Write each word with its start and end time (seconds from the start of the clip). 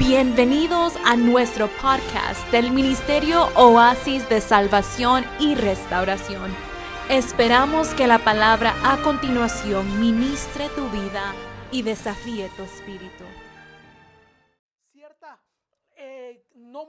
Bienvenidos 0.00 0.94
a 1.04 1.14
nuestro 1.14 1.68
podcast 1.68 2.50
del 2.50 2.70
Ministerio 2.70 3.48
Oasis 3.54 4.26
de 4.30 4.40
Salvación 4.40 5.24
y 5.38 5.54
Restauración. 5.54 6.50
Esperamos 7.10 7.94
que 7.94 8.06
la 8.06 8.18
palabra 8.18 8.74
a 8.82 9.02
continuación 9.02 10.00
ministre 10.00 10.70
tu 10.70 10.88
vida 10.88 11.34
y 11.70 11.82
desafíe 11.82 12.48
tu 12.56 12.62
espíritu. 12.62 13.24
Cierta, 14.90 15.38
eh, 15.96 16.46
no, 16.54 16.86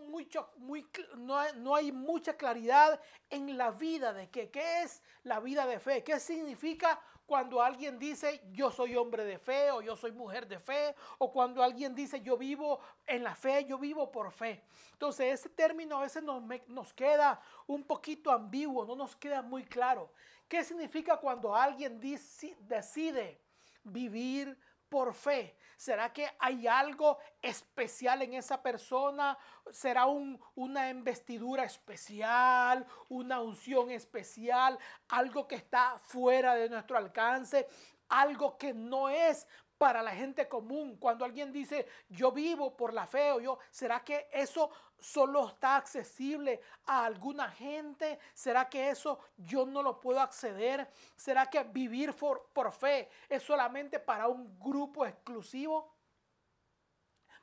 hay, 1.75 1.91
mucha 1.91 2.37
claridad 2.37 2.97
en 3.29 3.57
la 3.57 3.71
vida 3.71 4.13
de 4.13 4.29
qué 4.29 4.49
es 4.83 5.03
la 5.23 5.41
vida 5.41 5.67
de 5.67 5.81
fe, 5.81 6.01
qué 6.05 6.17
significa 6.17 6.97
cuando 7.31 7.61
alguien 7.61 7.97
dice 7.97 8.41
yo 8.51 8.69
soy 8.69 8.93
hombre 8.97 9.23
de 9.23 9.39
fe 9.39 9.71
o 9.71 9.81
yo 9.81 9.95
soy 9.95 10.11
mujer 10.11 10.45
de 10.45 10.59
fe 10.59 10.93
o 11.17 11.31
cuando 11.31 11.63
alguien 11.63 11.95
dice 11.95 12.19
yo 12.19 12.35
vivo 12.35 12.81
en 13.07 13.23
la 13.23 13.33
fe, 13.35 13.63
yo 13.63 13.77
vivo 13.77 14.11
por 14.11 14.33
fe. 14.33 14.61
Entonces 14.91 15.39
ese 15.39 15.47
término 15.47 15.95
a 15.95 16.01
veces 16.01 16.21
nos, 16.21 16.43
nos 16.67 16.91
queda 16.91 17.41
un 17.67 17.85
poquito 17.85 18.33
ambiguo, 18.33 18.83
no 18.83 18.97
nos 18.97 19.15
queda 19.15 19.41
muy 19.41 19.63
claro. 19.63 20.11
¿Qué 20.45 20.61
significa 20.61 21.15
cuando 21.15 21.55
alguien 21.55 22.01
decide 22.01 23.39
vivir 23.81 24.59
por 24.89 25.13
fe? 25.13 25.55
¿Será 25.81 26.13
que 26.13 26.29
hay 26.37 26.67
algo 26.67 27.17
especial 27.41 28.21
en 28.21 28.35
esa 28.35 28.61
persona? 28.61 29.35
¿Será 29.71 30.05
una 30.05 30.91
investidura 30.91 31.63
especial? 31.63 32.85
¿Una 33.09 33.41
unción 33.41 33.89
especial? 33.89 34.77
¿Algo 35.09 35.47
que 35.47 35.55
está 35.55 35.97
fuera 35.97 36.53
de 36.53 36.69
nuestro 36.69 36.99
alcance? 36.99 37.67
¿Algo 38.09 38.59
que 38.59 38.75
no 38.75 39.09
es 39.09 39.47
para 39.81 40.03
la 40.03 40.11
gente 40.11 40.47
común. 40.47 40.95
Cuando 40.97 41.25
alguien 41.25 41.51
dice, 41.51 41.87
yo 42.07 42.31
vivo 42.31 42.77
por 42.77 42.93
la 42.93 43.07
fe 43.07 43.31
o 43.31 43.39
yo, 43.39 43.57
¿será 43.71 44.03
que 44.03 44.29
eso 44.31 44.69
solo 44.99 45.47
está 45.47 45.77
accesible 45.77 46.61
a 46.85 47.05
alguna 47.05 47.49
gente? 47.49 48.19
¿Será 48.31 48.69
que 48.69 48.91
eso 48.91 49.17
yo 49.37 49.65
no 49.65 49.81
lo 49.81 49.99
puedo 49.99 50.19
acceder? 50.19 50.87
¿Será 51.15 51.47
que 51.47 51.63
vivir 51.63 52.15
por, 52.15 52.51
por 52.53 52.71
fe 52.71 53.09
es 53.27 53.41
solamente 53.41 53.97
para 53.97 54.27
un 54.27 54.59
grupo 54.59 55.03
exclusivo? 55.03 55.91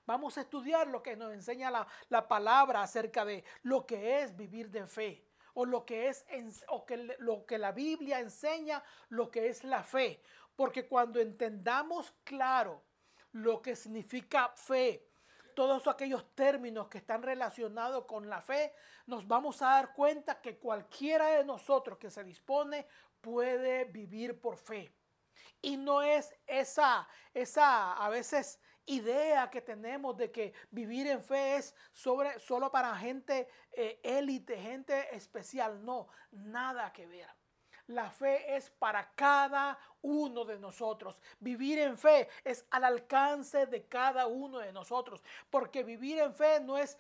Vamos 0.07 0.39
a 0.39 0.43
estudiar 0.43 0.87
lo 0.87 1.03
que 1.03 1.17
nos 1.17 1.33
enseña 1.33 1.73
la, 1.73 1.89
la 2.09 2.29
palabra 2.29 2.83
acerca 2.83 3.25
de 3.25 3.43
lo 3.65 3.85
que 3.85 4.23
es 4.23 4.37
vivir 4.37 4.71
de 4.71 4.87
fe 4.87 5.25
o 5.55 5.67
lo 5.67 5.85
que 5.85 6.07
es 6.07 6.25
o 6.69 6.87
que, 6.87 7.17
lo 7.19 7.45
que 7.45 7.59
la 7.59 7.73
Biblia 7.73 8.21
enseña 8.21 8.81
lo 9.09 9.29
que 9.29 9.49
es 9.49 9.65
la 9.65 9.83
fe. 9.83 10.23
Porque 10.59 10.89
cuando 10.89 11.21
entendamos 11.21 12.13
claro 12.25 12.83
lo 13.31 13.63
que 13.63 13.77
significa 13.77 14.49
fe, 14.57 15.09
todos 15.55 15.87
aquellos 15.87 16.35
términos 16.35 16.89
que 16.89 16.99
están 16.99 17.23
relacionados 17.23 18.07
con 18.07 18.29
la 18.29 18.41
fe, 18.41 18.75
nos 19.07 19.29
vamos 19.29 19.63
a 19.63 19.67
dar 19.67 19.95
cuenta 19.95 20.41
que 20.41 20.59
cualquiera 20.59 21.29
de 21.29 21.45
nosotros 21.45 21.97
que 21.97 22.11
se 22.11 22.25
dispone 22.25 22.89
puede 23.21 23.85
vivir 23.85 24.41
por 24.41 24.57
fe. 24.57 24.93
Y 25.63 25.77
no 25.77 26.03
es 26.03 26.35
esa, 26.45 27.09
esa 27.33 27.93
a 27.93 28.09
veces 28.09 28.59
idea 28.87 29.49
que 29.51 29.63
tenemos 29.63 30.17
de 30.17 30.33
que 30.33 30.55
vivir 30.73 31.07
en 31.07 31.23
fe 31.23 31.59
es 31.59 31.73
solo 31.93 32.73
para 32.73 32.97
gente 32.97 33.47
eh, 33.71 34.01
élite, 34.03 34.57
gente 34.57 35.15
especial. 35.15 35.85
No, 35.85 36.09
nada 36.33 36.93
que 36.93 37.07
ver. 37.07 37.38
La 37.89 38.11
fe 38.11 38.55
es 38.55 38.69
para 38.69 39.13
cada 39.15 39.79
uno 40.03 40.45
de 40.45 40.59
nosotros. 40.59 41.23
Vivir 41.41 41.79
en 41.79 41.97
fe 41.97 42.29
es 42.45 42.67
al 42.71 42.85
alcance 42.85 43.65
de 43.65 43.87
cada 43.87 44.27
uno 44.27 44.59
de 44.59 44.73
nosotros. 44.73 45.23
Porque 45.49 45.83
vivir 45.83 46.19
en 46.19 46.35
fe 46.35 46.61
no 46.61 46.77
es 46.77 46.99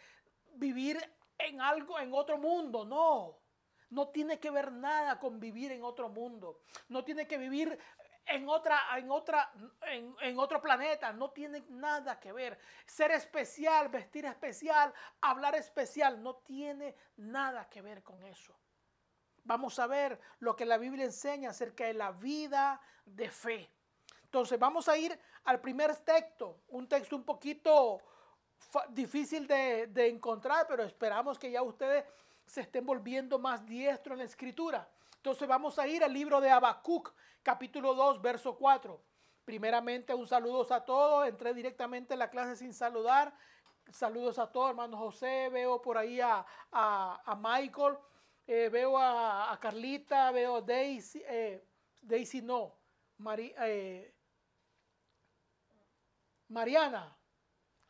vivir 0.55 0.98
en 1.36 1.61
algo, 1.61 1.98
en 1.98 2.14
otro 2.14 2.39
mundo, 2.39 2.86
no. 2.86 3.36
No 3.90 4.08
tiene 4.08 4.39
que 4.40 4.51
ver 4.51 4.73
nada 4.73 5.18
con 5.18 5.39
vivir 5.39 5.73
en 5.73 5.85
otro 5.85 6.08
mundo. 6.08 6.63
No 6.89 7.05
tiene 7.05 7.27
que 7.27 7.36
vivir 7.36 7.79
en 8.24 8.48
otra, 8.48 8.80
en 8.96 9.11
otra, 9.11 9.52
en, 9.83 10.17
en, 10.23 10.39
otro 10.39 10.63
planeta. 10.63 11.13
No 11.13 11.33
tiene 11.33 11.64
nada 11.68 12.18
que 12.18 12.33
ver. 12.33 12.58
Ser 12.86 13.11
especial, 13.11 13.90
vestir 13.90 14.24
especial, 14.24 14.95
hablar 15.20 15.55
especial, 15.55 16.23
no 16.23 16.36
tiene 16.36 16.95
nada 17.18 17.68
que 17.68 17.83
ver 17.83 18.02
con 18.02 18.24
eso 18.24 18.55
vamos 19.48 19.79
a 19.79 19.86
ver 19.86 20.20
lo 20.41 20.55
que 20.55 20.67
la 20.67 20.77
Biblia 20.77 21.07
enseña 21.07 21.51
acerca 21.51 21.86
de 21.86 21.95
la 21.95 22.13
vida 22.13 22.81
de 23.07 23.31
fe. 23.31 23.70
Entonces 24.25 24.59
vamos 24.59 24.89
a 24.91 24.98
ir 24.98 25.19
al 25.45 25.59
primer 25.59 25.97
texto, 25.97 26.61
un 26.69 26.86
texto 26.86 27.17
un 27.17 27.25
poquito 27.25 27.98
difícil 28.91 29.47
de, 29.47 30.08
encontrar, 30.08 30.67
pero 30.69 30.83
esperamos 30.83 31.39
que 31.39 31.51
ya 31.51 31.63
ustedes 31.63 32.05
se 32.45 32.61
estén 32.61 32.85
volviendo 32.85 33.39
más 33.39 33.64
diestro 33.64 34.13
en 34.13 34.19
la 34.19 34.25
escritura. 34.25 34.87
Entonces 35.17 35.48
vamos 35.48 35.79
a 35.79 35.89
ir 35.89 36.05
al 36.05 36.13
libro 36.13 36.42
de 36.42 36.51
Habacuc, 36.51 37.11
capítulo 37.42 37.95
2, 37.95 38.20
verso 38.20 38.55
4. 38.55 39.01
Primeramente, 39.47 40.13
un 40.13 40.27
saludo 40.27 40.67
a 40.70 40.85
todos. 40.85 41.27
Entré 41.27 41.55
directamente 41.55 42.13
en 42.13 42.19
la 42.19 42.29
clase 42.29 42.55
sin 42.55 42.75
saludar. 42.75 43.33
Saludos 43.91 44.39
a 44.39 44.53
todos, 44.53 44.69
hermano 44.69 44.98
José. 44.98 45.48
Veo 45.48 45.81
por 45.81 45.97
ahí 45.97 46.20
a, 46.20 46.45
a 46.70 47.35
Michael. 47.41 47.97
Eh, 48.51 48.70
veo 48.70 48.97
a, 48.97 49.59
Carlita, 49.61 50.31
veo 50.31 50.57
a 50.57 50.61
Daisy, 50.63 51.23
eh, 51.29 51.63
Daisy 52.01 52.41
no, 52.41 52.79
eh, 53.36 54.14
Mariana, 56.48 57.14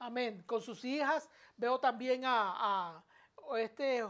amén, 0.00 0.42
con 0.42 0.60
sus 0.60 0.84
hijas, 0.84 1.30
veo 1.56 1.78
también 1.78 2.22
a, 2.24 3.04
este, 3.56 4.02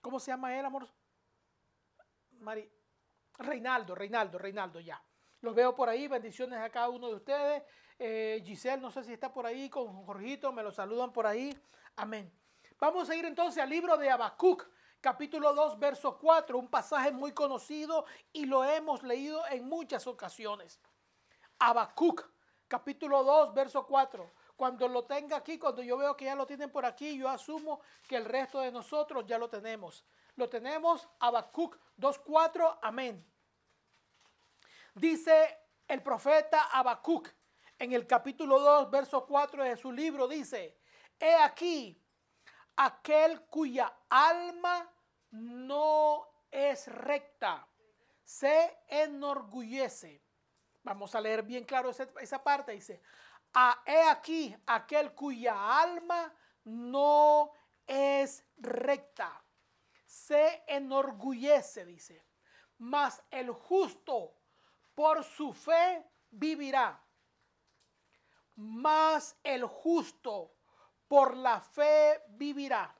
¿cómo 0.00 0.18
se 0.18 0.32
llama 0.32 0.58
él, 0.58 0.64
amor? 0.64 0.88
Reinaldo, 3.38 3.94
Reinaldo, 3.94 4.36
Reinaldo, 4.36 4.80
ya. 4.80 5.00
Los 5.42 5.54
veo 5.54 5.76
por 5.76 5.88
ahí, 5.88 6.08
bendiciones 6.08 6.58
a 6.58 6.70
cada 6.70 6.88
uno 6.88 7.08
de 7.08 7.14
ustedes. 7.14 7.62
Giselle, 8.44 8.82
no 8.82 8.90
sé 8.90 9.04
si 9.04 9.12
está 9.12 9.32
por 9.32 9.46
ahí 9.46 9.70
con 9.70 10.04
Jorgito, 10.04 10.50
me 10.52 10.64
lo 10.64 10.72
saludan 10.72 11.12
por 11.12 11.24
ahí. 11.24 11.56
Amén. 11.94 12.32
Vamos 12.78 13.08
a 13.08 13.14
ir 13.14 13.24
entonces 13.24 13.62
al 13.62 13.70
libro 13.70 13.96
de 13.96 14.10
Habacuc, 14.10 14.68
capítulo 15.00 15.54
2, 15.54 15.78
verso 15.78 16.18
4, 16.18 16.58
un 16.58 16.68
pasaje 16.68 17.10
muy 17.10 17.32
conocido 17.32 18.04
y 18.34 18.44
lo 18.44 18.64
hemos 18.64 19.02
leído 19.02 19.46
en 19.48 19.66
muchas 19.66 20.06
ocasiones. 20.06 20.78
Habacuc, 21.58 22.28
capítulo 22.68 23.24
2, 23.24 23.54
verso 23.54 23.86
4. 23.86 24.30
Cuando 24.56 24.88
lo 24.88 25.04
tenga 25.04 25.38
aquí, 25.38 25.58
cuando 25.58 25.82
yo 25.82 25.96
veo 25.96 26.14
que 26.16 26.26
ya 26.26 26.34
lo 26.34 26.46
tienen 26.46 26.70
por 26.70 26.84
aquí, 26.84 27.16
yo 27.16 27.30
asumo 27.30 27.80
que 28.06 28.16
el 28.16 28.26
resto 28.26 28.60
de 28.60 28.70
nosotros 28.70 29.24
ya 29.26 29.38
lo 29.38 29.48
tenemos. 29.48 30.04
Lo 30.34 30.50
tenemos, 30.50 31.08
Habacuc 31.18 31.78
2.4, 31.98 32.78
amén. 32.82 33.26
Dice 34.94 35.60
el 35.88 36.02
profeta 36.02 36.64
Habacuc 36.72 37.28
en 37.78 37.94
el 37.94 38.06
capítulo 38.06 38.60
2, 38.60 38.90
verso 38.90 39.24
4 39.24 39.64
de 39.64 39.76
su 39.78 39.90
libro, 39.92 40.28
dice, 40.28 40.78
he 41.18 41.34
aquí, 41.36 42.02
aquel 42.76 43.42
cuya 43.46 43.92
alma 44.08 44.88
no 45.30 46.28
es 46.50 46.86
recta, 46.88 47.66
se 48.24 48.78
enorgullece. 48.88 50.22
Vamos 50.82 51.14
a 51.14 51.20
leer 51.20 51.42
bien 51.42 51.64
claro 51.64 51.90
esa, 51.90 52.42
parte. 52.42 52.72
Dice, 52.72 53.02
a, 53.54 53.82
he 53.84 54.02
aquí 54.02 54.56
aquel 54.66 55.12
cuya 55.14 55.80
alma 55.80 56.32
no 56.64 57.52
es 57.86 58.44
recta, 58.56 59.42
se 60.04 60.62
enorgullece, 60.66 61.84
dice. 61.84 62.24
Mas 62.78 63.22
el 63.30 63.50
justo 63.50 64.36
por 64.94 65.24
su 65.24 65.52
fe 65.52 66.04
vivirá. 66.30 67.02
Mas 68.56 69.36
el 69.42 69.64
justo 69.64 70.55
por 71.08 71.36
la 71.36 71.60
fe 71.60 72.22
vivirá. 72.28 72.94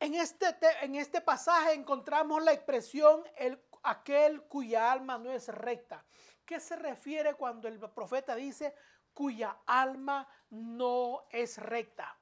En 0.00 0.14
este, 0.14 0.56
en 0.82 0.94
este 0.94 1.20
pasaje 1.20 1.72
encontramos 1.72 2.42
la 2.42 2.52
expresión 2.52 3.24
el, 3.36 3.60
aquel 3.82 4.42
cuya 4.42 4.92
alma 4.92 5.18
no 5.18 5.30
es 5.30 5.48
recta. 5.48 6.04
¿Qué 6.44 6.60
se 6.60 6.76
refiere 6.76 7.34
cuando 7.34 7.68
el 7.68 7.78
profeta 7.78 8.34
dice 8.34 8.74
cuya 9.12 9.58
alma 9.66 10.26
no 10.50 11.26
es 11.30 11.58
recta? 11.58 12.16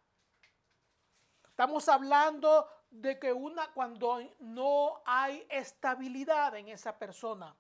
Estamos 1.44 1.88
hablando 1.88 2.68
de 2.90 3.18
que 3.18 3.32
una 3.32 3.72
cuando 3.72 4.20
no 4.40 5.02
hay 5.04 5.46
estabilidad 5.50 6.56
en 6.56 6.68
esa 6.68 6.98
persona. 6.98 7.54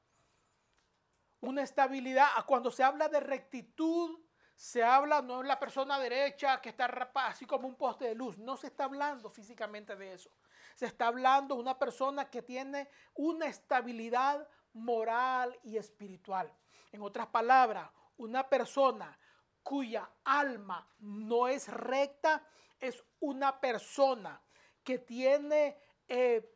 Una 1.40 1.62
estabilidad, 1.62 2.28
cuando 2.46 2.70
se 2.70 2.82
habla 2.82 3.08
de 3.08 3.20
rectitud, 3.20 4.18
se 4.56 4.82
habla, 4.82 5.20
no 5.20 5.42
es 5.42 5.46
la 5.46 5.60
persona 5.60 5.98
derecha 5.98 6.60
que 6.62 6.70
está 6.70 6.86
así 7.14 7.44
como 7.44 7.68
un 7.68 7.76
poste 7.76 8.06
de 8.06 8.14
luz, 8.14 8.38
no 8.38 8.56
se 8.56 8.68
está 8.68 8.84
hablando 8.84 9.28
físicamente 9.28 9.94
de 9.94 10.14
eso. 10.14 10.30
Se 10.74 10.86
está 10.86 11.08
hablando 11.08 11.54
de 11.54 11.60
una 11.60 11.78
persona 11.78 12.30
que 12.30 12.42
tiene 12.42 12.88
una 13.14 13.46
estabilidad 13.46 14.48
moral 14.72 15.58
y 15.62 15.76
espiritual. 15.76 16.52
En 16.90 17.02
otras 17.02 17.26
palabras, 17.26 17.90
una 18.16 18.48
persona 18.48 19.18
cuya 19.62 20.08
alma 20.24 20.88
no 21.00 21.48
es 21.48 21.68
recta 21.68 22.42
es 22.80 23.02
una 23.20 23.60
persona 23.60 24.40
que 24.82 24.98
tiene 24.98 25.76
eh, 26.08 26.54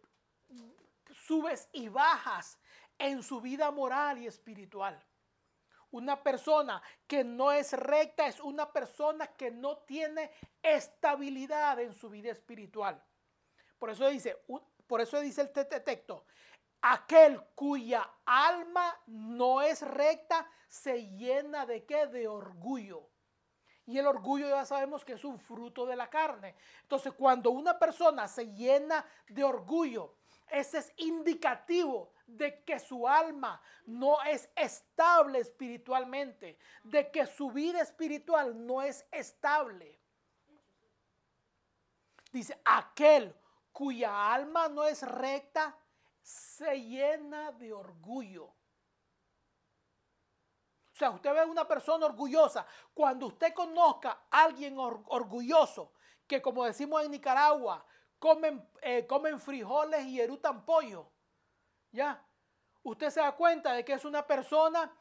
subes 1.12 1.68
y 1.72 1.88
bajas 1.88 2.58
en 2.98 3.22
su 3.22 3.40
vida 3.40 3.70
moral 3.70 4.18
y 4.18 4.26
espiritual. 4.26 5.02
Una 5.92 6.22
persona 6.22 6.82
que 7.06 7.24
no 7.24 7.50
es 7.50 7.72
recta 7.72 8.26
es 8.26 8.40
una 8.40 8.72
persona 8.72 9.26
que 9.26 9.50
no 9.50 9.78
tiene 9.78 10.30
estabilidad 10.62 11.80
en 11.80 11.94
su 11.94 12.08
vida 12.10 12.30
espiritual. 12.30 13.02
Por 13.78 13.90
eso 13.90 14.08
dice, 14.08 14.40
por 14.86 15.00
eso 15.00 15.20
dice 15.20 15.40
el 15.40 15.50
texto, 15.50 16.24
aquel 16.82 17.42
cuya 17.54 18.08
alma 18.24 19.00
no 19.06 19.62
es 19.62 19.82
recta 19.82 20.48
se 20.68 21.08
llena 21.16 21.66
de 21.66 21.84
qué? 21.84 22.06
De 22.06 22.28
orgullo. 22.28 23.08
Y 23.86 23.98
el 23.98 24.06
orgullo 24.06 24.48
ya 24.48 24.64
sabemos 24.64 25.04
que 25.04 25.14
es 25.14 25.24
un 25.24 25.40
fruto 25.40 25.84
de 25.84 25.96
la 25.96 26.08
carne. 26.08 26.54
Entonces, 26.82 27.12
cuando 27.12 27.50
una 27.50 27.76
persona 27.76 28.28
se 28.28 28.54
llena 28.54 29.04
de 29.28 29.42
orgullo, 29.42 30.14
ese 30.50 30.78
es 30.78 30.92
indicativo 30.96 32.12
de 32.26 32.62
que 32.64 32.78
su 32.78 33.08
alma 33.08 33.60
no 33.86 34.22
es 34.22 34.48
estable 34.54 35.40
espiritualmente, 35.40 36.58
de 36.82 37.10
que 37.10 37.26
su 37.26 37.50
vida 37.50 37.80
espiritual 37.80 38.66
no 38.66 38.82
es 38.82 39.06
estable. 39.10 39.98
Dice, 42.32 42.60
aquel 42.64 43.34
cuya 43.72 44.32
alma 44.32 44.68
no 44.68 44.84
es 44.84 45.02
recta 45.02 45.76
se 46.22 46.80
llena 46.80 47.50
de 47.52 47.72
orgullo. 47.72 48.44
O 48.44 48.56
sea, 51.00 51.10
usted 51.10 51.32
ve 51.32 51.40
a 51.40 51.46
una 51.46 51.66
persona 51.66 52.06
orgullosa. 52.06 52.66
Cuando 52.92 53.26
usted 53.26 53.54
conozca 53.54 54.26
a 54.30 54.42
alguien 54.42 54.76
orgulloso, 54.78 55.92
que 56.26 56.42
como 56.42 56.64
decimos 56.64 57.02
en 57.02 57.10
Nicaragua, 57.10 57.84
comen, 58.20 58.64
eh, 58.82 59.06
comen 59.06 59.40
frijoles 59.40 60.06
y 60.06 60.20
erutan 60.20 60.64
pollo. 60.64 61.10
¿Ya? 61.90 62.24
Usted 62.84 63.10
se 63.10 63.20
da 63.20 63.32
cuenta 63.32 63.72
de 63.72 63.84
que 63.84 63.94
es 63.94 64.04
una 64.04 64.24
persona 64.24 64.92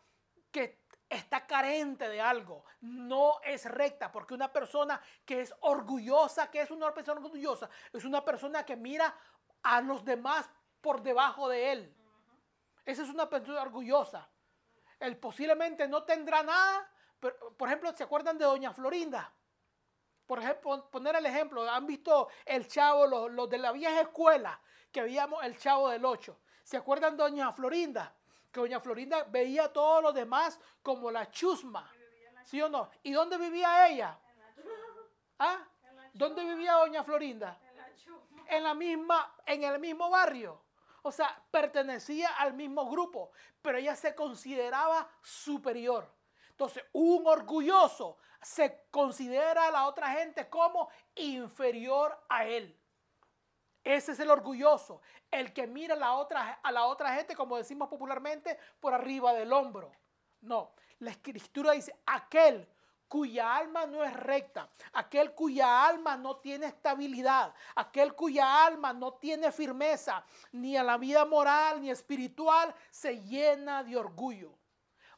que 0.51 0.79
está 1.07 1.45
carente 1.45 2.07
de 2.07 2.21
algo, 2.21 2.63
no 2.81 3.41
es 3.43 3.65
recta, 3.65 4.11
porque 4.11 4.33
una 4.33 4.51
persona 4.51 5.01
que 5.25 5.41
es 5.41 5.53
orgullosa, 5.61 6.49
que 6.51 6.61
es 6.61 6.71
una 6.71 6.93
persona 6.93 7.19
orgullosa, 7.19 7.69
es 7.91 8.05
una 8.05 8.23
persona 8.23 8.65
que 8.65 8.75
mira 8.75 9.15
a 9.63 9.81
los 9.81 10.03
demás 10.05 10.49
por 10.81 11.01
debajo 11.01 11.49
de 11.49 11.71
él. 11.71 11.95
Esa 12.85 13.03
es 13.03 13.09
una 13.09 13.29
persona 13.29 13.61
orgullosa. 13.61 14.29
Él 14.99 15.17
posiblemente 15.17 15.87
no 15.87 16.03
tendrá 16.03 16.43
nada, 16.43 16.91
pero, 17.19 17.53
por 17.57 17.67
ejemplo, 17.67 17.95
¿se 17.95 18.03
acuerdan 18.03 18.37
de 18.37 18.45
Doña 18.45 18.73
Florinda? 18.73 19.33
Por 20.29 20.37
ejemplo, 20.37 20.87
poner 20.91 21.15
el 21.15 21.25
ejemplo, 21.25 21.67
han 21.67 21.87
visto 21.87 22.29
el 22.45 22.67
chavo, 22.67 23.07
los, 23.07 23.49
de 23.49 23.57
la 23.57 23.71
vieja 23.71 24.01
escuela, 24.01 24.61
que 24.91 25.01
veíamos 25.01 25.43
el 25.43 25.57
chavo 25.57 25.89
del 25.89 26.05
8. 26.05 26.39
¿Se 26.63 26.77
acuerdan 26.77 27.17
de 27.17 27.23
Doña 27.23 27.51
Florinda? 27.51 28.13
Que 28.51 28.59
Doña 28.59 28.79
Florinda 28.79 29.23
veía 29.23 29.63
a 29.63 29.73
todos 29.73 30.03
los 30.03 30.13
demás 30.13 30.59
como 30.83 31.09
la 31.09 31.31
chusma. 31.31 31.91
¿Sí 32.43 32.61
o 32.61 32.69
no? 32.69 32.91
¿Y 33.01 33.11
dónde 33.11 33.39
vivía 33.39 33.87
ella? 33.87 34.19
¿Ah? 35.39 35.67
¿Dónde 36.13 36.43
vivía 36.43 36.73
Doña 36.73 37.03
Florinda? 37.03 37.59
En 38.49 38.61
la 38.61 38.75
misma, 38.75 39.33
en 39.47 39.63
el 39.63 39.79
mismo 39.79 40.11
barrio. 40.11 40.61
O 41.01 41.11
sea, 41.11 41.41
pertenecía 41.49 42.35
al 42.35 42.53
mismo 42.53 42.87
grupo, 42.87 43.31
pero 43.63 43.79
ella 43.79 43.95
se 43.95 44.13
consideraba 44.13 45.09
superior. 45.23 46.18
Entonces, 46.59 46.83
un 46.91 47.25
orgulloso 47.25 48.17
se 48.41 48.83
considera 48.91 49.67
a 49.67 49.71
la 49.71 49.87
otra 49.87 50.11
gente 50.11 50.49
como 50.49 50.89
inferior 51.15 52.21
a 52.27 52.43
él. 52.47 52.77
Ese 53.81 54.11
es 54.11 54.19
el 54.19 54.29
orgulloso, 54.29 55.01
el 55.31 55.53
que 55.53 55.67
mira 55.67 55.93
a 55.93 55.97
la, 55.97 56.15
otra, 56.15 56.59
a 56.61 56.71
la 56.73 56.85
otra 56.87 57.13
gente, 57.15 57.33
como 57.33 57.55
decimos 57.55 57.87
popularmente, 57.87 58.59
por 58.81 58.93
arriba 58.93 59.33
del 59.33 59.53
hombro. 59.53 59.89
No, 60.41 60.73
la 60.99 61.11
escritura 61.11 61.71
dice, 61.71 61.97
aquel 62.05 62.67
cuya 63.07 63.55
alma 63.55 63.85
no 63.85 64.03
es 64.03 64.13
recta, 64.13 64.69
aquel 64.91 65.33
cuya 65.33 65.87
alma 65.87 66.17
no 66.17 66.39
tiene 66.39 66.65
estabilidad, 66.65 67.53
aquel 67.75 68.15
cuya 68.15 68.65
alma 68.65 68.91
no 68.91 69.13
tiene 69.13 69.53
firmeza, 69.53 70.25
ni 70.51 70.75
a 70.75 70.83
la 70.83 70.97
vida 70.97 71.23
moral 71.23 71.79
ni 71.79 71.89
espiritual, 71.89 72.75
se 72.91 73.17
llena 73.23 73.81
de 73.81 73.95
orgullo. 73.95 74.58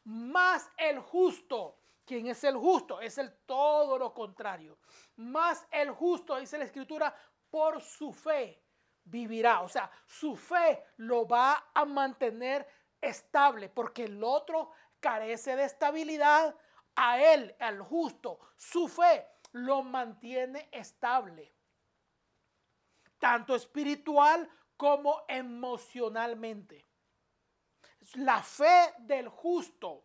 Más 0.03 0.69
el 0.77 1.00
justo 1.00 1.81
¿Quién 2.12 2.27
es 2.27 2.44
el 2.44 2.57
justo? 2.57 3.00
Es 3.00 3.18
el 3.18 3.31
todo 3.45 3.98
lo 3.98 4.13
contrario. 4.13 4.77
Más 5.15 5.65
el 5.71 5.92
justo, 5.92 6.38
dice 6.38 6.57
la 6.57 6.65
escritura, 6.65 7.15
por 7.50 7.81
su 7.81 8.12
fe 8.12 8.62
vivirá. 9.06 9.62
O 9.62 9.69
sea, 9.69 9.89
su 10.06 10.36
fe 10.36 10.83
lo 10.98 11.25
va 11.25 11.71
a 11.74 11.86
mantener 11.86 12.68
estable 13.00 13.69
porque 13.69 14.03
el 14.03 14.21
otro 14.24 14.71
carece 15.00 15.56
de 15.56 15.63
estabilidad. 15.63 16.53
A 16.95 17.21
él, 17.21 17.56
al 17.59 17.81
justo, 17.81 18.39
su 18.57 18.89
fe 18.89 19.25
lo 19.53 19.81
mantiene 19.81 20.68
estable. 20.74 21.56
Tanto 23.18 23.56
espiritual 23.56 24.50
como 24.75 25.24
emocionalmente. 25.30 26.90
La 28.15 28.41
fe 28.43 28.93
del 28.99 29.27
justo 29.29 30.03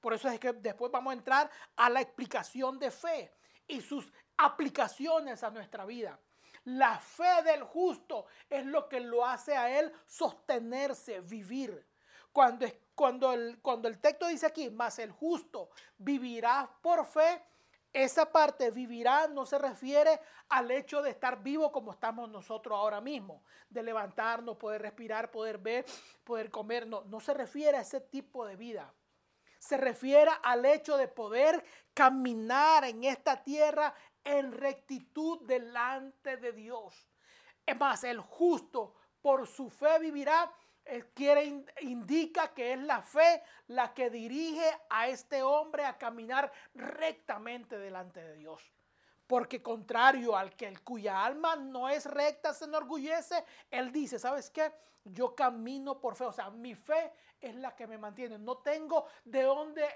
por 0.00 0.14
eso 0.14 0.28
es 0.28 0.38
que 0.38 0.52
después 0.52 0.92
vamos 0.92 1.10
a 1.10 1.16
entrar 1.16 1.50
a 1.76 1.90
la 1.90 2.00
explicación 2.00 2.78
de 2.78 2.90
fe 2.90 3.32
y 3.66 3.80
sus 3.80 4.10
aplicaciones 4.36 5.42
a 5.42 5.50
nuestra 5.50 5.84
vida. 5.84 6.18
La 6.64 6.98
fe 6.98 7.42
del 7.44 7.62
justo 7.64 8.26
es 8.48 8.64
lo 8.66 8.88
que 8.88 9.00
lo 9.00 9.24
hace 9.24 9.56
a 9.56 9.78
él 9.78 9.92
sostenerse, 10.06 11.20
vivir. 11.20 11.86
Cuando, 12.32 12.66
cuando, 12.94 13.32
el, 13.32 13.58
cuando 13.60 13.88
el 13.88 13.98
texto 13.98 14.28
dice 14.28 14.46
aquí, 14.46 14.70
más 14.70 14.98
el 14.98 15.10
justo 15.10 15.70
vivirá 15.96 16.70
por 16.80 17.04
fe, 17.04 17.42
esa 17.92 18.30
parte 18.30 18.70
vivirá 18.70 19.26
no 19.28 19.46
se 19.46 19.58
refiere 19.58 20.20
al 20.48 20.70
hecho 20.70 21.02
de 21.02 21.10
estar 21.10 21.42
vivo 21.42 21.72
como 21.72 21.92
estamos 21.92 22.28
nosotros 22.28 22.76
ahora 22.76 23.00
mismo, 23.00 23.42
de 23.68 23.82
levantarnos, 23.82 24.56
poder 24.56 24.82
respirar, 24.82 25.30
poder 25.30 25.58
ver, 25.58 25.84
poder 26.24 26.50
comer. 26.50 26.86
No, 26.86 27.02
no 27.04 27.20
se 27.20 27.34
refiere 27.34 27.78
a 27.78 27.82
ese 27.82 28.00
tipo 28.00 28.46
de 28.46 28.56
vida 28.56 28.92
se 29.58 29.76
refiere 29.76 30.30
al 30.42 30.64
hecho 30.64 30.96
de 30.96 31.08
poder 31.08 31.64
caminar 31.92 32.84
en 32.84 33.04
esta 33.04 33.42
tierra 33.42 33.92
en 34.24 34.52
rectitud 34.52 35.40
delante 35.46 36.36
de 36.36 36.52
Dios. 36.52 37.08
Es 37.66 37.78
más, 37.78 38.04
el 38.04 38.20
justo 38.20 38.94
por 39.20 39.46
su 39.46 39.68
fe 39.68 39.98
vivirá. 39.98 40.50
Quiere, 41.14 41.64
indica 41.82 42.54
que 42.54 42.72
es 42.72 42.78
la 42.78 43.02
fe 43.02 43.42
la 43.66 43.92
que 43.92 44.08
dirige 44.08 44.70
a 44.88 45.08
este 45.08 45.42
hombre 45.42 45.84
a 45.84 45.98
caminar 45.98 46.50
rectamente 46.74 47.78
delante 47.78 48.22
de 48.22 48.36
Dios. 48.36 48.72
Porque 49.26 49.62
contrario 49.62 50.34
al 50.34 50.56
que 50.56 50.66
el 50.66 50.80
cuya 50.82 51.24
alma 51.24 51.56
no 51.56 51.90
es 51.90 52.06
recta 52.06 52.54
se 52.54 52.64
enorgullece, 52.64 53.44
él 53.70 53.92
dice, 53.92 54.18
¿sabes 54.18 54.48
qué? 54.48 54.72
Yo 55.04 55.34
camino 55.34 56.00
por 56.00 56.16
fe, 56.16 56.24
o 56.24 56.32
sea, 56.32 56.48
mi 56.50 56.74
fe 56.74 57.12
es 57.40 57.54
la 57.54 57.76
que 57.76 57.86
me 57.86 57.98
mantiene. 57.98 58.38
No 58.38 58.56
tengo 58.58 59.06
de 59.24 59.42
dónde 59.42 59.86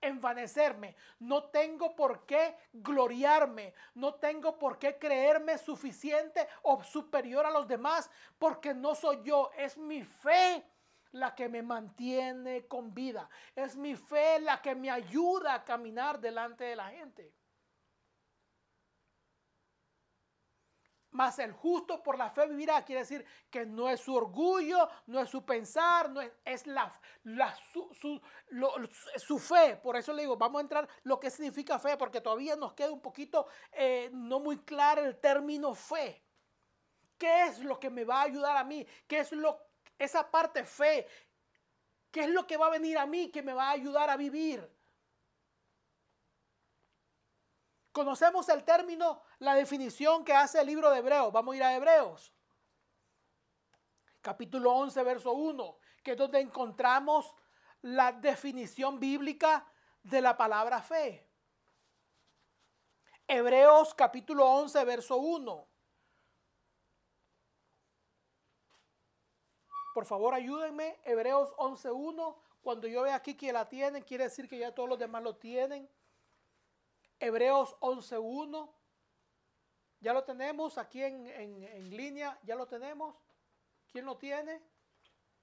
envanecerme, 0.00 0.96
no 1.18 1.44
tengo 1.44 1.94
por 1.94 2.24
qué 2.26 2.56
gloriarme, 2.72 3.74
no 3.94 4.14
tengo 4.14 4.58
por 4.58 4.78
qué 4.78 4.98
creerme 4.98 5.58
suficiente 5.58 6.46
o 6.62 6.82
superior 6.82 7.46
a 7.46 7.50
los 7.50 7.66
demás, 7.68 8.10
porque 8.38 8.74
no 8.74 8.94
soy 8.94 9.22
yo, 9.22 9.50
es 9.56 9.76
mi 9.76 10.02
fe 10.02 10.64
la 11.12 11.34
que 11.34 11.48
me 11.48 11.62
mantiene 11.62 12.66
con 12.66 12.94
vida, 12.94 13.28
es 13.54 13.76
mi 13.76 13.96
fe 13.96 14.38
la 14.40 14.62
que 14.62 14.74
me 14.74 14.90
ayuda 14.90 15.54
a 15.54 15.64
caminar 15.64 16.20
delante 16.20 16.64
de 16.64 16.76
la 16.76 16.90
gente. 16.90 17.32
Mas 21.12 21.40
el 21.40 21.52
justo 21.52 22.02
por 22.02 22.16
la 22.16 22.30
fe 22.30 22.46
vivirá. 22.46 22.84
Quiere 22.84 23.00
decir 23.00 23.24
que 23.50 23.66
no 23.66 23.88
es 23.88 24.00
su 24.00 24.14
orgullo, 24.14 24.88
no 25.06 25.20
es 25.20 25.28
su 25.28 25.44
pensar, 25.44 26.10
no 26.10 26.20
es, 26.20 26.66
la, 26.66 26.92
su, 27.72 29.38
fe. 29.38 29.76
Por 29.76 29.96
eso 29.96 30.12
le 30.12 30.22
digo, 30.22 30.36
vamos 30.36 30.60
a 30.60 30.62
entrar 30.62 30.88
lo 31.02 31.18
que 31.18 31.30
significa 31.30 31.78
fe, 31.78 31.96
porque 31.96 32.20
todavía 32.20 32.54
nos 32.54 32.74
queda 32.74 32.92
un 32.92 33.00
poquito 33.00 33.46
eh, 33.72 34.10
no 34.12 34.38
muy 34.38 34.58
claro 34.58 35.04
el 35.04 35.18
término 35.18 35.74
fe. 35.74 36.22
¿Qué 37.18 37.46
es 37.46 37.58
lo 37.58 37.78
que 37.78 37.90
me 37.90 38.04
va 38.04 38.20
a 38.20 38.24
ayudar 38.24 38.56
a 38.56 38.64
mí? 38.64 38.86
¿Qué 39.06 39.18
es 39.18 39.32
lo, 39.32 39.60
esa 39.98 40.30
parte 40.30 40.64
fe? 40.64 41.06
¿Qué 42.10 42.20
es 42.20 42.30
lo 42.30 42.46
que 42.46 42.56
va 42.56 42.66
a 42.66 42.70
venir 42.70 42.98
a 42.98 43.06
mí 43.06 43.30
que 43.30 43.42
me 43.42 43.52
va 43.52 43.68
a 43.68 43.72
ayudar 43.72 44.10
a 44.10 44.16
vivir? 44.16 44.66
Conocemos 47.92 48.48
el 48.48 48.64
término, 48.64 49.22
la 49.40 49.54
definición 49.54 50.24
que 50.24 50.32
hace 50.32 50.60
el 50.60 50.66
libro 50.66 50.90
de 50.90 50.98
Hebreos. 50.98 51.32
Vamos 51.32 51.54
a 51.54 51.56
ir 51.56 51.62
a 51.62 51.74
Hebreos. 51.74 52.32
Capítulo 54.20 54.72
11, 54.72 55.02
verso 55.02 55.32
1, 55.32 55.78
que 56.02 56.12
es 56.12 56.16
donde 56.16 56.40
encontramos 56.40 57.34
la 57.80 58.12
definición 58.12 59.00
bíblica 59.00 59.66
de 60.02 60.20
la 60.20 60.36
palabra 60.36 60.82
fe. 60.82 61.26
Hebreos 63.26 63.94
capítulo 63.94 64.44
11, 64.44 64.84
verso 64.84 65.16
1. 65.16 65.68
Por 69.94 70.04
favor, 70.04 70.34
ayúdenme. 70.34 71.00
Hebreos 71.02 71.50
11.1. 71.56 72.36
Cuando 72.60 72.86
yo 72.88 73.02
vea 73.02 73.14
aquí 73.14 73.34
que 73.34 73.52
la 73.52 73.66
tienen, 73.68 74.02
quiere 74.02 74.24
decir 74.24 74.48
que 74.48 74.58
ya 74.58 74.74
todos 74.74 74.88
los 74.88 74.98
demás 74.98 75.22
lo 75.22 75.36
tienen. 75.36 75.88
Hebreos 77.18 77.74
11.1. 77.80 78.79
Ya 80.00 80.14
lo 80.14 80.24
tenemos 80.24 80.78
aquí 80.78 81.02
en, 81.02 81.26
en, 81.26 81.96
línea. 81.96 82.38
Ya 82.42 82.56
lo 82.56 82.66
tenemos. 82.66 83.14
¿Quién 83.92 84.06
lo 84.06 84.16
tiene? 84.16 84.62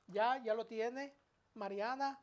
Ya, 0.08 0.38
ya 0.44 0.54
lo 0.56 0.66
tiene. 0.66 1.14
Mariana. 1.54 2.20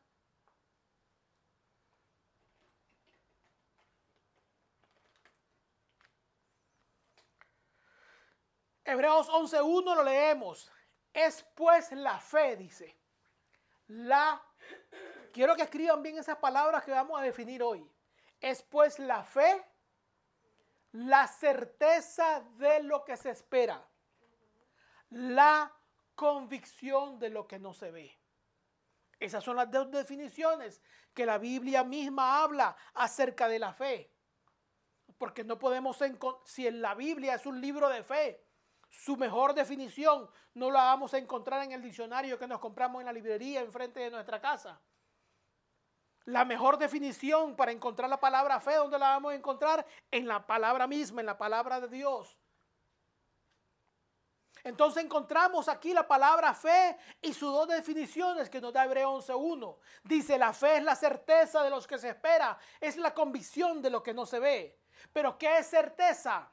Hebreos 8.85 9.29
11.1 9.29 9.95
lo 9.95 10.03
leemos. 10.03 10.71
Es 11.13 11.45
pues 11.55 11.93
la 11.93 12.19
fe, 12.19 12.57
dice. 12.57 12.99
La, 13.87 14.43
quiero 15.33 15.55
que 15.55 15.63
escriban 15.63 16.03
bien 16.03 16.19
esas 16.19 16.37
palabras 16.39 16.83
que 16.85 16.91
vamos 16.91 17.19
a 17.19 17.23
definir 17.23 17.63
hoy. 17.63 17.89
Es 18.41 18.63
pues 18.63 18.99
la 18.99 19.23
fe, 19.23 19.65
la 20.95 21.27
certeza 21.27 22.41
de 22.57 22.85
lo 22.85 23.05
que 23.05 23.17
se 23.17 23.31
espera, 23.31 23.85
la 25.11 25.75
convicción 26.15 27.19
de 27.19 27.31
lo 27.31 27.49
que 27.49 27.59
no 27.59 27.75
se 27.75 27.91
ve. 27.91 28.17
Esas 29.19 29.43
son 29.43 29.57
las 29.57 29.69
dos 29.73 29.91
definiciones 29.91 30.81
que 31.13 31.27
la 31.27 31.39
Biblia 31.39 31.83
misma 31.83 32.41
habla 32.41 32.77
acerca 32.95 33.49
de 33.49 33.59
la 33.59 33.73
fe. 33.73 34.13
Porque 35.19 35.43
no 35.43 35.59
podemos, 35.59 35.99
si 36.45 36.69
en 36.69 36.81
la 36.81 36.95
Biblia 36.95 37.35
es 37.35 37.47
un 37.47 37.61
libro 37.61 37.89
de 37.89 38.05
fe, 38.05 38.47
su 38.89 39.17
mejor 39.17 39.53
definición 39.53 40.31
no 40.55 40.71
la 40.71 40.85
vamos 40.85 41.13
a 41.13 41.19
encontrar 41.19 41.65
en 41.65 41.73
el 41.73 41.83
diccionario 41.83 42.39
que 42.39 42.47
nos 42.47 42.61
compramos 42.61 43.01
en 43.01 43.07
la 43.07 43.13
librería 43.13 43.61
enfrente 43.63 43.99
de 43.99 44.13
nuestra 44.13 44.41
casa. 44.41 44.81
La 46.27 46.45
mejor 46.45 46.79
definición 46.79 47.55
para 47.55 47.73
encontrar 47.73 48.09
la 48.09 48.19
palabra 48.19 48.59
fe, 48.61 48.77
¿dónde 48.77 48.99
la 48.99 49.11
vamos 49.11 49.33
a 49.33 49.37
encontrar? 49.37 49.87
En 50.11 50.27
la 50.27 50.47
palabra 50.47 50.87
misma, 50.87 51.21
en 51.21 51.27
la 51.27 51.37
palabra 51.37 51.81
de 51.81 51.89
Dios. 51.89 52.39
Entonces 54.65 55.05
encontramos 55.05 55.69
aquí 55.69 55.93
la 55.93 56.09
palabra 56.09 56.55
fe 56.55 56.97
y 57.21 57.35
sus 57.35 57.53
dos 57.53 57.69
definiciones 57.69 58.49
que 58.49 58.63
nos 58.63 58.73
da 58.73 58.87
Hebreo 58.87 59.19
11.1. 59.19 59.77
Dice, 60.03 60.39
la 60.39 60.55
fe 60.55 60.79
es 60.79 60.83
la 60.83 60.97
certeza 60.97 61.63
de 61.63 61.69
los 61.69 61.87
que 61.87 61.99
se 61.99 62.09
espera, 62.09 62.57
es 62.81 62.97
la 62.97 63.13
convicción 63.13 63.83
de 63.83 63.91
lo 63.91 64.03
que 64.03 64.15
no 64.15 64.25
se 64.25 64.39
ve. 64.39 64.79
Pero 65.13 65.37
¿qué 65.37 65.59
es 65.59 65.67
certeza? 65.67 66.51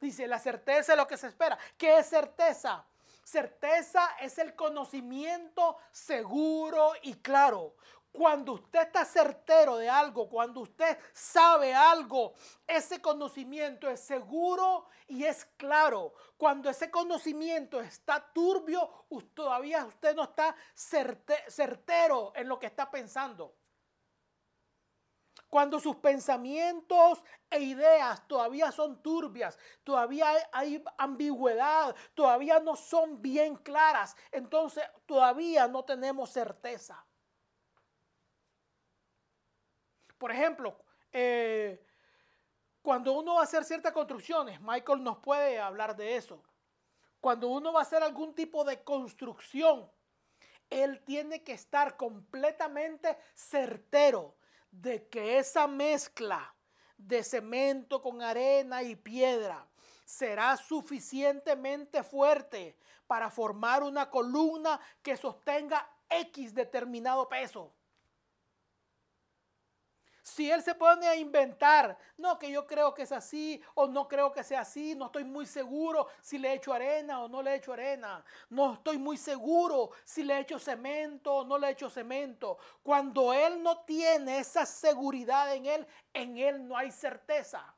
Dice, 0.00 0.26
la 0.26 0.38
certeza 0.38 0.92
es 0.92 0.98
lo 0.98 1.06
que 1.06 1.18
se 1.18 1.26
espera. 1.26 1.58
¿Qué 1.76 1.98
es 1.98 2.06
certeza? 2.06 2.86
Certeza 3.24 4.16
es 4.20 4.38
el 4.38 4.54
conocimiento 4.54 5.78
seguro 5.90 6.92
y 7.02 7.14
claro. 7.14 7.74
Cuando 8.12 8.52
usted 8.52 8.82
está 8.82 9.04
certero 9.04 9.76
de 9.76 9.88
algo, 9.88 10.28
cuando 10.28 10.60
usted 10.60 10.96
sabe 11.12 11.74
algo, 11.74 12.34
ese 12.64 13.02
conocimiento 13.02 13.90
es 13.90 13.98
seguro 13.98 14.86
y 15.08 15.24
es 15.24 15.44
claro. 15.56 16.12
Cuando 16.36 16.70
ese 16.70 16.92
conocimiento 16.92 17.80
está 17.80 18.24
turbio, 18.32 19.06
todavía 19.34 19.84
usted 19.84 20.14
no 20.14 20.22
está 20.22 20.54
certero 20.76 22.32
en 22.36 22.48
lo 22.48 22.56
que 22.60 22.66
está 22.66 22.88
pensando. 22.88 23.56
Cuando 25.54 25.78
sus 25.78 25.94
pensamientos 25.94 27.22
e 27.48 27.60
ideas 27.60 28.26
todavía 28.26 28.72
son 28.72 29.00
turbias, 29.00 29.56
todavía 29.84 30.26
hay, 30.50 30.82
ambigüedad, 30.98 31.94
todavía 32.12 32.58
no 32.58 32.74
son 32.74 33.22
bien 33.22 33.54
claras, 33.54 34.16
entonces 34.32 34.82
todavía 35.06 35.68
no 35.68 35.84
tenemos 35.84 36.30
certeza. 36.30 37.06
Por 40.18 40.32
ejemplo, 40.32 40.76
eh, 41.12 41.86
cuando 42.82 43.12
uno 43.12 43.34
va 43.34 43.42
a 43.42 43.44
hacer 43.44 43.62
ciertas 43.62 43.92
construcciones, 43.92 44.60
Michael 44.60 45.04
nos 45.04 45.18
puede 45.18 45.60
hablar 45.60 45.94
de 45.94 46.16
eso. 46.16 46.42
Cuando 47.20 47.46
uno 47.46 47.72
va 47.72 47.78
a 47.78 47.82
hacer 47.82 48.02
algún 48.02 48.34
tipo 48.34 48.64
de 48.64 48.82
construcción, 48.82 49.88
él 50.68 51.00
tiene 51.04 51.44
que 51.44 51.52
estar 51.52 51.96
completamente 51.96 53.16
certero 53.34 54.34
de 54.80 55.08
que 55.08 55.38
esa 55.38 55.66
mezcla 55.66 56.54
de 56.96 57.22
cemento 57.22 58.02
con 58.02 58.22
arena 58.22 58.82
y 58.82 58.96
piedra 58.96 59.66
será 60.04 60.56
suficientemente 60.56 62.02
fuerte 62.02 62.76
para 63.06 63.30
formar 63.30 63.82
una 63.82 64.10
columna 64.10 64.80
que 65.02 65.16
sostenga 65.16 65.88
X 66.08 66.54
determinado 66.54 67.28
peso. 67.28 67.72
Si 70.24 70.50
él 70.50 70.62
se 70.62 70.74
pone 70.74 71.06
a 71.06 71.14
inventar, 71.14 71.98
no, 72.16 72.38
que 72.38 72.50
yo 72.50 72.66
creo 72.66 72.94
que 72.94 73.02
es 73.02 73.12
así 73.12 73.62
o 73.74 73.86
no 73.86 74.08
creo 74.08 74.32
que 74.32 74.42
sea 74.42 74.62
así, 74.62 74.94
no 74.94 75.06
estoy 75.06 75.22
muy 75.22 75.44
seguro 75.44 76.08
si 76.22 76.38
le 76.38 76.54
echo 76.54 76.72
arena 76.72 77.20
o 77.22 77.28
no 77.28 77.42
le 77.42 77.56
echo 77.56 77.74
arena, 77.74 78.24
no 78.48 78.72
estoy 78.72 78.96
muy 78.96 79.18
seguro 79.18 79.90
si 80.02 80.22
le 80.22 80.38
echo 80.38 80.58
cemento 80.58 81.34
o 81.34 81.44
no 81.44 81.58
le 81.58 81.68
echo 81.68 81.90
cemento. 81.90 82.56
Cuando 82.82 83.34
él 83.34 83.62
no 83.62 83.80
tiene 83.80 84.38
esa 84.38 84.64
seguridad 84.64 85.54
en 85.54 85.66
él, 85.66 85.86
en 86.14 86.38
él 86.38 86.66
no 86.66 86.74
hay 86.74 86.90
certeza. 86.90 87.74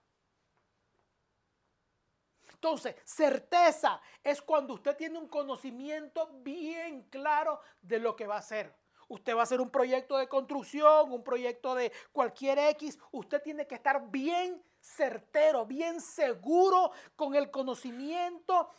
Entonces, 2.53 2.95
certeza 3.03 4.01
es 4.23 4.41
cuando 4.41 4.75
usted 4.75 4.97
tiene 4.97 5.19
un 5.19 5.29
conocimiento 5.29 6.29
bien 6.45 7.03
claro 7.11 7.61
de 7.83 7.99
lo 7.99 8.15
que 8.15 8.29
va 8.29 8.37
a 8.37 8.39
hacer. 8.39 8.73
Usted 9.09 9.35
va 9.37 9.41
a 9.41 9.43
hacer 9.45 9.61
un 9.61 9.71
proyecto 9.71 10.17
de 10.19 10.29
construcción, 10.29 11.13
un 11.13 11.23
proyecto 11.23 11.75
de 11.75 11.93
cualquier 12.13 12.59
X. 12.59 12.99
Usted 13.13 13.41
tiene 13.43 13.67
que 13.67 13.77
estar 13.77 14.11
bien 14.11 14.63
certero, 14.81 15.65
bien 15.65 16.01
seguro, 16.01 16.91
con 17.15 17.35
el 17.35 17.51
conocimiento 17.51 18.71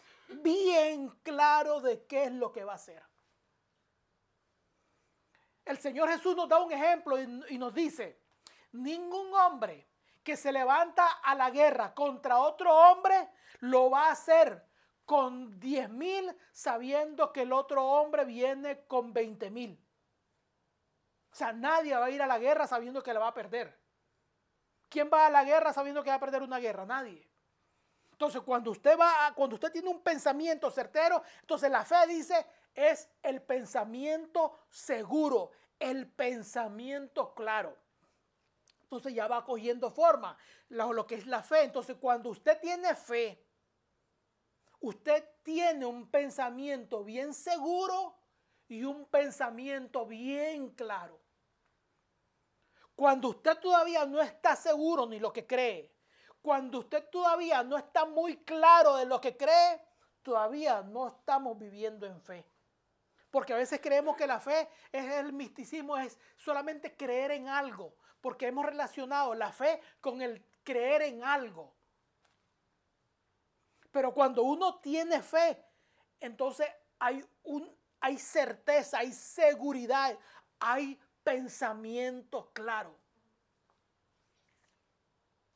bien 0.41 1.09
claro 1.23 1.79
de 1.81 2.05
qué 2.05 2.25
es 2.25 2.31
lo 2.31 2.51
que 2.51 2.63
va 2.63 2.73
a 2.73 2.75
hacer. 2.75 3.01
El 5.65 5.77
Señor 5.77 6.09
Jesús 6.09 6.35
nos 6.35 6.47
da 6.47 6.59
un 6.59 6.71
ejemplo 6.71 7.17
y, 7.49 7.57
nos 7.57 7.73
dice, 7.73 8.21
ningún 8.71 9.33
hombre 9.33 9.87
que 10.23 10.37
se 10.37 10.51
levanta 10.51 11.05
a 11.23 11.35
la 11.35 11.49
guerra 11.49 11.93
contra 11.93 12.39
otro 12.39 12.73
hombre 12.73 13.29
lo 13.59 13.89
va 13.89 14.07
a 14.07 14.11
hacer 14.11 14.65
con 15.05 15.59
10 15.59 15.89
mil 15.89 16.35
sabiendo 16.51 17.31
que 17.31 17.41
el 17.41 17.53
otro 17.53 17.85
hombre 17.85 18.25
viene 18.25 18.85
con 18.87 19.13
20 19.13 19.51
mil. 19.51 19.86
Sea, 21.37 21.53
nadie 21.53 21.95
va 21.95 22.05
a 22.05 22.09
ir 22.09 22.19
a 22.19 22.25
la 22.25 22.39
guerra 22.39 22.65
sabiendo 22.65 23.03
que 23.03 23.13
la 23.13 23.19
va 23.19 23.27
a 23.27 23.33
perder. 23.35 23.71
¿Quién 24.89 25.07
va 25.13 25.27
a 25.27 25.29
la 25.29 25.43
guerra 25.43 25.71
sabiendo 25.71 26.01
que 26.03 26.09
va 26.09 26.15
a 26.15 26.19
perder 26.19 26.41
una 26.41 26.57
guerra? 26.57 26.83
Nadie. 26.83 27.29
Entonces, 28.11 28.41
cuando 28.41 28.71
usted 28.71 28.97
va, 28.97 29.31
cuando 29.35 29.53
usted 29.53 29.71
tiene 29.71 29.87
un 29.87 30.01
pensamiento 30.01 30.71
certero, 30.71 31.21
entonces 31.41 31.69
la 31.69 31.85
fe 31.85 32.07
dice 32.07 32.43
es 32.73 33.07
el 33.21 33.43
pensamiento 33.43 34.57
seguro, 34.71 35.51
el 35.77 36.09
pensamiento 36.09 37.35
claro. 37.35 37.77
Entonces 38.81 39.13
ya 39.13 39.27
va 39.27 39.45
cogiendo 39.45 39.91
forma 39.91 40.35
lo, 40.69 40.91
lo 40.91 41.05
que 41.05 41.13
es 41.13 41.27
la 41.27 41.43
fe. 41.43 41.65
Entonces, 41.65 41.97
cuando 41.97 42.31
usted 42.31 42.59
tiene 42.59 42.95
fe, 42.95 43.45
usted 44.79 45.23
tiene 45.43 45.85
un 45.85 46.09
pensamiento 46.09 47.03
bien 47.03 47.31
seguro 47.31 48.17
y 48.67 48.83
un 48.83 49.05
pensamiento 49.05 50.07
bien 50.07 50.69
claro. 50.69 51.26
Cuando 52.97 53.29
usted 53.29 53.59
todavía 53.59 54.07
no 54.07 54.19
está 54.19 54.55
seguro 54.55 55.05
ni 55.05 55.19
lo 55.19 55.31
que 55.31 55.45
cree, 55.45 55.93
cuando 56.41 56.79
usted 56.79 57.07
todavía 57.11 57.61
no 57.61 57.77
está 57.77 58.05
muy 58.05 58.37
claro 58.37 58.95
de 58.95 59.05
lo 59.05 59.21
que 59.21 59.37
cree, 59.37 59.79
todavía 60.23 60.81
no 60.81 61.07
estamos 61.07 61.59
viviendo 61.59 62.07
en 62.07 62.19
fe. 62.19 62.43
Porque 63.29 63.53
a 63.53 63.57
veces 63.57 63.79
creemos 63.83 64.17
que 64.17 64.25
la 64.25 64.39
fe 64.39 64.67
es 64.91 65.13
el 65.13 65.31
misticismo, 65.31 65.95
es 65.95 66.17
solamente 66.37 66.97
creer 66.97 67.29
en 67.29 67.49
algo, 67.49 67.93
porque 68.19 68.47
hemos 68.47 68.65
relacionado 68.65 69.35
la 69.35 69.51
fe 69.51 69.79
con 70.01 70.23
el 70.23 70.43
creer 70.63 71.03
en 71.03 71.23
algo. 71.23 71.75
Pero 73.91 74.11
cuando 74.11 74.41
uno 74.41 74.79
tiene 74.79 75.21
fe, 75.21 75.63
entonces 76.19 76.67
hay, 76.97 77.23
un, 77.43 77.71
hay 77.99 78.17
certeza, 78.17 78.97
hay 78.97 79.11
seguridad, 79.11 80.17
hay 80.59 80.99
pensamiento 81.27 82.49
claro. 82.53 82.95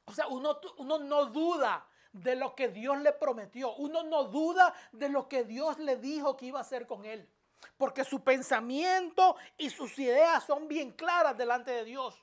O 0.04 0.14
sea, 0.14 0.28
uno, 0.28 0.60
uno 0.78 1.00
no 1.00 1.28
duda 1.28 1.88
de 2.12 2.36
lo 2.36 2.54
que 2.56 2.68
Dios 2.68 3.00
le 3.00 3.14
prometió. 3.14 3.74
Uno 3.76 4.04
no 4.04 4.26
duda 4.26 4.74
de 4.92 5.08
lo 5.08 5.30
que 5.30 5.46
Dios 5.46 5.80
le 5.80 5.96
dijo 5.96 6.36
que 6.36 6.48
iba 6.48 6.60
a 6.60 6.64
hacer 6.64 6.86
con 6.86 7.06
él. 7.06 7.26
porque 7.78 8.04
su 8.04 8.22
pensamiento 8.24 9.36
y 9.58 9.70
sus 9.70 9.98
ideas 9.98 10.44
son 10.44 10.68
bien 10.68 10.92
claras 10.92 11.38
delante 11.38 11.72
de 11.72 11.86
Dios. 11.86 12.22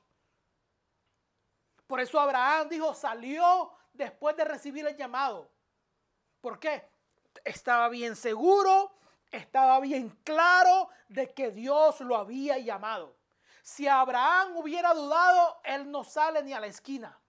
Por 1.87 2.01
eso 2.01 2.21
Abraham 2.21 2.69
dijo, 2.69 2.93
salió 2.93 3.73
después 3.93 4.37
de 4.37 4.45
recibir 4.45 4.87
el 4.87 4.97
llamado. 4.97 5.49
¿Por 6.41 6.59
qué? 6.59 6.85
Estaba 7.45 7.89
bien 7.89 8.15
seguro, 8.15 8.93
estaba 9.31 9.81
bien 9.81 10.11
claro 10.23 10.91
de 11.09 11.33
que 11.33 11.51
Dios 11.51 12.01
lo 12.01 12.17
había 12.17 12.59
llamado. 12.59 13.18
Si 13.69 13.87
Abraham 13.87 14.57
hubiera 14.57 14.95
dudado, 14.95 15.61
él 15.63 15.91
no 15.91 16.03
sale 16.03 16.43
ni 16.43 16.55
a 16.55 16.59
la 16.59 16.69
esquina. 16.69 17.21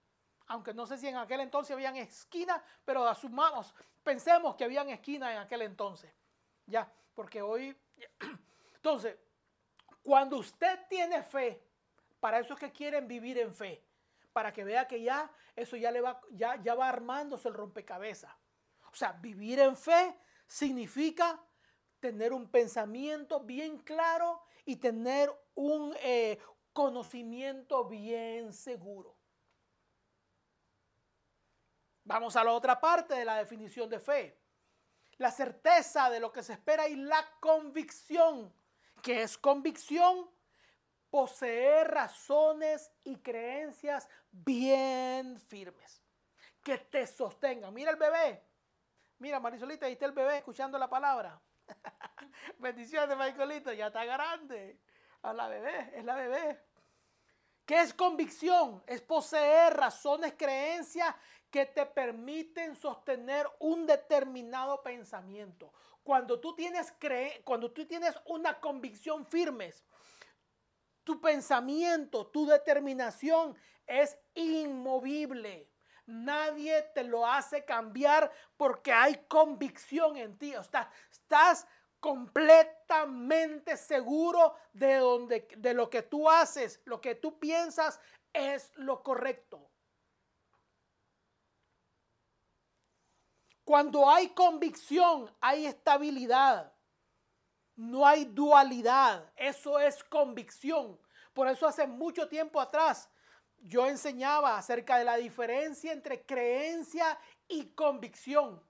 Aunque 0.46 0.72
no 0.72 0.86
sé 0.86 0.96
si 0.96 1.06
en 1.06 1.18
aquel 1.18 1.40
entonces 1.40 1.74
habían 1.74 1.96
esquinas, 1.96 2.62
pero 2.82 3.06
a 3.06 3.14
sus 3.14 3.30
manos, 3.30 3.74
pensemos 4.02 4.56
que 4.56 4.64
habían 4.64 4.88
esquinas 4.88 5.32
en 5.32 5.36
aquel 5.36 5.60
entonces. 5.60 6.10
Ya, 6.64 6.90
porque 7.14 7.42
hoy... 7.42 7.76
Entonces, 8.74 9.18
cuando 10.02 10.38
usted 10.38 10.80
tiene 10.88 11.22
fe, 11.22 11.62
para 12.18 12.38
eso 12.38 12.54
es 12.54 12.58
que 12.58 12.72
quieren 12.72 13.06
vivir 13.06 13.36
en 13.36 13.54
fe 13.54 13.84
para 14.32 14.50
que 14.50 14.64
vea 14.64 14.88
que 14.88 15.02
ya 15.02 15.30
eso 15.54 15.76
ya 15.76 15.90
le 15.90 16.00
va, 16.00 16.22
ya, 16.30 16.56
ya 16.62 16.74
va 16.74 16.88
armándose 16.88 17.48
el 17.48 17.54
rompecabezas. 17.54 18.32
O 18.90 18.94
sea, 18.94 19.12
vivir 19.12 19.58
en 19.58 19.76
fe 19.76 20.16
significa 20.46 21.38
tener 22.00 22.32
un 22.32 22.48
pensamiento 22.48 23.40
bien 23.40 23.76
claro 23.80 24.42
y 24.64 24.76
tener 24.76 25.30
un 25.60 25.94
eh, 26.00 26.38
conocimiento 26.72 27.84
bien 27.84 28.52
seguro. 28.52 29.16
Vamos 32.04 32.34
a 32.36 32.44
la 32.44 32.52
otra 32.52 32.80
parte 32.80 33.14
de 33.14 33.24
la 33.24 33.36
definición 33.36 33.88
de 33.88 34.00
fe. 34.00 34.40
La 35.18 35.30
certeza 35.30 36.08
de 36.08 36.18
lo 36.18 36.32
que 36.32 36.42
se 36.42 36.54
espera 36.54 36.88
y 36.88 36.96
la 36.96 37.24
convicción. 37.40 38.52
¿Qué 39.02 39.22
es 39.22 39.36
convicción? 39.36 40.30
poseer 41.10 41.90
razones 41.90 42.92
y 43.04 43.16
creencias 43.16 44.08
bien 44.30 45.38
firmes, 45.40 46.02
que 46.62 46.78
te 46.78 47.06
sostengan. 47.06 47.74
Mira 47.74 47.90
el 47.90 47.96
bebé. 47.96 48.42
Mira, 49.18 49.40
Marisolita, 49.40 49.86
ahí 49.86 49.94
está 49.94 50.06
el 50.06 50.12
bebé 50.12 50.38
escuchando 50.38 50.78
la 50.78 50.88
palabra. 50.88 51.40
Bendiciones, 52.58 53.16
Marisolita, 53.16 53.74
ya 53.74 53.88
está 53.88 54.04
grande. 54.04 54.80
A 55.22 55.32
la 55.32 55.48
bebé, 55.48 55.92
es 55.94 56.04
la 56.04 56.14
bebé. 56.14 56.60
¿Qué 57.66 57.80
es 57.80 57.94
convicción? 57.94 58.82
Es 58.86 59.00
poseer 59.00 59.76
razones, 59.76 60.34
creencias 60.36 61.14
que 61.50 61.66
te 61.66 61.84
permiten 61.86 62.74
sostener 62.74 63.46
un 63.58 63.86
determinado 63.86 64.82
pensamiento. 64.82 65.72
Cuando 66.02 66.40
tú 66.40 66.54
tienes, 66.54 66.92
cre 66.98 67.42
cuando 67.44 67.70
tú 67.70 67.86
tienes 67.86 68.14
una 68.26 68.58
convicción 68.58 69.26
firme, 69.26 69.72
tu 71.04 71.20
pensamiento, 71.20 72.26
tu 72.26 72.46
determinación 72.46 73.56
es 73.86 74.16
inmovible. 74.34 75.68
Nadie 76.06 76.82
te 76.94 77.04
lo 77.04 77.26
hace 77.26 77.64
cambiar 77.64 78.32
porque 78.56 78.92
hay 78.92 79.14
convicción 79.28 80.16
en 80.16 80.36
ti. 80.38 80.52
estás, 80.52 80.88
estás 81.10 81.66
completamente 82.00 83.76
seguro 83.76 84.54
de, 84.72 84.96
donde, 84.96 85.48
de 85.56 85.74
lo 85.74 85.88
que 85.88 86.02
tú 86.02 86.28
haces, 86.28 86.80
lo 86.84 87.00
que 87.00 87.14
tú 87.14 87.38
piensas 87.38 88.00
es 88.32 88.72
lo 88.76 89.02
correcto. 89.02 89.70
Cuando 93.64 94.10
hay 94.10 94.30
convicción, 94.30 95.30
hay 95.40 95.66
estabilidad. 95.66 96.72
No 97.76 98.06
hay 98.06 98.24
dualidad, 98.24 99.32
eso 99.36 99.78
es 99.78 100.02
convicción. 100.04 101.00
Por 101.32 101.48
eso 101.48 101.66
hace 101.66 101.86
mucho 101.86 102.28
tiempo 102.28 102.60
atrás 102.60 103.08
yo 103.62 103.86
enseñaba 103.86 104.58
acerca 104.58 104.98
de 104.98 105.04
la 105.04 105.16
diferencia 105.16 105.92
entre 105.92 106.24
creencia 106.24 107.18
y 107.48 107.66
convicción. 107.66 108.62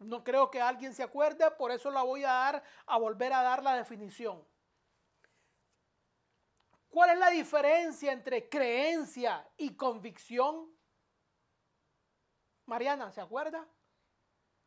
No 0.00 0.24
creo 0.24 0.50
que 0.50 0.60
alguien 0.60 0.94
se 0.94 1.02
acuerde, 1.02 1.50
por 1.52 1.70
eso 1.70 1.90
la 1.90 2.02
voy 2.02 2.24
a 2.24 2.32
dar 2.32 2.62
a 2.86 2.98
volver 2.98 3.32
a 3.32 3.42
dar 3.42 3.62
la 3.62 3.74
definición. 3.76 4.42
¿Cuál 6.88 7.10
es 7.10 7.18
la 7.18 7.30
diferencia 7.30 8.10
entre 8.10 8.48
creencia 8.48 9.46
y 9.58 9.76
convicción? 9.76 10.74
Mariana, 12.64 13.12
¿se 13.12 13.20
acuerda? 13.20 13.66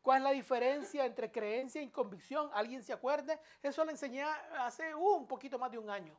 ¿Cuál 0.00 0.18
es 0.18 0.22
la 0.24 0.30
diferencia 0.30 1.04
entre 1.04 1.32
creencia 1.32 1.82
y 1.82 1.90
convicción? 1.90 2.50
¿Alguien 2.54 2.82
se 2.82 2.92
acuerde? 2.92 3.40
Eso 3.62 3.84
lo 3.84 3.90
enseñé 3.90 4.22
hace 4.22 4.94
un 4.94 5.26
poquito 5.26 5.58
más 5.58 5.70
de 5.70 5.78
un 5.78 5.90
año. 5.90 6.16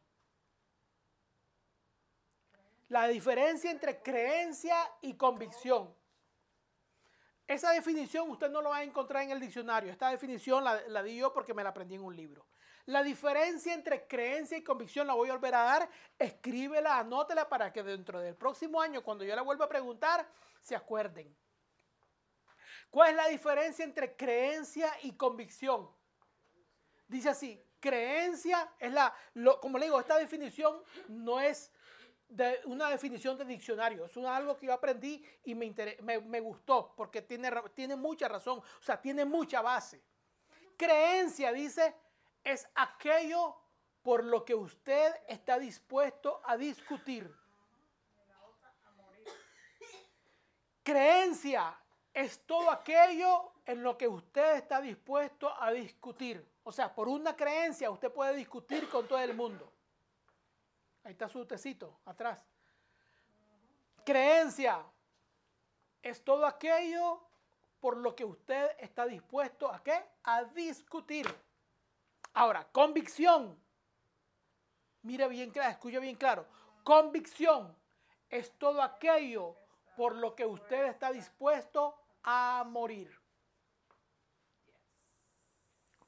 La 2.89 3.08
diferencia 3.08 3.71
entre 3.71 4.01
creencia 4.01 4.75
y 5.01 5.15
convicción. 5.15 5.95
Esa 7.47 7.71
definición 7.71 8.29
usted 8.29 8.49
no 8.49 8.62
lo 8.62 8.69
va 8.69 8.77
a 8.77 8.84
encontrar 8.84 9.23
en 9.23 9.31
el 9.31 9.39
diccionario. 9.39 9.91
Esta 9.91 10.10
definición 10.10 10.63
la, 10.63 11.03
di 11.03 11.17
yo 11.17 11.31
porque 11.31 11.53
me 11.53 11.63
la 11.63 11.69
aprendí 11.69 11.95
en 11.95 12.03
un 12.03 12.15
libro. 12.15 12.45
La 12.88 13.03
diferencia 13.03 13.73
entre 13.73 14.08
creencia 14.08 14.58
y 14.58 14.63
convicción 14.63 15.08
la 15.08 15.13
voy 15.13 15.29
a 15.29 15.34
volver 15.34 15.53
a 15.55 15.63
dar. 15.63 15.89
Escríbela, 16.17 16.97
anótela 16.97 17.47
para 17.47 17.71
que 17.71 17.84
dentro 17.84 18.19
del 18.19 18.36
próximo 18.36 18.81
año, 18.81 19.03
cuando 19.03 19.23
yo 19.23 19.36
la 19.36 19.41
vuelva 19.43 19.65
a 19.65 19.69
preguntar, 19.69 20.27
se 20.62 20.75
acuerden. 20.75 21.36
¿Cuál 22.89 23.12
es 23.12 23.15
la 23.15 23.27
diferencia 23.27 23.84
entre 23.84 24.15
creencia 24.15 24.91
y 25.03 25.13
convicción? 25.13 25.89
Dice 27.08 27.29
así, 27.29 27.63
creencia 27.79 28.71
es 28.79 28.91
la, 28.91 29.13
como 29.62 29.77
le 29.77 29.86
digo, 29.86 29.99
esta 29.99 30.17
definición 30.17 30.81
no 31.08 31.39
es 31.39 31.71
de 32.35 32.59
una 32.65 32.89
definición 32.89 33.37
de 33.37 33.45
diccionario, 33.45 34.05
es 34.05 34.17
algo 34.17 34.57
que 34.57 34.65
yo 34.65 34.73
aprendí 34.73 35.25
y 35.45 35.55
me, 35.55 35.73
me, 36.01 36.39
gustó 36.41 36.93
porque 36.95 37.21
tiene, 37.21 37.49
tiene 37.73 37.95
mucha 37.95 38.27
razón, 38.27 38.59
o 38.59 38.83
sea, 38.83 39.01
tiene 39.01 39.23
mucha 39.23 39.61
base. 39.61 40.01
Creencia, 40.75 41.53
dice, 41.53 41.95
es 42.43 42.67
aquello 42.75 43.55
por 44.01 44.25
lo 44.25 44.43
que 44.43 44.53
usted 44.53 45.13
está 45.29 45.57
dispuesto 45.57 46.41
a 46.43 46.57
discutir. 46.57 47.33
Creencia 50.83 51.79
es 52.13 52.45
todo 52.45 52.69
aquello 52.69 53.53
en 53.65 53.81
lo 53.81 53.97
que 53.97 54.09
usted 54.09 54.57
está 54.57 54.81
dispuesto 54.81 55.53
a 55.57 55.71
discutir. 55.71 56.45
O 56.63 56.71
sea, 56.73 56.93
por 56.93 57.07
una 57.07 57.33
creencia 57.33 57.89
usted 57.89 58.11
puede 58.11 58.35
discutir 58.35 58.89
con 58.89 59.07
todo 59.07 59.19
el 59.19 59.33
mundo. 59.33 59.71
Ahí 61.05 61.11
está 61.11 61.29
su 61.29 61.45
tecito 61.45 61.99
atrás. 62.05 62.43
Creencia 64.03 64.83
es 66.01 66.23
todo 66.23 66.47
aquello 66.47 67.21
por 67.79 67.97
lo 67.97 68.15
que 68.15 68.25
usted 68.25 68.71
está 68.79 69.05
dispuesto 69.05 69.71
a 69.71 69.83
qué? 69.83 70.03
A 70.23 70.43
discutir. 70.45 71.27
Ahora, 72.33 72.67
convicción. 72.71 73.55
Mire 75.03 75.27
bien 75.27 75.51
claro, 75.51 75.69
escuche 75.69 75.99
bien 75.99 76.15
claro. 76.15 76.47
Convicción 76.83 77.75
es 78.27 78.51
todo 78.57 78.81
aquello 78.81 79.55
por 79.95 80.15
lo 80.15 80.35
que 80.35 80.47
usted 80.47 80.85
está 80.85 81.11
dispuesto 81.11 81.95
a 82.23 82.65
morir. 82.67 83.15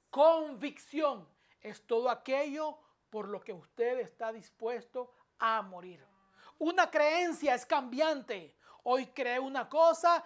Convicción 0.10 1.28
es 1.62 1.86
todo 1.86 2.10
aquello 2.10 2.80
por 3.18 3.30
lo 3.30 3.42
que 3.42 3.52
usted 3.52 3.98
está 3.98 4.32
dispuesto 4.32 5.12
a 5.40 5.64
morir. 5.64 6.06
Una 6.60 6.92
creencia 6.92 7.56
es 7.56 7.66
cambiante. 7.66 8.56
Hoy 8.84 9.08
cree 9.08 9.40
una 9.40 9.68
cosa, 9.68 10.24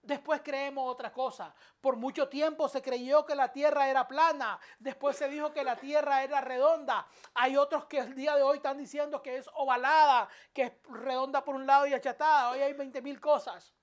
Después 0.00 0.40
creemos 0.44 0.88
otra 0.88 1.12
cosa. 1.12 1.52
Por 1.80 1.96
mucho 1.96 2.28
tiempo 2.28 2.68
se 2.68 2.80
creyó 2.80 3.26
que 3.26 3.34
la 3.34 3.50
tierra 3.50 3.88
era 3.88 4.06
plana. 4.06 4.60
Después 4.78 5.16
se 5.16 5.28
dijo 5.28 5.52
que 5.52 5.64
la 5.64 5.74
tierra 5.74 6.22
era 6.22 6.40
redonda. 6.40 7.08
Hay 7.34 7.56
otros 7.56 7.86
que 7.86 7.98
el 7.98 8.14
día 8.14 8.36
de 8.36 8.42
hoy 8.42 8.58
están 8.58 8.78
diciendo 8.78 9.20
que 9.20 9.38
es 9.38 9.50
ovalada, 9.54 10.28
que 10.52 10.62
es 10.62 10.72
redonda 10.90 11.42
por 11.42 11.56
un 11.56 11.66
lado 11.66 11.88
y 11.88 11.94
achatada. 11.94 12.50
Hoy 12.50 12.60
hay 12.60 12.74
20 12.74 13.02
mil 13.02 13.20
cosas 13.20 13.74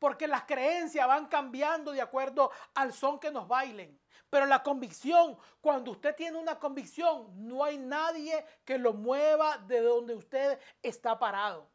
porque 0.00 0.26
las 0.26 0.44
creencias 0.44 1.06
van 1.06 1.26
cambiando 1.26 1.92
de 1.92 2.00
acuerdo 2.00 2.50
al 2.74 2.92
son 2.92 3.20
que 3.20 3.30
nos 3.30 3.46
bailen. 3.46 4.00
Pero 4.30 4.46
la 4.46 4.62
convicción, 4.62 5.36
cuando 5.60 5.92
usted 5.92 6.16
tiene 6.16 6.38
una 6.38 6.58
convicción, 6.58 7.28
no 7.46 7.62
hay 7.62 7.78
nadie 7.78 8.44
que 8.64 8.78
lo 8.78 8.94
mueva 8.94 9.58
de 9.58 9.80
donde 9.80 10.14
usted 10.14 10.58
está 10.82 11.18
parado. 11.18 11.68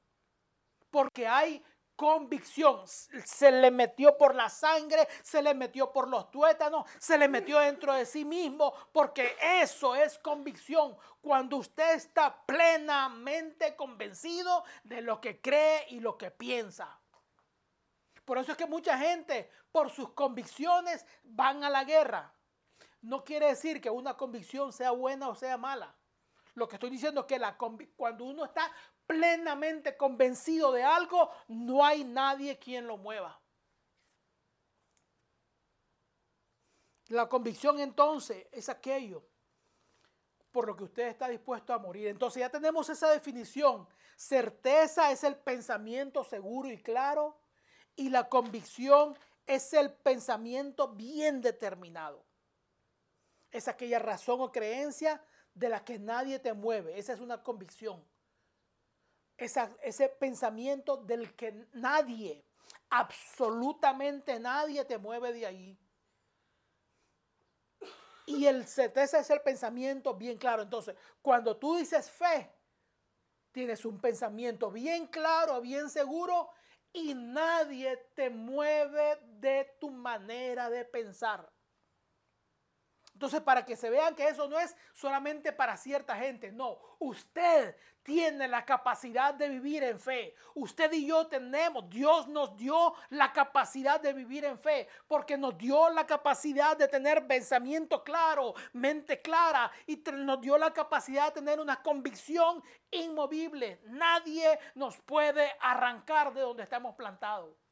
Porque 0.90 1.28
hay 1.28 1.64
convicción. 1.96 2.88
Se 2.88 3.52
le 3.52 3.72
metió 3.72 4.18
por 4.18 4.34
la 4.34 4.50
sangre, 4.50 5.08
se 5.22 5.42
le 5.42 5.54
metió 5.54 5.92
por 5.92 6.08
los 6.08 6.32
tuétanos, 6.32 6.86
se 6.98 7.18
le 7.18 7.28
metió 7.28 7.60
dentro 7.60 7.94
de 7.94 8.06
sí 8.06 8.26
mismo, 8.26 8.74
porque 8.92 9.36
eso 9.62 9.96
es 9.96 10.18
convicción. 10.18 10.98
Cuando 11.22 11.58
usted 11.58 11.96
está 11.96 12.46
plenamente 12.46 13.76
convencido 13.76 14.64
de 14.84 15.02
lo 15.02 15.22
que 15.22 15.42
cree 15.42 15.86
y 15.90 16.00
lo 16.00 16.18
que 16.18 16.32
piensa. 16.32 17.00
Por 18.26 18.40
eso 18.40 18.52
es 18.52 18.58
que 18.58 18.66
mucha 18.66 18.98
gente, 18.98 19.50
por 19.72 19.92
sus 19.92 20.10
convicciones, 20.10 21.06
van 21.24 21.64
a 21.64 21.70
la 21.70 21.84
guerra. 21.84 22.34
No 23.02 23.24
quiere 23.24 23.48
decir 23.48 23.80
que 23.80 23.90
una 23.90 24.18
convicción 24.18 24.74
sea 24.74 24.92
buena 24.92 25.30
o 25.30 25.36
sea 25.36 25.58
mala. 25.58 25.96
Lo 26.56 26.68
que 26.68 26.78
estoy 26.78 26.90
diciendo 26.90 27.22
es 27.22 27.28
que 27.28 27.92
cuando 27.96 28.26
uno 28.26 28.46
está 28.46 28.72
plenamente 29.06 29.96
convencido 29.96 30.72
de 30.72 30.84
algo, 30.84 31.30
no 31.48 31.86
hay 31.86 32.04
nadie 32.04 32.58
quien 32.58 32.88
lo 32.88 32.98
mueva. 32.98 33.40
La 37.10 37.30
convicción 37.30 37.80
entonces 37.80 38.48
es 38.52 38.68
aquello 38.70 39.24
por 40.52 40.66
lo 40.66 40.76
que 40.76 40.86
usted 40.86 41.08
está 41.10 41.28
dispuesto 41.28 41.74
a 41.74 41.78
morir. 41.78 42.08
Entonces 42.08 42.40
ya 42.40 42.50
tenemos 42.50 42.90
esa 42.90 43.12
definición. 43.12 43.88
Certeza 44.16 45.12
es 45.12 45.24
el 45.24 45.36
pensamiento 45.36 46.24
seguro 46.24 46.72
y 46.72 46.82
claro 46.82 47.38
y 47.96 48.10
la 48.10 48.28
convicción 48.30 49.18
es 49.46 49.74
el 49.74 49.92
pensamiento 49.92 50.90
bien 50.90 51.42
determinado. 51.42 52.24
Es 53.52 53.68
aquella 53.68 54.00
razón 54.00 54.42
o 54.42 54.52
creencia 54.52 55.24
de 55.54 55.70
la 55.70 55.84
que 55.84 55.98
nadie 55.98 56.40
te 56.40 56.54
mueve. 56.54 56.98
Esa 56.98 57.14
es 57.14 57.20
una 57.20 57.42
convicción. 57.42 58.04
ese 59.38 60.10
pensamiento 60.10 60.98
del 60.98 61.36
que 61.36 61.68
nadie, 61.74 62.46
absolutamente 62.90 64.40
nadie 64.40 64.84
te 64.86 64.98
mueve 64.98 65.34
de 65.34 65.46
ahí. 65.46 65.78
Y 68.28 68.48
el 68.48 68.66
certeza 68.66 69.20
es 69.20 69.30
el 69.30 69.42
pensamiento 69.42 70.16
bien 70.16 70.38
claro. 70.38 70.64
Entonces, 70.64 70.96
cuando 71.22 71.58
tú 71.58 71.76
dices 71.76 72.10
fe, 72.10 72.52
tienes 73.52 73.86
un 73.86 74.00
pensamiento 74.00 74.72
bien 74.72 75.08
claro, 75.08 75.62
bien 75.62 75.90
seguro 75.90 76.50
y 76.96 77.14
nadie 77.14 77.98
te 78.16 78.30
mueve 78.30 79.20
de 79.40 79.70
tu 79.80 79.92
manera 79.92 80.70
de 80.70 80.86
pensar. 80.86 81.55
Entonces, 83.16 83.40
para 83.40 83.64
que 83.64 83.78
se 83.78 83.90
vean 83.90 84.14
que 84.14 84.28
eso 84.28 84.50
no 84.50 84.60
es 84.60 84.76
solamente 84.92 85.54
para 85.54 85.78
cierta 85.78 86.18
gente, 86.18 86.52
no, 86.52 86.78
usted 87.00 87.74
tiene 88.04 88.46
la 88.50 88.66
capacidad 88.66 89.34
de 89.34 89.48
vivir 89.48 89.84
en 89.84 89.98
fe. 89.98 90.36
Usted 90.54 90.92
y 90.92 91.08
yo 91.08 91.26
tenemos, 91.26 91.90
Dios 91.90 92.28
nos 92.28 92.58
dio 92.58 92.94
la 93.12 93.32
capacidad 93.32 94.02
de 94.02 94.12
vivir 94.12 94.44
en 94.44 94.60
fe, 94.60 94.90
porque 95.08 95.38
nos 95.38 95.58
dio 95.58 95.90
la 95.92 96.06
capacidad 96.06 96.76
de 96.76 96.90
tener 96.90 97.26
pensamiento 97.26 98.04
claro, 98.04 98.54
mente 98.74 99.22
clara, 99.22 99.72
y 99.88 99.96
nos 100.14 100.42
dio 100.42 100.58
la 100.58 100.74
capacidad 100.74 101.28
de 101.28 101.40
tener 101.40 101.62
una 101.62 101.82
convicción 101.82 102.62
inmovible. 102.92 103.80
Nadie 103.86 104.60
nos 104.76 104.98
puede 104.98 105.54
arrancar 105.62 106.34
de 106.34 106.42
donde 106.42 106.64
estamos 106.64 106.96
plantados. 106.96 107.65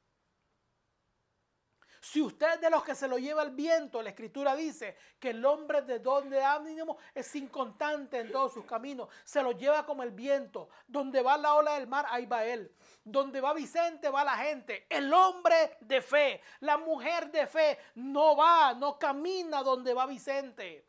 Si 2.04 2.22
usted 2.22 2.60
de 2.60 2.70
los 2.70 2.84
que 2.84 2.96
se 2.96 3.08
lo 3.08 3.18
lleva 3.18 3.44
el 3.44 3.52
viento, 3.52 4.02
la 4.02 4.10
escritura 4.10 4.58
dice 4.58 4.98
que 5.18 5.30
el 5.30 5.46
hombre 5.46 5.84
de 5.84 6.00
donde 6.00 6.44
ánimo 6.44 6.98
es 7.16 7.34
inconstante 7.34 8.20
en 8.20 8.30
todos 8.30 8.52
sus 8.52 8.66
caminos, 8.66 9.08
se 9.24 9.42
lo 9.42 9.54
lleva 9.54 9.86
como 9.86 10.04
el 10.04 10.12
viento. 10.12 10.68
Donde 10.86 11.22
va 11.22 11.38
la 11.38 11.54
ola 11.54 11.76
del 11.76 11.88
mar, 11.88 12.06
ahí 12.10 12.26
va 12.26 12.44
él. 12.44 12.76
Donde 13.06 13.40
va 13.40 13.54
Vicente, 13.54 14.10
va 14.10 14.26
la 14.26 14.36
gente. 14.36 14.86
El 14.90 15.14
hombre 15.14 15.78
de 15.80 16.02
fe, 16.02 16.42
la 16.60 16.78
mujer 16.78 17.32
de 17.32 17.48
fe, 17.48 17.80
no 17.96 18.36
va, 18.36 18.74
no 18.74 19.00
camina 19.00 19.64
donde 19.64 19.94
va 19.94 20.06
Vicente. 20.06 20.86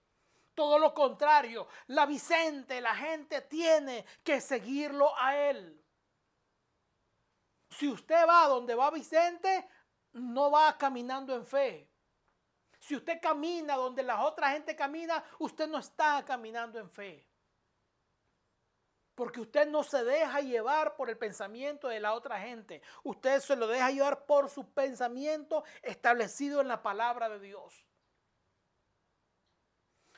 Todo 0.53 0.81
lo 0.81 0.93
contrario, 0.93 1.69
la 1.87 2.07
Vicente, 2.07 2.81
la 2.81 2.97
gente 2.97 3.43
tiene 3.43 4.05
que 4.25 4.41
seguirlo 4.41 5.17
a 5.17 5.37
él. 5.37 5.81
Si 7.71 7.89
usted 7.89 8.27
va 8.29 8.49
donde 8.49 8.75
va 8.75 8.91
Vicente, 8.91 9.69
no 10.15 10.51
va 10.51 10.77
caminando 10.79 11.35
en 11.35 11.47
fe. 11.47 11.91
Si 12.79 12.95
usted 12.95 13.21
camina 13.21 13.77
donde 13.77 14.03
la 14.03 14.21
otra 14.21 14.51
gente 14.51 14.77
camina, 14.77 15.25
usted 15.39 15.69
no 15.69 15.79
está 15.79 16.25
caminando 16.25 16.79
en 16.79 16.91
fe. 16.91 17.27
Porque 19.15 19.41
usted 19.41 19.69
no 19.69 19.83
se 19.83 20.05
deja 20.05 20.41
llevar 20.41 20.97
por 20.97 21.09
el 21.09 21.17
pensamiento 21.17 21.89
de 21.89 22.01
la 22.01 22.15
otra 22.15 22.41
gente. 22.41 22.83
Usted 23.05 23.41
se 23.41 23.57
lo 23.57 23.69
deja 23.69 23.91
llevar 23.91 24.27
por 24.27 24.51
su 24.51 24.73
pensamiento 24.73 25.65
establecido 25.83 26.61
en 26.61 26.69
la 26.69 26.83
palabra 26.83 27.29
de 27.29 27.41
Dios. 27.41 27.85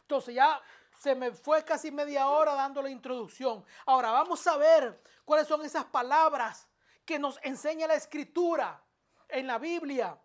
Entonces 0.01 0.35
ya 0.35 0.61
se 0.99 1.15
me 1.15 1.33
fue 1.33 1.65
casi 1.65 1.91
media 1.91 2.29
hora 2.29 2.55
dando 2.55 2.83
la 2.83 2.91
introducción. 2.91 3.65
Ahora 3.85 4.11
vamos 4.11 4.47
a 4.47 4.57
ver 4.57 5.03
cuáles 5.25 5.47
son 5.47 5.65
esas 5.65 5.85
palabras 5.85 6.69
que 7.05 7.19
nos 7.19 7.39
enseña 7.43 7.87
la 7.87 7.95
escritura 7.95 8.83
en 9.29 9.47
la 9.47 9.59
Biblia 9.59 10.19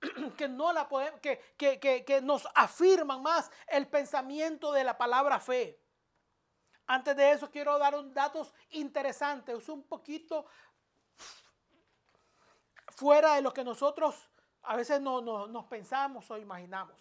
que, 0.36 0.48
no 0.48 0.72
la 0.72 0.88
podemos, 0.88 1.20
que, 1.20 1.40
que, 1.58 2.20
nos 2.22 2.46
afirman 2.54 3.22
más 3.22 3.50
el 3.66 3.88
pensamiento 3.88 4.72
de 4.72 4.84
la 4.84 4.96
palabra 4.96 5.40
fe. 5.40 5.80
Antes 6.86 7.16
de 7.16 7.32
eso 7.32 7.50
quiero 7.50 7.78
dar 7.78 7.94
un 7.94 8.14
datos 8.14 8.54
interesantes, 8.70 9.68
un 9.68 9.82
poquito 9.82 10.46
fuera 12.96 13.34
de 13.34 13.42
lo 13.42 13.52
que 13.52 13.62
nosotros 13.62 14.28
a 14.62 14.76
veces 14.76 15.00
no, 15.00 15.20
nos 15.46 15.64
pensamos 15.66 16.30
o 16.30 16.38
imaginamos. 16.38 16.96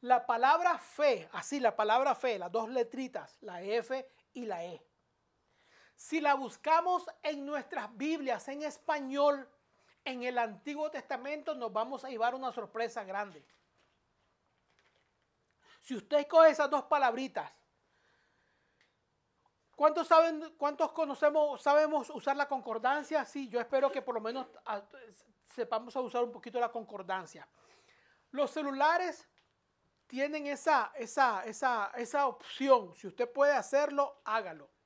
La 0.00 0.26
palabra 0.26 0.78
fe, 0.78 1.28
así 1.32 1.58
la 1.58 1.74
palabra 1.74 2.14
fe, 2.14 2.38
las 2.38 2.52
dos 2.52 2.68
letritas, 2.68 3.36
la 3.42 3.62
F 3.62 4.08
y 4.32 4.46
la 4.46 4.64
E. 4.64 4.87
Si 5.98 6.20
la 6.20 6.34
buscamos 6.34 7.04
en 7.24 7.44
nuestras 7.44 7.94
Biblias 7.96 8.46
en 8.46 8.62
español, 8.62 9.48
en 10.04 10.22
el 10.22 10.38
Antiguo 10.38 10.88
Testamento, 10.92 11.56
nos 11.56 11.72
vamos 11.72 12.04
a 12.04 12.08
llevar 12.08 12.36
una 12.36 12.52
sorpresa 12.52 13.02
grande. 13.02 13.44
Si 15.80 15.96
usted 15.96 16.28
coge 16.28 16.50
esas 16.50 16.70
dos 16.70 16.84
palabritas, 16.84 17.50
¿cuántos 19.74 20.06
saben, 20.06 20.54
cuántos 20.56 20.92
conocemos, 20.92 21.60
sabemos 21.60 22.10
usar 22.10 22.36
la 22.36 22.46
concordancia? 22.46 23.24
Sí, 23.24 23.48
yo 23.48 23.60
espero 23.60 23.90
que 23.90 24.00
por 24.00 24.14
lo 24.14 24.20
menos 24.20 24.46
ah, 24.66 24.80
sepamos 25.52 25.96
a 25.96 26.00
usar 26.00 26.22
un 26.22 26.30
poquito 26.30 26.60
la 26.60 26.70
concordancia. 26.70 27.48
Los 28.30 28.52
celulares 28.52 29.28
tienen 30.06 30.46
esa, 30.46 30.92
esa, 30.94 31.42
esa, 31.44 31.90
esa 31.96 32.28
opción. 32.28 32.94
Si 32.94 33.08
usted 33.08 33.28
puede 33.28 33.52
hacerlo, 33.52 34.20
hágalo 34.24 34.77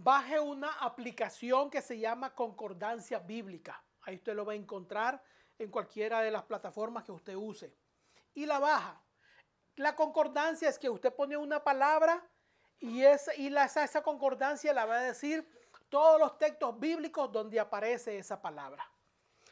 baje 0.00 0.38
una 0.38 0.70
aplicación 0.74 1.70
que 1.70 1.82
se 1.82 1.98
llama 1.98 2.32
Concordancia 2.32 3.18
Bíblica. 3.18 3.82
Ahí 4.02 4.14
usted 4.14 4.34
lo 4.34 4.44
va 4.44 4.52
a 4.52 4.56
encontrar 4.56 5.20
en 5.58 5.72
cualquiera 5.72 6.20
de 6.20 6.30
las 6.30 6.44
plataformas 6.44 7.02
que 7.02 7.10
usted 7.10 7.34
use. 7.34 7.74
Y 8.32 8.46
la 8.46 8.60
baja. 8.60 9.02
La 9.74 9.96
concordancia 9.96 10.68
es 10.68 10.78
que 10.78 10.88
usted 10.88 11.12
pone 11.12 11.36
una 11.36 11.64
palabra 11.64 12.24
y, 12.78 13.02
esa, 13.02 13.34
y 13.34 13.52
esa 13.52 14.02
concordancia 14.02 14.72
la 14.72 14.86
va 14.86 14.98
a 14.98 15.02
decir 15.02 15.48
todos 15.88 16.20
los 16.20 16.38
textos 16.38 16.78
bíblicos 16.78 17.32
donde 17.32 17.58
aparece 17.58 18.18
esa 18.18 18.40
palabra. 18.40 18.88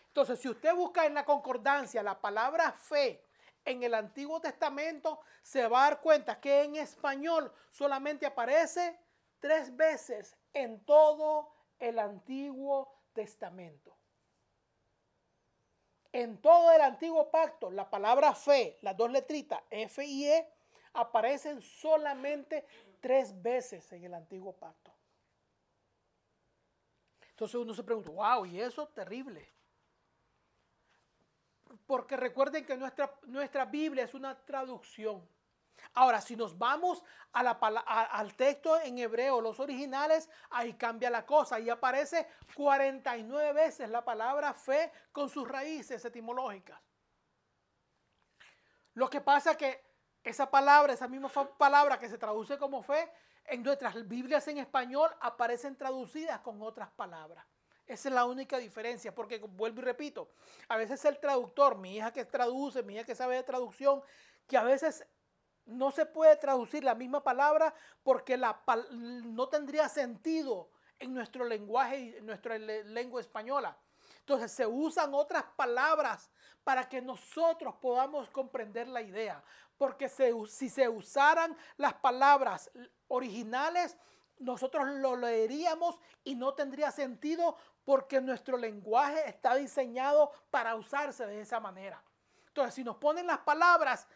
Entonces, 0.06 0.38
si 0.38 0.48
usted 0.48 0.72
busca 0.74 1.06
en 1.06 1.14
la 1.14 1.24
concordancia 1.24 2.04
la 2.04 2.20
palabra 2.20 2.70
fe 2.70 3.26
en 3.64 3.82
el 3.82 3.94
Antiguo 3.94 4.40
Testamento, 4.40 5.20
se 5.42 5.66
va 5.66 5.87
a 5.87 5.90
dar 5.90 6.00
cuenta 6.00 6.40
que 6.40 6.62
en 6.62 6.76
español 6.76 7.52
solamente 7.72 8.26
aparece 8.26 9.06
tres 9.46 9.76
veces 9.76 10.37
en 10.52 10.85
todo 10.85 11.52
el 11.78 12.00
Antiguo 12.00 12.92
Testamento. 13.12 13.96
En 16.11 16.40
todo 16.40 16.72
el 16.72 16.80
Antiguo 16.80 17.30
Pacto, 17.30 17.70
la 17.70 17.88
palabra 17.88 18.35
fe, 18.35 18.76
las 18.82 18.96
dos 18.96 19.09
letritas 19.09 19.62
F 19.70 20.04
y 20.04 20.26
E, 20.26 20.52
aparecen 20.94 21.62
solamente 21.62 22.66
tres 22.98 23.40
veces 23.40 23.92
en 23.92 24.02
el 24.02 24.14
Antiguo 24.14 24.52
Pacto. 24.52 24.92
Entonces 27.30 27.54
uno 27.54 27.72
se 27.72 27.85
pregunta, 27.85 28.11
wow, 28.11 28.46
¿y 28.46 28.61
eso? 28.61 28.88
Terrible. 28.88 29.48
Porque 31.87 32.16
recuerden 32.16 32.66
que 32.66 32.76
nuestra, 32.76 33.14
nuestra 33.26 33.64
Biblia 33.64 34.02
es 34.02 34.14
una 34.14 34.44
traducción. 34.44 35.36
Ahora, 35.94 36.20
si 36.20 36.36
nos 36.36 36.58
vamos 36.58 37.02
al 37.32 38.34
texto 38.34 38.78
en 38.80 38.98
hebreo, 38.98 39.40
los 39.40 39.60
originales, 39.60 40.28
ahí 40.50 40.74
cambia 40.74 41.10
la 41.10 41.24
cosa. 41.24 41.56
Ahí 41.56 41.70
aparece 41.70 42.26
49 42.54 43.52
veces 43.52 43.88
la 43.88 44.04
palabra 44.04 44.52
fe 44.52 44.92
con 45.12 45.28
sus 45.28 45.46
raíces 45.48 46.04
etimológicas. 46.04 46.80
Lo 48.94 49.10
que 49.10 49.20
pasa 49.20 49.52
es 49.52 49.56
que 49.56 49.84
esa 50.24 50.50
palabra, 50.50 50.92
esa 50.92 51.08
misma 51.08 51.28
palabra 51.56 51.98
que 51.98 52.08
se 52.08 52.18
traduce 52.18 52.58
como 52.58 52.82
fe, 52.82 53.10
en 53.44 53.62
nuestras 53.62 54.08
Biblias 54.08 54.48
en 54.48 54.58
español 54.58 55.08
aparecen 55.20 55.76
traducidas 55.76 56.40
con 56.40 56.60
otras 56.62 56.90
palabras. 56.90 57.46
Esa 57.86 58.08
es 58.08 58.14
la 58.14 58.24
única 58.24 58.58
diferencia, 58.58 59.14
porque 59.14 59.38
vuelvo 59.38 59.80
y 59.80 59.84
repito, 59.84 60.30
a 60.68 60.76
veces 60.76 61.04
el 61.04 61.20
traductor, 61.20 61.78
mi 61.78 61.96
hija 61.96 62.12
que 62.12 62.24
traduce, 62.24 62.82
mi 62.82 62.94
hija 62.94 63.04
que 63.04 63.14
sabe 63.14 63.36
de 63.36 63.44
traducción, 63.44 64.02
que 64.48 64.56
a 64.56 64.64
veces 64.64 65.06
no 65.66 65.90
se 65.90 66.07
puede 66.07 66.37
traducir 66.37 66.85
la 66.85 66.94
misma 66.94 67.22
palabra 67.22 67.74
porque 68.02 68.37
la, 68.37 68.62
no 68.88 69.48
tendría 69.48 69.88
sentido 69.88 70.70
en 70.98 71.12
nuestro 71.12 71.44
lenguaje, 71.44 72.18
en 72.18 72.26
nuestra 72.26 72.59
lengua 72.59 73.20
española. 73.20 73.76
Entonces 74.20 74.52
se 74.52 74.66
usan 74.66 75.14
otras 75.14 75.44
palabras 75.57 76.31
para 76.64 76.88
que 76.88 77.00
nosotros 77.00 77.74
podamos 77.76 78.29
comprender 78.31 78.88
la 78.88 79.02
idea. 79.02 79.42
Porque 79.76 80.09
si 80.09 80.68
se 80.68 80.88
usaran 80.88 81.57
las 81.76 81.94
palabras 81.94 82.70
originales, 83.09 83.96
nosotros 84.38 84.87
lo 84.88 85.16
leeríamos 85.16 86.00
y 86.24 86.35
no 86.35 86.55
tendría 86.55 86.90
sentido 86.90 87.57
porque 87.85 88.20
nuestro 88.20 88.57
lenguaje 88.57 89.29
está 89.29 89.55
diseñado 89.55 90.33
para 90.50 90.74
usarse 90.74 91.26
de 91.26 91.40
esa 91.40 91.61
manera. 91.61 92.02
Entonces, 92.48 92.74
si 92.74 92.85
nos 92.85 92.96
ponen 92.96 93.26
las 93.26 93.38
palabras 93.38 94.09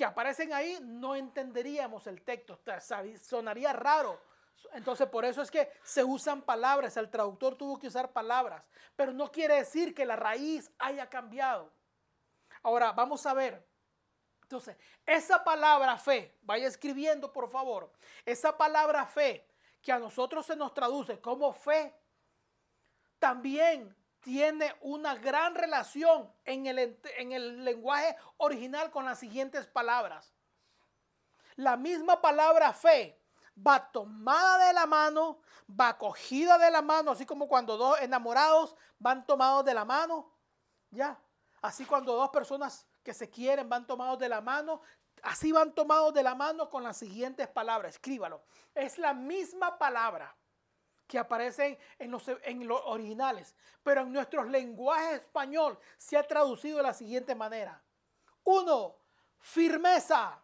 que 0.00 0.06
aparecen 0.06 0.50
ahí, 0.54 0.78
no 0.80 1.14
entenderíamos 1.14 2.06
el 2.06 2.22
texto, 2.22 2.58
sonaría 3.20 3.74
raro. 3.74 4.18
Entonces, 4.72 5.06
por 5.06 5.26
eso 5.26 5.42
es 5.42 5.50
que 5.50 5.70
se 5.82 6.02
usan 6.02 6.40
palabras, 6.40 6.96
el 6.96 7.10
traductor 7.10 7.54
tuvo 7.54 7.78
que 7.78 7.88
usar 7.88 8.10
palabras, 8.10 8.64
pero 8.96 9.12
no 9.12 9.30
quiere 9.30 9.56
decir 9.56 9.94
que 9.94 10.06
la 10.06 10.16
raíz 10.16 10.72
haya 10.78 11.06
cambiado. 11.10 11.70
Ahora, 12.62 12.92
vamos 12.92 13.26
a 13.26 13.34
ver. 13.34 13.62
Entonces, 14.40 14.74
esa 15.04 15.44
palabra 15.44 15.98
fe, 15.98 16.34
vaya 16.40 16.66
escribiendo 16.66 17.30
por 17.30 17.50
favor, 17.50 17.92
esa 18.24 18.56
palabra 18.56 19.04
fe 19.04 19.46
que 19.82 19.92
a 19.92 19.98
nosotros 19.98 20.46
se 20.46 20.56
nos 20.56 20.72
traduce 20.72 21.20
como 21.20 21.52
fe, 21.52 21.94
también 23.18 23.94
tiene 24.20 24.74
una 24.82 25.14
gran 25.14 25.54
relación 25.54 26.30
en 26.44 26.66
el, 26.66 27.00
en 27.18 27.32
el 27.32 27.64
lenguaje 27.64 28.16
original 28.36 28.90
con 28.90 29.04
las 29.04 29.18
siguientes 29.18 29.66
palabras. 29.66 30.32
La 31.56 31.76
misma 31.76 32.20
palabra 32.20 32.72
fe 32.72 33.20
va 33.66 33.90
tomada 33.90 34.68
de 34.68 34.72
la 34.72 34.86
mano, 34.86 35.40
va 35.68 35.96
cogida 35.98 36.58
de 36.58 36.70
la 36.70 36.82
mano, 36.82 37.10
así 37.10 37.26
como 37.26 37.48
cuando 37.48 37.76
dos 37.76 38.00
enamorados 38.00 38.76
van 38.98 39.26
tomados 39.26 39.64
de 39.64 39.74
la 39.74 39.84
mano, 39.84 40.30
ya. 40.90 41.18
Así 41.62 41.84
cuando 41.84 42.14
dos 42.14 42.30
personas 42.30 42.86
que 43.02 43.12
se 43.12 43.28
quieren 43.28 43.68
van 43.68 43.86
tomados 43.86 44.18
de 44.18 44.28
la 44.28 44.40
mano, 44.40 44.80
así 45.22 45.52
van 45.52 45.74
tomados 45.74 46.14
de 46.14 46.22
la 46.22 46.34
mano 46.34 46.70
con 46.70 46.82
las 46.82 46.96
siguientes 46.96 47.48
palabras. 47.48 47.94
Escríbalo. 47.94 48.42
Es 48.74 48.98
la 48.98 49.12
misma 49.12 49.78
palabra 49.78 50.34
que 51.10 51.18
aparecen 51.18 51.76
en 51.98 52.12
los, 52.12 52.28
en 52.28 52.68
los 52.68 52.80
originales, 52.84 53.56
pero 53.82 54.02
en 54.02 54.12
nuestros 54.12 54.46
lenguajes 54.46 55.22
español 55.22 55.76
se 55.98 56.16
ha 56.16 56.22
traducido 56.22 56.76
de 56.76 56.84
la 56.84 56.94
siguiente 56.94 57.34
manera. 57.34 57.82
Uno, 58.44 58.94
firmeza. 59.40 60.40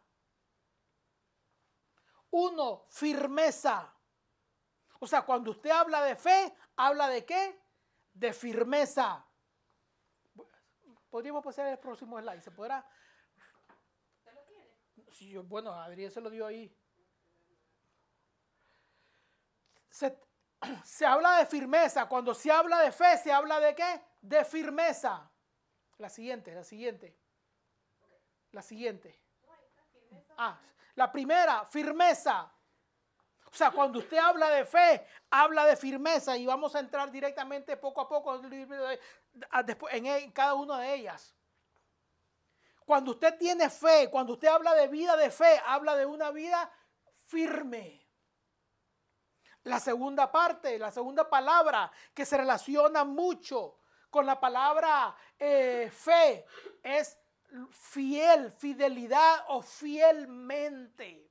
Uno, 2.31 2.85
firmeza. 2.89 3.95
O 4.99 5.07
sea, 5.07 5.23
cuando 5.23 5.53
usted 5.53 5.71
habla 5.71 6.03
de 6.03 6.17
fe, 6.17 6.53
habla 6.75 7.09
de 7.11 7.25
qué? 7.25 7.63
De 8.13 8.33
firmeza. 8.33 9.25
Podríamos 11.09 11.45
pasar 11.45 11.69
al 11.69 11.79
próximo 11.79 12.19
slide. 12.19 12.43
¿Se 12.43 12.51
podrá? 12.51 12.85
¿Usted 14.19 14.33
lo 14.35 14.43
tiene? 14.43 15.39
bueno, 15.43 15.73
Adrián 15.73 16.11
se 16.11 16.21
lo 16.21 16.29
dio 16.29 16.45
ahí. 16.45 16.77
Se, 19.91 20.26
se 20.85 21.07
habla 21.07 21.39
de 21.39 21.47
firmeza. 21.47 22.07
Cuando 22.07 22.35
se 22.35 22.51
habla 22.51 22.81
de 22.81 22.93
fe, 22.93 23.19
se 23.19 23.33
habla 23.33 23.61
de 23.61 23.75
qué? 23.75 24.01
De 24.21 24.45
firmeza. 24.45 25.31
La 25.99 26.09
siguiente, 26.09 26.55
la 26.55 26.65
siguiente. 26.65 27.17
La 28.53 28.63
siguiente. 28.63 29.21
Ah, 30.39 30.59
la 30.95 31.11
primera, 31.11 31.65
firmeza. 31.65 32.53
O 33.51 33.55
sea, 33.55 33.71
cuando 33.71 34.01
usted 34.01 34.19
habla 34.19 34.51
de 34.51 34.65
fe, 34.65 35.07
habla 35.31 35.65
de 35.65 35.77
firmeza 35.77 36.37
y 36.37 36.45
vamos 36.45 36.75
a 36.75 36.81
entrar 36.81 37.11
directamente 37.11 37.77
poco 37.77 38.03
a 38.03 38.09
poco 38.09 38.41
en 39.91 40.31
cada 40.33 40.55
una 40.55 40.79
de 40.81 40.95
ellas. 40.95 41.35
Cuando 42.85 43.13
usted 43.13 43.37
tiene 43.39 43.69
fe, 43.69 44.09
cuando 44.11 44.35
usted 44.35 44.49
habla 44.49 44.75
de 44.75 44.89
vida 44.89 45.17
de 45.17 45.31
fe, 45.31 45.61
habla 45.67 45.97
de 45.97 46.07
una 46.07 46.31
vida 46.31 46.71
firme. 47.25 48.06
La 49.67 49.81
segunda 49.81 50.31
parte, 50.31 50.79
la 50.79 50.93
segunda 50.93 51.29
palabra 51.29 51.91
que 52.15 52.25
se 52.25 52.37
relaciona 52.37 53.03
mucho 53.03 53.81
con 54.11 54.25
la 54.25 54.39
palabra 54.39 55.17
eh, 55.37 55.91
fe 55.93 56.47
es 56.85 57.19
fiel, 57.73 58.53
fidelidad 58.53 59.45
o 59.49 59.61
fielmente. 59.63 61.29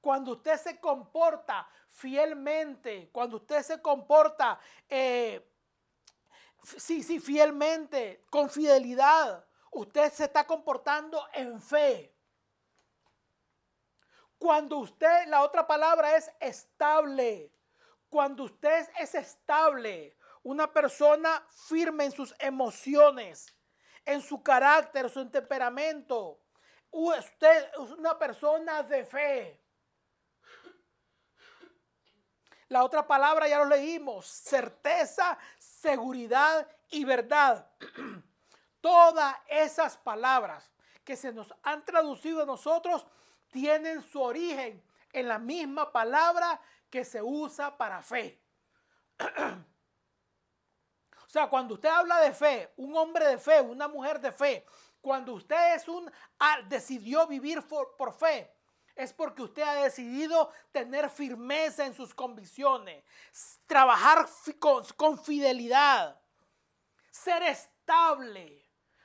Cuando 0.00 0.34
usted 0.34 0.56
se 0.56 0.78
comporta 0.78 1.68
fielmente, 1.88 3.10
cuando 3.10 3.38
usted 3.38 3.60
se 3.64 3.82
comporta, 3.82 4.60
eh, 4.88 5.44
sí, 6.62 7.02
sí, 7.02 7.18
fielmente, 7.18 8.24
con 8.30 8.50
fidelidad, 8.50 9.44
usted 9.72 10.12
se 10.12 10.26
está 10.26 10.46
comportando 10.46 11.20
en 11.32 11.60
fe. 11.60 12.11
Cuando 14.42 14.78
usted, 14.78 15.28
la 15.28 15.44
otra 15.44 15.64
palabra 15.64 16.16
es 16.16 16.28
estable. 16.40 17.52
Cuando 18.08 18.42
usted 18.42 18.88
es 18.98 19.14
estable, 19.14 20.16
una 20.42 20.72
persona 20.72 21.46
firme 21.68 22.06
en 22.06 22.10
sus 22.10 22.34
emociones, 22.40 23.54
en 24.04 24.20
su 24.20 24.42
carácter, 24.42 25.08
su 25.08 25.30
temperamento. 25.30 26.40
Usted 26.90 27.70
es 27.72 27.90
una 27.92 28.18
persona 28.18 28.82
de 28.82 29.04
fe. 29.04 29.60
La 32.66 32.82
otra 32.82 33.06
palabra 33.06 33.46
ya 33.46 33.58
lo 33.58 33.66
leímos, 33.66 34.26
certeza, 34.26 35.38
seguridad 35.56 36.66
y 36.90 37.04
verdad. 37.04 37.70
Todas 38.80 39.36
esas 39.46 39.96
palabras 39.98 40.68
que 41.04 41.14
se 41.14 41.32
nos 41.32 41.54
han 41.62 41.84
traducido 41.84 42.42
a 42.42 42.46
nosotros 42.46 43.06
tienen 43.52 44.02
su 44.02 44.20
origen 44.20 44.82
en 45.12 45.28
la 45.28 45.38
misma 45.38 45.92
palabra 45.92 46.60
que 46.90 47.04
se 47.04 47.22
usa 47.22 47.76
para 47.76 48.02
fe. 48.02 48.40
o 49.20 49.28
sea, 51.28 51.48
cuando 51.48 51.74
usted 51.74 51.88
habla 51.88 52.20
de 52.20 52.32
fe, 52.32 52.72
un 52.76 52.96
hombre 52.96 53.26
de 53.26 53.38
fe, 53.38 53.60
una 53.60 53.86
mujer 53.86 54.20
de 54.20 54.32
fe, 54.32 54.66
cuando 55.00 55.34
usted 55.34 55.76
es 55.76 55.86
un 55.86 56.10
ah, 56.40 56.58
decidió 56.68 57.26
vivir 57.26 57.62
por, 57.66 58.14
fe, 58.14 58.52
es 58.96 59.12
porque 59.12 59.42
usted 59.42 59.62
ha 59.62 59.74
decidido 59.74 60.50
tener 60.70 61.10
firmeza 61.10 61.84
en 61.84 61.94
sus 61.94 62.14
convicciones, 62.14 63.04
trabajar 63.66 64.26
con, 64.58 64.84
con 64.96 65.22
fidelidad, 65.22 66.18
ser 67.10 67.42
estable. 67.42 68.61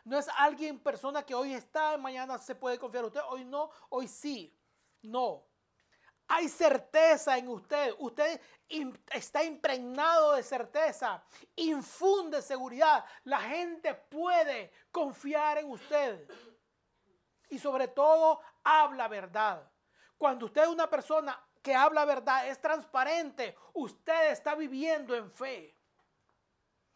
No 0.08 0.18
es 0.18 0.30
alguien, 0.38 0.80
persona 0.80 1.22
que 1.22 1.36
hoy 1.36 1.54
está, 1.54 1.98
mañana 1.98 2.38
se 2.38 2.56
puede 2.56 2.80
confiar 2.80 3.04
en 3.04 3.08
usted, 3.08 3.22
hoy 3.28 3.44
no, 3.44 3.70
hoy 3.90 4.08
sí. 4.08 4.58
No. 5.02 5.44
Hay 6.30 6.48
certeza 6.48 7.38
en 7.38 7.50
usted. 7.50 7.94
Usted 8.00 8.40
está 9.12 9.44
impregnado 9.44 10.32
de 10.32 10.44
certeza. 10.44 11.22
Infunde 11.58 12.42
seguridad. 12.42 13.04
La 13.26 13.42
gente 13.42 13.94
puede 13.94 14.72
confiar 14.92 15.58
en 15.58 15.72
usted. 15.72 16.26
Y 17.50 17.60
sobre 17.60 17.90
todo, 17.90 18.40
habla 18.64 19.10
verdad. 19.10 19.70
Cuando 20.18 20.46
usted 20.46 20.64
es 20.64 20.70
una 20.70 20.90
persona 20.90 21.38
que 21.62 21.76
habla 21.76 22.06
verdad, 22.06 22.48
es 22.48 22.62
transparente, 22.62 23.58
usted 23.74 24.32
está 24.32 24.56
viviendo 24.56 25.14
en 25.14 25.30
fe. 25.30 25.76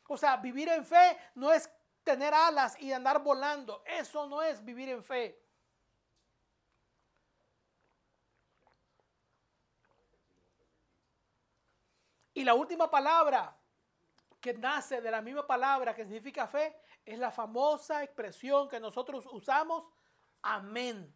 O 0.08 0.16
sea, 0.16 0.38
vivir 0.38 0.70
en 0.70 0.86
fe 0.86 1.18
no 1.36 1.52
es 1.52 1.70
tener 2.04 2.34
alas 2.34 2.80
y 2.80 2.92
andar 2.92 3.24
volando. 3.24 3.84
Eso 3.86 4.28
no 4.28 4.42
es 4.42 4.64
vivir 4.64 4.90
en 4.90 5.04
fe. 5.04 5.42
Y 12.34 12.44
la 12.44 12.54
última 12.54 12.90
palabra 12.90 13.56
que 14.40 14.54
nace 14.54 15.02
de 15.02 15.12
la 15.12 15.22
misma 15.22 15.46
palabra 15.46 15.94
que 15.94 16.04
significa 16.04 16.48
fe 16.48 16.76
es 17.06 17.20
la 17.20 17.30
famosa 17.30 18.04
expresión 18.04 18.68
que 18.68 18.80
nosotros 18.80 19.28
usamos, 19.32 19.88
amén. 20.42 21.16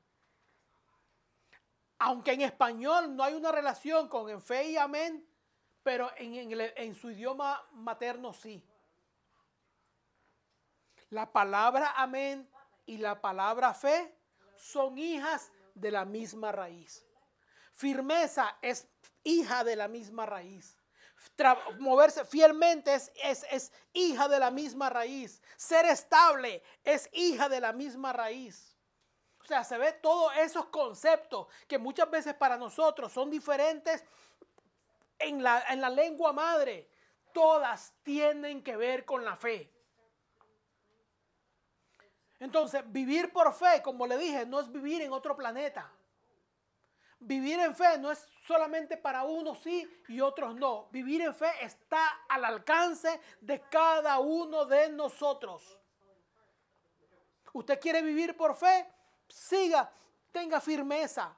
Aunque 1.98 2.34
en 2.34 2.41
español 2.41 3.15
no 3.15 3.24
hay 3.24 3.34
una 3.34 3.52
relación 3.52 4.08
con 4.10 4.30
en 4.30 4.41
fe 4.41 4.71
y 4.71 4.78
amén, 4.78 5.28
pero 5.82 6.12
en, 6.17 6.52
en 6.60 6.95
su 6.95 7.10
idioma 7.10 7.65
materno 7.71 8.34
sí. 8.34 8.63
La 11.10 11.32
palabra 11.32 11.94
amén 11.96 12.50
y 12.86 12.98
la 12.98 13.22
palabra 13.22 13.74
fe 13.74 14.15
son 14.58 14.98
hijas 14.98 15.52
de 15.74 15.91
la 15.91 16.06
misma 16.06 16.52
raíz. 16.52 17.06
Firmeza 17.74 18.58
es 18.62 18.88
hija 19.24 19.63
de 19.63 19.76
la 19.76 19.88
misma 19.88 20.26
raíz. 20.26 20.78
moverse 21.80 22.26
fielmente 22.26 22.94
es, 22.94 23.12
es, 23.24 23.46
es 23.52 23.72
hija 23.94 24.28
de 24.28 24.39
la 24.39 24.52
misma 24.52 24.89
raíz. 24.89 25.41
Ser 25.58 25.86
estable 25.86 26.63
es 26.84 27.10
hija 27.12 27.50
de 27.50 27.60
la 27.60 27.74
misma 27.74 28.13
raíz. 28.13 28.76
O 29.41 29.48
sea, 29.48 29.63
se 29.63 29.78
ve 29.78 29.94
todos 29.94 30.36
esos 30.38 30.65
conceptos 30.68 31.48
que 31.68 31.78
muchas 31.78 32.10
veces 32.10 32.34
para 32.34 32.58
nosotros 32.58 33.12
son 33.12 33.30
diferentes 33.30 34.04
en 35.20 35.44
la, 35.44 35.63
en 35.70 35.82
la 35.82 35.89
lengua 35.89 36.34
madre, 36.34 36.89
todas 37.32 37.94
tienen 38.02 38.63
que 38.63 38.76
ver 38.76 39.06
con 39.06 39.24
la 39.24 39.36
fe. 39.36 39.75
Entonces, 42.39 42.84
vivir 42.91 43.32
por 43.32 43.54
fe, 43.54 43.82
como 43.82 44.06
le 44.08 44.17
dije, 44.17 44.45
no 44.45 44.60
es 44.60 44.71
vivir 44.71 45.02
en 45.02 45.13
otro 45.13 45.36
planeta. 45.36 45.91
Vivir 47.19 47.60
en 47.60 47.76
fe 47.76 47.98
no 47.98 48.12
es 48.12 48.28
solamente 48.45 48.98
para 48.98 49.24
unos 49.24 49.60
sí 49.60 49.89
y 50.10 50.19
otros 50.21 50.54
no. 50.56 50.89
Vivir 50.91 51.21
en 51.21 51.34
fe 51.34 51.50
está 51.62 52.06
al 52.28 52.43
alcance 52.43 53.19
de 53.41 53.62
cada 53.62 54.19
uno 54.19 54.65
de 54.65 54.89
nosotros. 54.89 55.80
Usted 57.54 57.80
quiere 57.80 58.02
vivir 58.02 58.36
por 58.36 58.54
fe, 58.54 58.86
siga, 59.30 59.89
tenga 60.32 60.60
firmeza, 60.60 61.36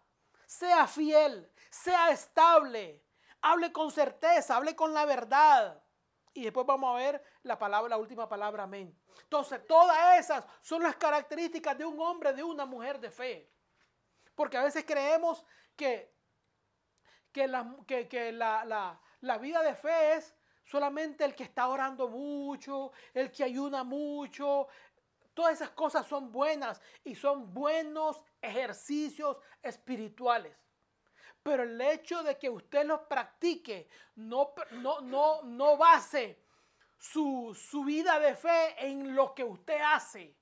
sea 0.47 0.87
fiel, 0.87 1.47
sea 1.69 2.09
estable, 2.09 3.03
hable 3.41 3.71
con 3.71 3.91
certeza, 3.91 4.55
hable 4.55 4.75
con 4.75 4.93
la 4.95 5.05
verdad. 5.05 5.79
Y 6.33 6.43
después 6.43 6.65
vamos 6.65 6.93
a 6.93 6.97
ver 6.97 7.23
la 7.43 7.59
palabra, 7.59 7.89
la 7.89 7.97
última 7.97 8.27
palabra, 8.27 8.63
amén. 8.63 8.97
Entonces, 9.23 9.65
todas 9.67 10.19
esas 10.19 10.43
son 10.61 10.83
las 10.83 10.95
características 10.95 11.77
de 11.77 11.85
un 11.85 11.99
hombre, 11.99 12.33
de 12.33 12.43
una 12.43 12.65
mujer 12.65 12.99
de 12.99 13.11
fe. 13.11 13.49
Porque 14.35 14.57
a 14.57 14.63
veces 14.63 14.85
creemos 14.85 15.43
que, 15.75 16.13
que, 17.31 17.47
la, 17.47 17.75
que, 17.85 18.31
la, 18.31 18.99
la 19.21 19.37
vida 19.37 19.61
de 19.63 19.75
fe 19.75 20.13
es 20.13 20.35
solamente 20.63 21.23
el 21.23 21.33
que 21.33 21.43
está 21.43 21.67
orando 21.67 22.09
mucho, 22.09 22.91
el 23.13 23.31
que 23.31 23.43
ayuna 23.43 23.83
mucho. 23.83 24.67
Todas 25.33 25.53
esas 25.53 25.69
cosas 25.71 26.05
son 26.05 26.31
buenas 26.31 26.81
y 27.03 27.15
son 27.15 27.53
buenos 27.53 28.21
ejercicios 28.41 29.37
espirituales. 29.61 30.55
Pero 31.41 31.63
el 31.63 31.79
hecho 31.79 32.23
de 32.23 32.37
que 32.37 32.49
usted 32.49 32.85
los 32.85 33.01
practique 33.01 33.87
no, 34.15 34.53
no, 34.71 34.99
no, 35.01 35.43
no 35.43 35.77
base 35.77 36.46
su, 36.97 37.55
su 37.55 37.83
vida 37.83 38.19
de 38.19 38.35
fe 38.35 38.87
en 38.87 39.15
lo 39.15 39.33
que 39.33 39.43
usted 39.43 39.79
hace. 39.81 40.35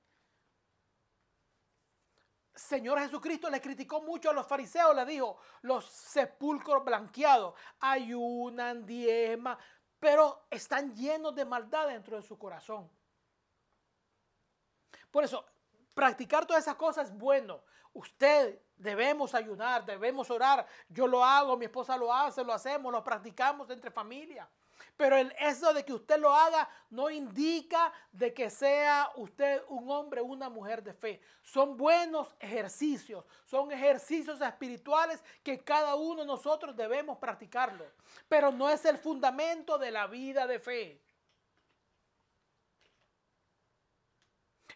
Señor 2.54 2.98
Jesucristo 3.00 3.50
le 3.50 3.60
criticó 3.60 4.00
mucho 4.00 4.30
a 4.30 4.32
los 4.32 4.46
fariseos, 4.46 4.96
le 4.96 5.04
dijo, 5.04 5.38
los 5.62 5.84
sepulcros 5.84 6.82
blanqueados, 6.82 7.54
ayunan, 7.80 8.86
diezma, 8.86 9.58
pero 10.00 10.46
están 10.50 10.94
llenos 10.94 11.34
de 11.34 11.44
maldad 11.44 11.88
dentro 11.88 12.16
de 12.16 12.22
su 12.22 12.38
corazón. 12.38 12.90
Por 15.10 15.24
eso, 15.24 15.44
practicar 15.92 16.46
todas 16.46 16.62
esas 16.62 16.76
cosas 16.76 17.08
es 17.08 17.16
bueno. 17.16 17.62
Usted 17.92 18.60
debemos 18.76 19.34
ayunar, 19.34 19.84
debemos 19.84 20.30
orar. 20.30 20.66
Yo 20.88 21.06
lo 21.06 21.24
hago, 21.24 21.56
mi 21.56 21.66
esposa 21.66 21.96
lo 21.96 22.12
hace, 22.12 22.42
lo 22.42 22.52
hacemos, 22.52 22.90
lo 22.90 23.04
practicamos 23.04 23.68
entre 23.70 23.90
familia. 23.90 24.48
Pero 24.96 25.16
el, 25.16 25.34
eso 25.38 25.72
de 25.74 25.84
que 25.84 25.92
usted 25.92 26.18
lo 26.18 26.32
haga 26.32 26.68
no 26.90 27.10
indica 27.10 27.92
de 28.12 28.32
que 28.32 28.50
sea 28.50 29.10
usted 29.16 29.62
un 29.68 29.90
hombre 29.90 30.20
o 30.20 30.24
una 30.24 30.48
mujer 30.48 30.82
de 30.82 30.94
fe. 30.94 31.20
Son 31.42 31.76
buenos 31.76 32.34
ejercicios, 32.40 33.24
son 33.44 33.70
ejercicios 33.72 34.40
espirituales 34.40 35.22
que 35.42 35.62
cada 35.62 35.94
uno 35.94 36.22
de 36.22 36.26
nosotros 36.26 36.76
debemos 36.76 37.18
practicarlo. 37.18 37.84
Pero 38.28 38.50
no 38.50 38.70
es 38.70 38.84
el 38.84 38.98
fundamento 38.98 39.78
de 39.78 39.90
la 39.90 40.06
vida 40.06 40.46
de 40.46 40.58
fe. 40.58 41.02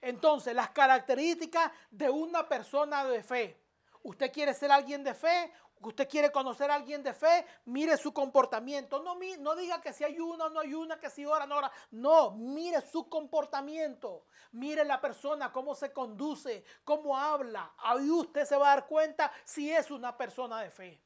Entonces, 0.00 0.54
las 0.54 0.70
características 0.70 1.70
de 1.90 2.08
una 2.08 2.48
persona 2.48 3.04
de 3.04 3.22
fe. 3.22 3.60
¿Usted 4.02 4.32
quiere 4.32 4.54
ser 4.54 4.72
alguien 4.72 5.04
de 5.04 5.14
fe? 5.14 5.52
Usted 5.80 6.08
quiere 6.08 6.30
conocer 6.30 6.70
a 6.70 6.74
alguien 6.74 7.02
de 7.02 7.14
fe, 7.14 7.46
mire 7.64 7.96
su 7.96 8.12
comportamiento. 8.12 9.02
No, 9.02 9.18
no 9.38 9.56
diga 9.56 9.80
que 9.80 9.92
si 9.92 10.04
hay 10.04 10.20
una 10.20 10.46
o 10.46 10.50
no 10.50 10.60
hay 10.60 10.74
una, 10.74 10.98
que 10.98 11.10
si 11.10 11.24
ora 11.24 11.46
no 11.46 11.56
ora. 11.56 11.72
No, 11.90 12.32
mire 12.32 12.80
su 12.82 13.08
comportamiento. 13.08 14.26
Mire 14.52 14.84
la 14.84 15.00
persona, 15.00 15.52
cómo 15.52 15.74
se 15.74 15.92
conduce, 15.92 16.64
cómo 16.84 17.16
habla. 17.16 17.74
Ahí 17.78 18.10
usted 18.10 18.44
se 18.44 18.56
va 18.56 18.72
a 18.72 18.76
dar 18.76 18.86
cuenta 18.86 19.32
si 19.44 19.70
es 19.70 19.90
una 19.90 20.16
persona 20.16 20.60
de 20.62 20.70
fe. 20.70 21.02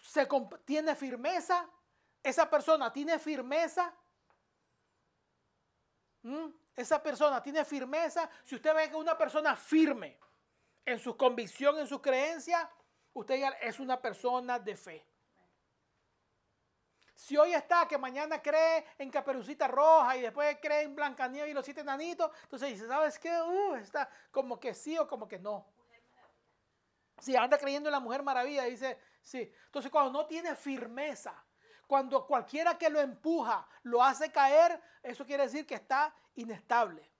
Se, 0.00 0.26
¿Tiene 0.64 0.96
firmeza? 0.96 1.68
¿Esa 2.22 2.48
persona 2.48 2.92
tiene 2.92 3.18
firmeza? 3.18 3.94
¿Mm? 6.22 6.48
Esa 6.74 7.02
persona 7.02 7.42
tiene 7.42 7.64
firmeza. 7.64 8.28
Si 8.44 8.54
usted 8.54 8.74
ve 8.74 8.90
que 8.90 8.96
una 8.96 9.16
persona 9.18 9.54
firme, 9.54 10.18
en 10.84 10.98
su 10.98 11.16
convicción, 11.16 11.78
en 11.78 11.86
su 11.86 12.00
creencia, 12.00 12.70
usted 13.12 13.42
es 13.60 13.80
una 13.80 14.00
persona 14.00 14.58
de 14.58 14.76
fe. 14.76 15.06
Si 17.14 17.36
hoy 17.36 17.52
está, 17.52 17.88
que 17.88 17.98
mañana 17.98 18.40
cree 18.40 18.86
en 18.96 19.10
Caperucita 19.10 19.66
Roja 19.66 20.16
y 20.16 20.22
después 20.22 20.56
cree 20.62 20.82
en 20.82 20.94
Blancanieves 20.94 21.50
y 21.50 21.52
los 21.52 21.64
siete 21.64 21.82
nanitos, 21.82 22.30
entonces 22.44 22.70
dice, 22.70 22.86
¿sabes 22.86 23.18
qué? 23.18 23.42
Uh, 23.42 23.74
está 23.74 24.08
como 24.30 24.60
que 24.60 24.72
sí 24.72 24.96
o 24.96 25.08
como 25.08 25.26
que 25.26 25.38
no. 25.38 25.66
Si 27.18 27.34
anda 27.34 27.58
creyendo 27.58 27.88
en 27.88 27.92
la 27.92 28.00
Mujer 28.00 28.22
Maravilla, 28.22 28.64
dice, 28.64 29.00
sí. 29.20 29.52
Entonces 29.66 29.90
cuando 29.90 30.12
no 30.12 30.26
tiene 30.26 30.54
firmeza, 30.54 31.34
cuando 31.88 32.24
cualquiera 32.24 32.78
que 32.78 32.88
lo 32.88 33.00
empuja 33.00 33.66
lo 33.82 34.00
hace 34.00 34.30
caer, 34.30 34.80
eso 35.02 35.26
quiere 35.26 35.42
decir 35.42 35.66
que 35.66 35.74
está 35.74 36.14
inestable. 36.36 37.10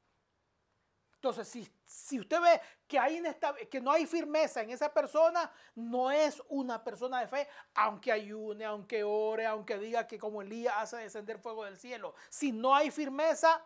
Entonces, 1.18 1.48
si, 1.48 1.68
si 1.84 2.20
usted 2.20 2.40
ve 2.40 2.60
que, 2.86 2.96
hay 2.96 3.20
que 3.68 3.80
no 3.80 3.90
hay 3.90 4.06
firmeza 4.06 4.62
en 4.62 4.70
esa 4.70 4.94
persona, 4.94 5.50
no 5.74 6.12
es 6.12 6.40
una 6.48 6.84
persona 6.84 7.18
de 7.18 7.26
fe, 7.26 7.48
aunque 7.74 8.12
ayune, 8.12 8.64
aunque 8.64 9.02
ore, 9.02 9.44
aunque 9.44 9.78
diga 9.78 10.06
que 10.06 10.16
como 10.16 10.42
Elías 10.42 10.76
hace 10.76 10.98
descender 10.98 11.40
fuego 11.40 11.64
del 11.64 11.76
cielo. 11.76 12.14
Si 12.28 12.52
no 12.52 12.72
hay 12.72 12.92
firmeza, 12.92 13.60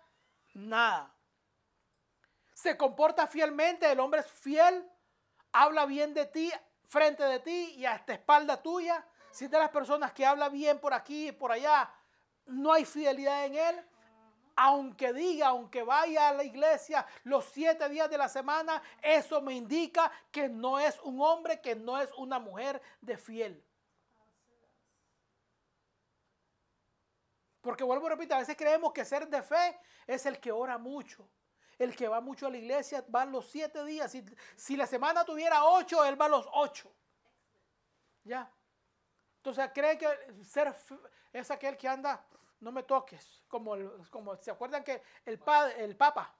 nada. 0.54 1.14
Se 2.54 2.74
comporta 2.78 3.26
fielmente, 3.26 3.92
el 3.92 4.00
hombre 4.00 4.20
es 4.20 4.30
fiel, 4.30 4.88
habla 5.52 5.84
bien 5.84 6.14
de 6.14 6.24
ti, 6.24 6.50
frente 6.88 7.22
de 7.22 7.38
ti 7.40 7.74
y 7.76 7.84
hasta 7.84 8.14
espalda 8.14 8.62
tuya. 8.62 9.06
Si 9.30 9.44
es 9.44 9.50
de 9.50 9.58
las 9.58 9.68
personas 9.68 10.14
que 10.14 10.24
habla 10.24 10.48
bien 10.48 10.78
por 10.78 10.94
aquí 10.94 11.28
y 11.28 11.32
por 11.32 11.52
allá, 11.52 11.92
no 12.46 12.72
hay 12.72 12.86
fidelidad 12.86 13.44
en 13.44 13.56
él 13.56 13.84
aunque 14.56 15.12
diga, 15.12 15.48
aunque 15.48 15.82
vaya 15.82 16.28
a 16.28 16.34
la 16.34 16.44
iglesia 16.44 17.06
los 17.24 17.44
siete 17.46 17.88
días 17.88 18.10
de 18.10 18.18
la 18.18 18.28
semana, 18.28 18.82
eso 19.00 19.40
me 19.40 19.54
indica 19.54 20.10
que 20.30 20.48
no 20.48 20.78
es 20.78 20.98
un 21.00 21.20
hombre, 21.20 21.60
que 21.60 21.74
no 21.74 22.00
es 22.00 22.12
una 22.12 22.38
mujer 22.38 22.80
de 23.00 23.16
fiel. 23.16 23.64
Porque 27.60 27.84
vuelvo 27.84 28.06
a 28.06 28.10
repetir, 28.10 28.34
a 28.34 28.38
veces 28.38 28.56
creemos 28.56 28.92
que 28.92 29.04
ser 29.04 29.28
de 29.28 29.42
fe 29.42 29.78
es 30.06 30.26
el 30.26 30.40
que 30.40 30.50
ora 30.50 30.78
mucho. 30.78 31.28
El 31.78 31.96
que 31.96 32.08
va 32.08 32.20
mucho 32.20 32.46
a 32.46 32.50
la 32.50 32.58
iglesia 32.58 33.04
va 33.14 33.24
los 33.24 33.48
siete 33.48 33.84
días. 33.84 34.10
Si, 34.10 34.24
si 34.56 34.76
la 34.76 34.86
semana 34.86 35.24
tuviera 35.24 35.64
ocho, 35.64 36.04
él 36.04 36.20
va 36.20 36.28
los 36.28 36.46
ocho. 36.52 36.92
Ya. 38.24 38.50
Entonces 39.36 39.70
cree 39.72 39.96
que 39.96 40.08
ser 40.44 40.74
es 41.32 41.50
aquel 41.50 41.76
que 41.76 41.88
anda 41.88 42.24
no 42.62 42.72
me 42.72 42.84
toques. 42.84 43.42
Como, 43.48 43.76
como 44.08 44.36
se 44.36 44.50
acuerdan 44.50 44.82
que 44.82 45.02
el, 45.26 45.38
Papa, 45.38 46.34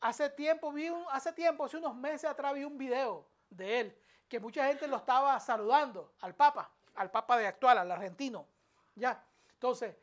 hace 0.00 0.28
tiempo, 0.30 0.72
vi 0.72 0.90
un, 0.90 1.04
hace 1.10 1.32
tiempo, 1.32 1.64
hace 1.64 1.78
unos 1.78 1.94
meses 1.94 2.28
atrás 2.28 2.52
vi 2.52 2.64
un 2.64 2.76
video 2.76 3.26
de 3.48 3.80
él, 3.80 3.98
que 4.28 4.40
mucha 4.40 4.66
gente 4.66 4.86
lo 4.88 4.96
estaba 4.96 5.38
saludando 5.40 6.14
al 6.20 6.34
Papa, 6.34 6.70
al 6.96 7.10
Papa 7.10 7.38
de 7.38 7.46
actual, 7.46 7.78
al 7.78 7.90
argentino. 7.90 8.46
Ya, 8.96 9.24
entonces, 9.54 9.96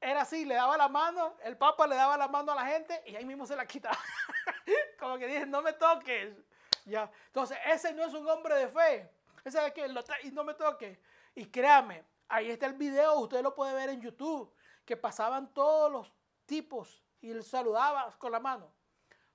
era 0.00 0.22
así, 0.22 0.44
le 0.44 0.54
daba 0.54 0.76
la 0.76 0.88
mano, 0.88 1.36
el 1.42 1.56
Papa 1.56 1.86
le 1.86 1.96
daba 1.96 2.16
la 2.16 2.28
mano 2.28 2.52
a 2.52 2.54
la 2.54 2.66
gente 2.66 3.02
y 3.06 3.16
ahí 3.16 3.24
mismo 3.24 3.46
se 3.46 3.56
la 3.56 3.66
quitaba. 3.66 3.98
Como 4.98 5.18
que 5.18 5.26
dije, 5.26 5.44
no 5.44 5.60
me 5.60 5.72
toques. 5.72 6.36
Ya, 6.84 7.10
entonces, 7.26 7.58
ese 7.66 7.92
no 7.92 8.04
es 8.04 8.14
un 8.14 8.28
hombre 8.28 8.54
de 8.54 8.68
fe. 8.68 9.10
Ese 9.44 9.66
es 9.66 9.72
que 9.72 9.88
lo 9.88 10.02
y 10.22 10.30
no 10.30 10.44
me 10.44 10.54
toques. 10.54 10.98
Y 11.34 11.46
créame, 11.46 12.04
Ahí 12.32 12.48
está 12.48 12.66
el 12.66 12.74
video, 12.74 13.18
usted 13.18 13.42
lo 13.42 13.56
puede 13.56 13.74
ver 13.74 13.88
en 13.88 14.00
YouTube, 14.00 14.54
que 14.84 14.96
pasaban 14.96 15.52
todos 15.52 15.90
los 15.90 16.12
tipos 16.46 17.02
y 17.20 17.30
él 17.30 17.42
saludaba 17.42 18.16
con 18.18 18.30
la 18.30 18.38
mano. 18.38 18.72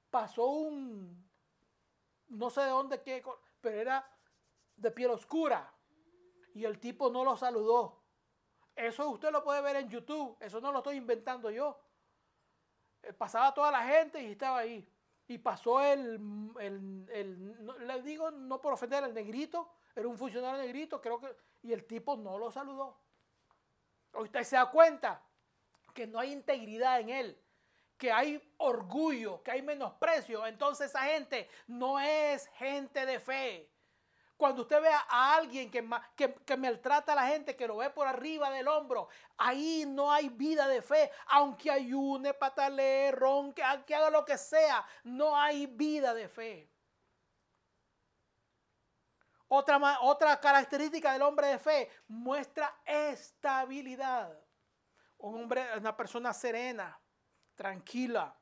Pasó 0.10 0.48
un, 0.48 1.30
no 2.30 2.50
sé 2.50 2.62
de 2.62 2.70
dónde, 2.70 3.02
qué, 3.02 3.22
pero 3.60 3.82
era 3.82 4.10
de 4.78 4.92
piel 4.92 5.12
oscura 5.12 5.74
y 6.54 6.64
el 6.64 6.80
tipo 6.80 7.10
no 7.10 7.26
lo 7.26 7.36
saludó. 7.36 8.02
Eso 8.74 9.10
usted 9.10 9.30
lo 9.30 9.44
puede 9.44 9.62
ver 9.62 9.76
en 9.76 9.90
YouTube, 9.90 10.38
eso 10.40 10.62
no 10.62 10.72
lo 10.72 10.78
estoy 10.78 10.96
inventando 10.96 11.52
yo. 11.52 11.78
Eh, 13.04 13.12
pasaba 13.12 13.54
toda 13.54 13.72
la 13.72 13.84
gente 13.84 14.24
y 14.24 14.32
estaba 14.32 14.60
ahí. 14.60 14.90
Y 15.28 15.38
pasó 15.38 15.82
el, 15.82 16.18
el, 16.62 17.10
el 17.12 17.88
le 17.88 18.02
digo 18.04 18.32
no 18.32 18.62
por 18.62 18.72
ofender 18.72 19.04
al 19.04 19.14
negrito, 19.14 19.70
era 19.96 20.08
un 20.08 20.18
funcionario 20.18 20.62
negrito, 20.62 21.02
creo 21.02 21.20
que 21.20 21.36
y 21.66 21.74
el 21.74 21.86
tipo 21.86 22.16
no 22.16 22.38
lo 22.38 22.52
saludó. 22.52 22.96
Usted 24.14 24.44
se 24.44 24.56
da 24.56 24.70
cuenta 24.70 25.22
que 25.94 26.06
no 26.06 26.20
hay 26.20 26.32
integridad 26.32 27.00
en 27.00 27.10
él, 27.10 27.42
que 27.98 28.12
hay 28.12 28.54
orgullo, 28.58 29.42
que 29.42 29.52
hay 29.52 29.62
menosprecio. 29.64 30.46
Entonces 30.46 30.90
esa 30.90 31.04
gente 31.06 31.50
no 31.66 32.00
es 32.00 32.46
gente 32.58 33.06
de 33.06 33.20
fe. 33.20 33.72
Cuando 34.38 34.64
usted 34.64 34.82
ve 34.82 34.90
a 34.90 35.36
alguien 35.36 35.72
que, 35.72 35.84
que, 36.16 36.36
que, 36.36 36.58
maltrata 36.58 37.14
a 37.14 37.16
la 37.16 37.28
gente, 37.28 37.56
que 37.56 37.68
lo 37.68 37.78
ve 37.78 37.90
por 37.90 38.06
arriba 38.06 38.52
del 38.52 38.68
hombro, 38.68 39.08
ahí 39.38 39.86
no 39.88 40.12
hay 40.12 40.30
vida 40.30 40.68
de 40.68 40.82
fe. 40.82 41.10
Aunque 41.28 41.72
ayune, 41.72 42.34
patalee, 42.34 43.12
ronque, 43.12 43.64
que 43.88 43.96
haga 43.96 44.10
lo 44.10 44.26
que 44.26 44.38
sea, 44.38 44.86
no 45.04 45.36
hay 45.36 45.66
vida 45.66 46.14
de 46.14 46.28
fe. 46.28 46.70
Otra, 49.58 50.40
característica 50.42 51.14
del 51.14 51.22
hombre 51.22 51.48
de 51.48 51.60
fe 51.60 51.90
muestra 52.08 52.76
estabilidad. 52.86 54.38
Un 55.18 55.44
hombre, 55.44 55.66
una 55.78 55.96
persona 55.96 56.34
serena, 56.34 57.00
tranquila, 57.56 58.36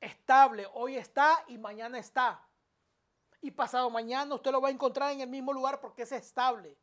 estable. 0.00 0.66
Hoy 0.74 0.96
está 0.96 1.44
y 1.48 1.58
mañana 1.58 1.98
está. 1.98 2.40
Y 3.40 3.50
pasado 3.50 3.90
mañana 3.90 4.34
usted 4.34 4.52
lo 4.52 4.60
va 4.60 4.68
a 4.68 4.72
encontrar 4.72 5.10
en 5.12 5.22
el 5.22 5.28
mismo 5.28 5.52
lugar 5.52 5.80
porque 5.80 6.02
es 6.02 6.12
estable. 6.12 6.78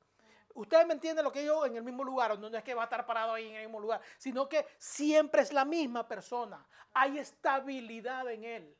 Ustedes 0.53 0.85
me 0.85 0.93
entienden 0.93 1.23
lo 1.23 1.31
que 1.31 1.45
yo 1.45 1.65
en 1.65 1.77
el 1.77 1.83
mismo 1.83 2.03
lugar, 2.03 2.37
no 2.37 2.47
es 2.47 2.63
que 2.63 2.75
va 2.75 2.83
a 2.83 2.85
estar 2.85 3.05
parado 3.05 3.33
ahí 3.33 3.47
en 3.47 3.55
el 3.55 3.63
mismo 3.63 3.79
lugar, 3.79 4.01
sino 4.17 4.47
que 4.47 4.67
siempre 4.77 5.41
es 5.41 5.51
la 5.51 5.65
misma 5.65 6.07
persona. 6.07 6.67
Hay 6.93 7.17
estabilidad 7.17 8.29
en 8.29 8.43
él. 8.43 8.77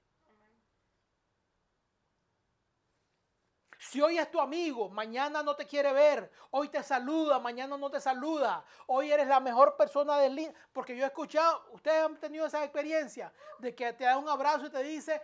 Si 3.90 4.02
hoy 4.02 4.18
es 4.18 4.32
tu 4.32 4.40
amigo, 4.40 4.90
mañana 4.90 5.44
no 5.44 5.56
te 5.56 5.66
quiere 5.66 5.92
ver, 5.92 6.32
hoy 6.52 6.70
te 6.70 6.82
saluda, 6.82 7.38
mañana 7.38 7.78
no 7.78 7.92
te 7.92 8.00
saluda, 8.00 8.64
hoy 8.88 9.12
eres 9.12 9.28
la 9.28 9.40
mejor 9.40 9.76
persona 9.76 10.18
del 10.18 10.36
línea. 10.36 10.54
Porque 10.72 10.96
yo 10.96 11.04
he 11.04 11.08
escuchado, 11.08 11.66
ustedes 11.72 12.02
han 12.02 12.18
tenido 12.18 12.46
esa 12.46 12.64
experiencia 12.64 13.32
de 13.60 13.76
que 13.76 13.92
te 13.94 14.06
da 14.06 14.18
un 14.18 14.30
abrazo 14.30 14.68
y 14.68 14.70
te 14.70 14.82
dice, 14.84 15.22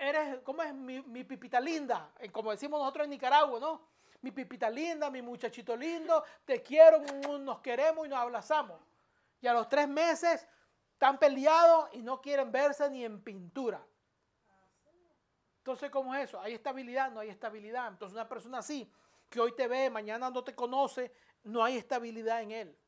eres, 0.00 0.38
¿cómo 0.42 0.62
es? 0.62 0.72
Mi, 0.74 1.24
pipita 1.24 1.60
linda, 1.60 2.10
como 2.32 2.50
decimos 2.50 2.80
nosotros 2.80 3.04
en 3.04 3.10
Nicaragua, 3.10 3.60
¿no? 3.60 3.88
Mi 4.22 4.30
pipita 4.30 4.70
linda, 4.70 5.10
mi 5.10 5.20
muchachito 5.20 5.76
lindo, 5.76 6.24
te 6.46 6.62
quiero, 6.62 7.02
nos 7.38 7.60
queremos 7.60 8.06
y 8.06 8.08
nos 8.08 8.20
abrazamos. 8.20 8.80
Y 9.42 9.46
a 9.46 9.52
los 9.52 9.68
tres 9.68 9.86
meses 9.86 10.48
están 10.92 11.18
peleados 11.18 11.90
y 11.92 12.02
no 12.02 12.22
quieren 12.22 12.50
verse 12.50 12.88
ni 12.88 13.04
en 13.04 13.22
pintura. 13.22 13.84
Entonces, 15.64 15.90
¿cómo 15.90 16.14
es 16.14 16.28
eso? 16.28 16.38
¿Hay 16.38 16.52
estabilidad? 16.52 17.10
No 17.10 17.20
hay 17.20 17.30
estabilidad. 17.30 17.88
Entonces, 17.88 18.12
una 18.12 18.28
persona 18.28 18.58
así, 18.58 18.86
que 19.30 19.40
hoy 19.40 19.52
te 19.52 19.66
ve, 19.66 19.88
mañana 19.88 20.28
no 20.28 20.44
te 20.44 20.54
conoce, 20.54 21.10
no 21.44 21.64
hay 21.64 21.78
estabilidad 21.78 22.42
en 22.42 22.50
él. 22.50 22.78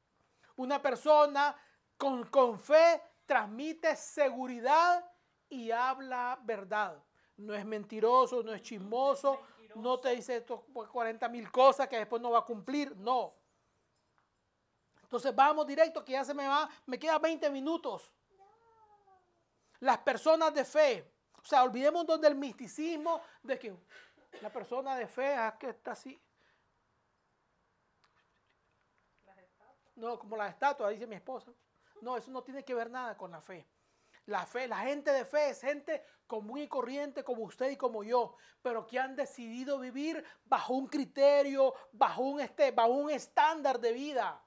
Una 0.57 0.83
persona 0.83 1.57
con, 1.97 2.61
fe 2.61 3.01
transmite 3.25 3.97
seguridad 3.97 5.11
y 5.49 5.71
habla 5.71 6.39
verdad. 6.43 7.03
No 7.39 7.55
es 7.55 7.65
mentiroso, 7.65 8.43
no 8.43 8.53
es 8.53 8.61
chismoso, 8.61 9.41
no, 9.77 9.99
te 9.99 10.11
dice 10.11 10.37
estos 10.37 10.61
40 10.93 11.31
mil 11.31 11.51
cosas 11.51 11.89
que 11.89 11.97
después 11.97 12.21
no 12.21 12.33
va 12.33 12.41
a 12.41 12.45
cumplir. 12.45 12.95
No. 12.95 13.33
Entonces 15.03 15.35
vamos 15.35 15.67
directo, 15.67 16.05
que 16.05 16.13
ya 16.13 16.25
se 16.25 16.35
me 16.35 16.47
va, 16.47 16.69
me 16.85 16.99
quedan 16.99 17.23
20 17.23 17.49
minutos. 17.49 18.13
Las 19.81 19.97
personas 19.97 20.53
de 20.53 20.63
fe 20.67 21.16
o 21.47 21.49
sea, 21.49 21.63
olvidemos 21.63 22.05
donde 22.05 22.27
el 22.27 22.35
misticismo 22.35 23.21
de 23.41 23.57
que 23.57 23.73
la 24.43 24.53
persona 24.53 24.97
de 24.97 25.07
fe 25.07 25.33
ah, 25.33 25.57
que 25.57 25.69
está 25.69 25.93
así. 25.93 26.21
No, 29.95 30.19
como 30.19 30.37
las 30.37 30.51
estatuas, 30.51 30.91
dice 30.91 31.07
mi 31.07 31.15
esposa. 31.15 31.53
No, 32.03 32.17
eso 32.17 32.33
no 32.33 32.43
tiene 32.43 32.65
que 32.65 32.75
ver 32.75 32.91
nada 32.91 33.17
con 33.17 33.31
la 33.31 33.41
fe. 33.41 33.65
La 34.25 34.45
fe, 34.45 34.67
la 34.67 34.81
gente 34.81 35.13
de 35.13 35.25
fe 35.25 35.51
es 35.51 35.61
gente 35.61 36.03
común 36.27 36.59
y 36.59 36.67
corriente 36.67 37.23
como 37.23 37.45
usted 37.45 37.71
y 37.71 37.77
como 37.77 38.03
yo, 38.03 38.35
pero 38.61 38.85
que 38.85 38.99
han 38.99 39.15
decidido 39.15 39.79
vivir 39.79 40.25
bajo 40.47 40.75
un 40.75 40.89
criterio, 40.89 41.73
bajo 41.93 42.23
un, 42.23 42.41
este, 42.41 42.73
bajo 42.73 42.91
un 42.91 43.11
estándar 43.13 43.79
de 43.79 43.93
vida. 43.93 44.43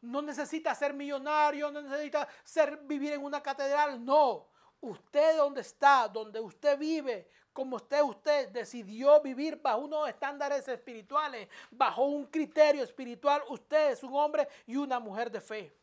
No 0.00 0.20
necesita 0.20 0.74
ser 0.74 0.94
millonario, 0.94 1.70
no 1.70 1.80
necesita 1.80 2.26
ser, 2.42 2.78
vivir 2.78 3.12
en 3.12 3.22
una 3.22 3.40
catedral, 3.40 4.04
no 4.04 4.50
usted 4.82 5.36
donde 5.36 5.60
está, 5.60 6.08
donde 6.08 6.40
usted 6.40 6.78
vive, 6.78 7.28
como 7.52 7.76
usted, 7.76 8.02
usted 8.02 8.48
decidió 8.48 9.20
vivir 9.20 9.60
bajo 9.60 9.78
unos 9.78 10.08
estándares 10.08 10.66
espirituales, 10.66 11.48
bajo 11.70 12.04
un 12.04 12.26
criterio 12.26 12.82
espiritual, 12.82 13.42
usted 13.48 13.92
es 13.92 14.02
un 14.02 14.14
hombre 14.14 14.48
y 14.66 14.76
una 14.76 14.98
mujer 14.98 15.30
de 15.30 15.40
fe. 15.40 15.76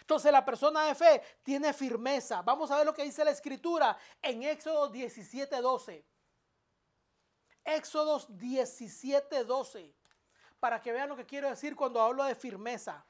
Entonces 0.00 0.32
la 0.32 0.44
persona 0.44 0.84
de 0.84 0.94
fe 0.94 1.22
tiene 1.42 1.72
firmeza. 1.72 2.42
Vamos 2.42 2.70
a 2.70 2.76
ver 2.76 2.86
lo 2.86 2.94
que 2.94 3.04
dice 3.04 3.24
la 3.24 3.30
escritura 3.30 3.96
en 4.20 4.42
Éxodo 4.42 4.88
17, 4.88 5.60
12. 5.60 6.04
Éxodo 7.64 8.18
17, 8.28 9.44
12. 9.44 9.94
Para 10.58 10.80
que 10.80 10.92
vean 10.92 11.08
lo 11.08 11.16
que 11.16 11.26
quiero 11.26 11.50
decir 11.50 11.76
cuando 11.76 12.00
hablo 12.00 12.24
de 12.24 12.34
firmeza 12.34 13.04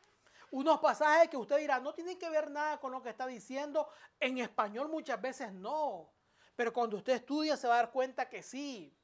unos 0.53 0.81
pasajes 0.81 1.31
que 1.31 1.37
usted 1.37 1.59
dirá, 1.59 1.81
no 1.81 1.95
tienen 1.95 2.19
que 2.19 2.29
ver 2.29 2.51
nada 2.51 2.79
con 2.79 2.93
lo 2.93 3.03
que 3.03 3.09
está 3.09 3.27
diciendo. 3.27 3.89
En 4.21 4.37
español 4.37 4.89
muchas 4.89 5.21
veces 5.21 5.53
no. 5.53 6.13
Pero 6.55 6.73
cuando 6.75 6.99
usted 6.99 7.15
estudia 7.15 7.57
se 7.57 7.67
va 7.67 7.75
a 7.75 7.77
dar 7.79 7.91
cuenta 7.91 8.29
que 8.29 8.43
sí. 8.43 8.95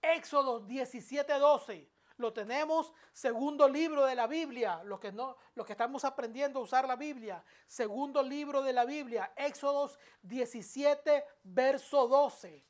Éxodo 0.00 0.60
17, 0.60 1.32
12. 1.32 1.90
Lo 2.18 2.34
tenemos, 2.34 2.92
segundo 3.12 3.66
libro 3.66 4.04
de 4.04 4.14
la 4.14 4.26
Biblia, 4.26 4.82
los 4.84 5.00
que, 5.00 5.10
no, 5.10 5.36
los 5.54 5.64
que 5.64 5.72
estamos 5.72 6.04
aprendiendo 6.04 6.58
a 6.58 6.62
usar 6.64 6.86
la 6.86 6.96
Biblia. 6.96 7.42
Segundo 7.66 8.22
libro 8.22 8.60
de 8.60 8.74
la 8.74 8.84
Biblia, 8.84 9.32
Éxodo 9.36 9.90
17, 10.20 11.24
verso 11.44 12.08
12. 12.08 12.66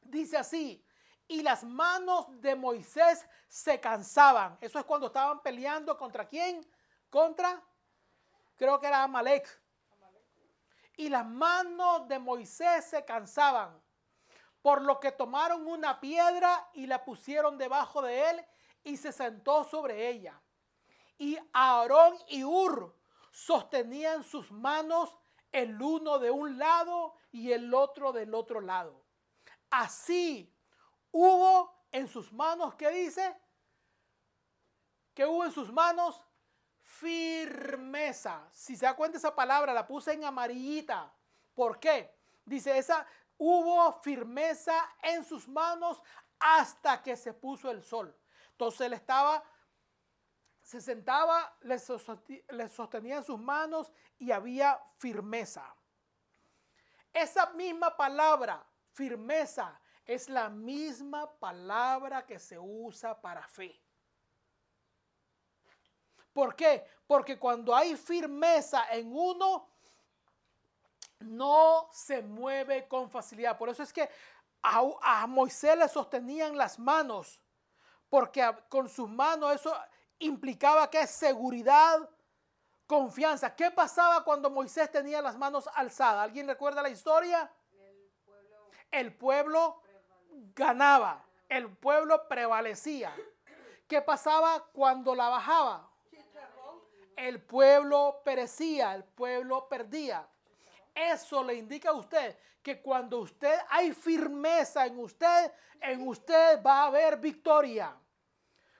Dice 0.00 0.36
así, 0.36 0.84
y 1.30 1.44
las 1.44 1.62
manos 1.62 2.26
de 2.40 2.56
Moisés 2.56 3.24
se 3.46 3.78
cansaban. 3.78 4.58
Eso 4.60 4.80
es 4.80 4.84
cuando 4.84 5.06
estaban 5.06 5.40
peleando 5.40 5.96
contra 5.96 6.26
quién? 6.26 6.68
Contra, 7.08 7.62
creo 8.56 8.80
que 8.80 8.88
era 8.88 9.04
Amalek. 9.04 9.48
Y 10.96 11.08
las 11.08 11.24
manos 11.24 12.08
de 12.08 12.18
Moisés 12.18 12.84
se 12.84 13.04
cansaban, 13.04 13.80
por 14.60 14.82
lo 14.82 14.98
que 14.98 15.12
tomaron 15.12 15.68
una 15.68 16.00
piedra 16.00 16.68
y 16.72 16.86
la 16.86 17.04
pusieron 17.04 17.56
debajo 17.56 18.02
de 18.02 18.30
él 18.30 18.44
y 18.82 18.96
se 18.96 19.12
sentó 19.12 19.62
sobre 19.62 20.08
ella. 20.08 20.40
Y 21.16 21.38
Aarón 21.52 22.16
y 22.26 22.42
Ur 22.42 22.92
sostenían 23.30 24.24
sus 24.24 24.50
manos 24.50 25.16
el 25.52 25.80
uno 25.80 26.18
de 26.18 26.32
un 26.32 26.58
lado 26.58 27.14
y 27.30 27.52
el 27.52 27.72
otro 27.72 28.10
del 28.10 28.34
otro 28.34 28.60
lado. 28.60 29.04
Así 29.70 30.52
hubo 31.12 31.86
en 31.92 32.08
sus 32.08 32.32
manos, 32.32 32.74
¿qué 32.74 32.90
dice? 32.90 33.36
Que 35.14 35.26
hubo 35.26 35.44
en 35.44 35.52
sus 35.52 35.72
manos 35.72 36.22
firmeza. 36.82 38.48
Si 38.52 38.76
se 38.76 38.86
da 38.86 38.94
cuenta 38.94 39.18
esa 39.18 39.34
palabra, 39.34 39.72
la 39.72 39.86
puse 39.86 40.12
en 40.12 40.24
amarillita. 40.24 41.12
¿Por 41.54 41.78
qué? 41.78 42.14
Dice 42.44 42.76
esa, 42.78 43.06
hubo 43.38 43.92
firmeza 44.02 44.88
en 45.02 45.24
sus 45.24 45.48
manos 45.48 46.02
hasta 46.38 47.02
que 47.02 47.16
se 47.16 47.32
puso 47.32 47.70
el 47.70 47.82
sol. 47.82 48.14
Entonces 48.52 48.82
él 48.82 48.92
estaba, 48.92 49.42
se 50.62 50.80
sentaba, 50.80 51.56
le 51.60 52.68
sostenía 52.68 53.16
en 53.16 53.24
sus 53.24 53.38
manos 53.38 53.92
y 54.18 54.30
había 54.32 54.80
firmeza. 54.98 55.74
Esa 57.12 57.50
misma 57.50 57.96
palabra, 57.96 58.64
firmeza, 58.92 59.80
es 60.06 60.28
la 60.28 60.48
misma 60.48 61.30
palabra 61.38 62.26
que 62.26 62.38
se 62.38 62.58
usa 62.58 63.20
para 63.20 63.46
fe. 63.46 63.80
¿Por 66.32 66.54
qué? 66.54 66.84
Porque 67.06 67.38
cuando 67.38 67.74
hay 67.74 67.96
firmeza 67.96 68.86
en 68.92 69.14
uno, 69.14 69.68
no 71.20 71.88
se 71.92 72.22
mueve 72.22 72.86
con 72.88 73.10
facilidad. 73.10 73.58
Por 73.58 73.68
eso 73.68 73.82
es 73.82 73.92
que 73.92 74.08
a, 74.62 75.26
Moisés 75.26 75.76
le 75.76 75.88
sostenían 75.88 76.56
las 76.56 76.78
manos, 76.78 77.40
porque 78.08 78.48
con 78.68 78.88
sus 78.88 79.08
manos 79.08 79.54
eso 79.54 79.74
implicaba 80.18 80.90
que 80.90 81.00
es 81.00 81.10
seguridad, 81.10 82.08
confianza. 82.86 83.54
¿Qué 83.54 83.70
pasaba 83.70 84.24
cuando 84.24 84.50
Moisés 84.50 84.90
tenía 84.90 85.22
las 85.22 85.36
manos 85.36 85.68
alzadas? 85.74 86.24
¿Alguien 86.24 86.46
recuerda 86.46 86.82
la 86.82 86.90
historia? 86.90 87.50
El 87.72 88.12
pueblo, 88.24 88.70
el 88.90 89.16
pueblo 89.16 89.82
ganaba, 90.54 91.24
el 91.48 91.68
pueblo 91.68 92.28
prevalecía. 92.28 93.14
¿Qué 93.86 94.00
pasaba 94.00 94.64
cuando 94.72 95.14
la 95.14 95.28
bajaba? 95.28 95.88
El 97.16 97.42
pueblo 97.42 98.22
perecía, 98.24 98.94
el 98.94 99.04
pueblo 99.04 99.68
perdía. 99.68 100.26
Eso 100.94 101.42
le 101.44 101.54
indica 101.54 101.90
a 101.90 101.94
usted 101.94 102.38
que 102.62 102.80
cuando 102.80 103.18
usted 103.18 103.58
hay 103.68 103.92
firmeza 103.92 104.86
en 104.86 104.98
usted, 104.98 105.52
en 105.80 106.06
usted 106.06 106.62
va 106.62 106.82
a 106.82 106.86
haber 106.86 107.18
victoria. 107.18 107.94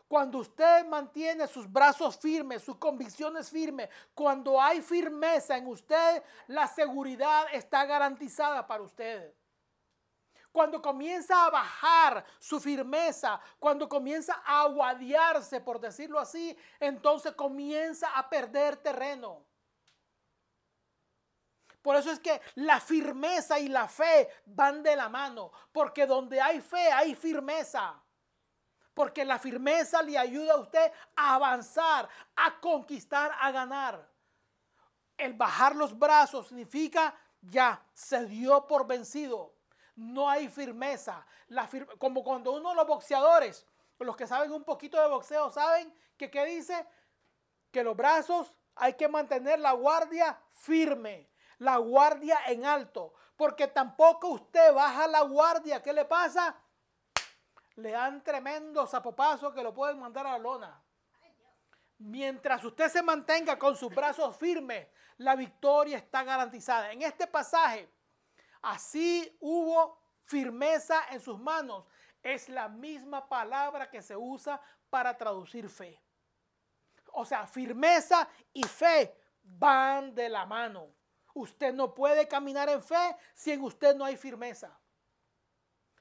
Cuando 0.06 0.38
usted 0.38 0.84
mantiene 0.86 1.46
sus 1.46 1.70
brazos 1.70 2.18
firmes, 2.18 2.62
sus 2.62 2.76
convicciones 2.76 3.48
firmes, 3.48 3.88
cuando 4.12 4.61
hay 4.61 4.82
firmeza 4.82 5.56
en 5.56 5.66
usted, 5.66 6.22
la 6.48 6.66
seguridad 6.66 7.46
está 7.52 7.84
garantizada 7.84 8.66
para 8.66 8.82
usted. 8.82 9.32
Cuando 10.53 10.82
comienza 10.82 11.46
a 11.46 11.51
bajar 11.51 12.24
su 12.38 12.61
firmeza, 12.61 13.40
cuando 13.59 13.88
comienza 13.88 14.42
a 14.44 14.62
aguadearse, 14.62 15.61
por 15.61 15.78
decirlo 15.80 16.18
así, 16.18 16.57
entonces 16.80 17.34
comienza 17.34 18.09
a 18.16 18.28
perder 18.28 18.76
terreno. 18.76 19.44
Por 21.82 21.96
eso 21.96 22.11
es 22.11 22.18
que 22.18 22.40
la 22.57 22.80
firmeza 22.80 23.59
y 23.59 23.68
la 23.68 23.88
fe 23.88 24.28
van 24.44 24.82
de 24.82 24.96
la 24.96 25.09
mano, 25.09 25.51
porque 25.72 26.07
donde 26.07 26.40
hay 26.40 26.61
fe 26.61 26.90
hay 26.92 27.14
firmeza. 27.14 27.94
Porque 28.92 29.24
la 29.24 29.38
firmeza 29.38 30.03
le 30.03 30.18
ayuda 30.18 30.55
a 30.55 30.61
usted 30.61 30.92
a 31.16 31.36
avanzar, 31.36 32.09
a 32.36 32.61
conquistar, 32.61 33.34
a 33.40 33.51
ganar. 33.51 34.07
El 35.16 35.32
bajar 35.34 35.76
los 35.76 35.96
brazos 35.98 36.48
significa 36.48 37.14
ya 37.40 37.82
se 37.94 38.26
dio 38.26 38.66
por 38.66 38.86
vencido. 38.86 39.59
No 40.01 40.28
hay 40.28 40.48
firmeza. 40.48 41.26
como 41.98 42.22
cuando 42.24 42.53
uno 42.53 42.70
de 42.70 42.76
los 42.76 42.86
boxeadores, 42.86 43.66
los 43.98 44.16
que 44.16 44.26
saben 44.26 44.53
un 44.53 44.64
poquito 44.64 45.01
de 45.01 45.09
boxeo, 45.09 45.51
saben 45.51 45.92
que 46.16 46.30
qué 46.30 46.44
dice 46.44 46.86
que 47.70 47.84
los 47.84 47.96
brazos 47.96 48.55
hay 48.74 48.94
que 48.94 49.09
mantener 49.09 49.59
la 49.59 49.72
guardia 49.72 50.40
firme 50.53 51.30
la 51.61 51.76
guardia 51.76 52.38
en 52.46 52.64
alto, 52.64 53.14
porque 53.36 53.68
tampoco 53.68 54.28
usted 54.28 54.74
baja 54.74 55.07
la 55.07 55.20
guardia. 55.22 55.82
¿Qué 55.82 55.92
le 55.92 56.05
pasa? 56.05 56.57
Le 57.76 57.92
dan 57.92 58.22
tremendo 58.24 58.86
zapopazo 58.86 59.53
que 59.53 59.62
lo 59.62 59.72
pueden 59.72 59.98
mandar 59.98 60.26
a 60.26 60.32
la 60.32 60.38
lona. 60.38 60.82
Mientras 61.98 62.64
usted 62.64 62.88
se 62.88 63.03
mantenga 63.03 63.59
con 63.59 63.76
sus 63.76 63.94
brazos 63.94 64.36
firmes, 64.36 64.88
la 65.18 65.36
victoria 65.36 65.98
está 65.98 66.24
garantizada. 66.24 66.92
En 66.92 67.03
este 67.03 67.26
pasaje, 67.26 67.90
así 68.62 69.36
hubo 69.40 69.98
firmeza 70.24 71.04
en 71.11 71.20
sus 71.20 71.38
manos. 71.38 71.84
Es 72.22 72.48
la 72.48 72.68
misma 72.68 73.28
palabra 73.28 73.90
que 73.90 74.02
se 74.02 74.16
usa 74.16 74.61
para 74.88 75.16
traducir 75.16 75.68
fe. 75.68 76.00
O 77.12 77.24
sea, 77.24 77.46
firmeza 77.46 78.28
y 78.52 78.62
fe 78.62 79.14
van 79.42 80.14
de 80.14 80.28
la 80.28 80.46
mano. 80.46 80.94
Usted 81.34 81.72
no 81.72 81.94
puede 81.94 82.28
caminar 82.28 82.68
en 82.68 82.82
fe 82.82 83.16
si 83.34 83.52
en 83.52 83.62
usted 83.62 83.96
no 83.96 84.04
hay 84.04 84.16
firmeza. 84.16 84.78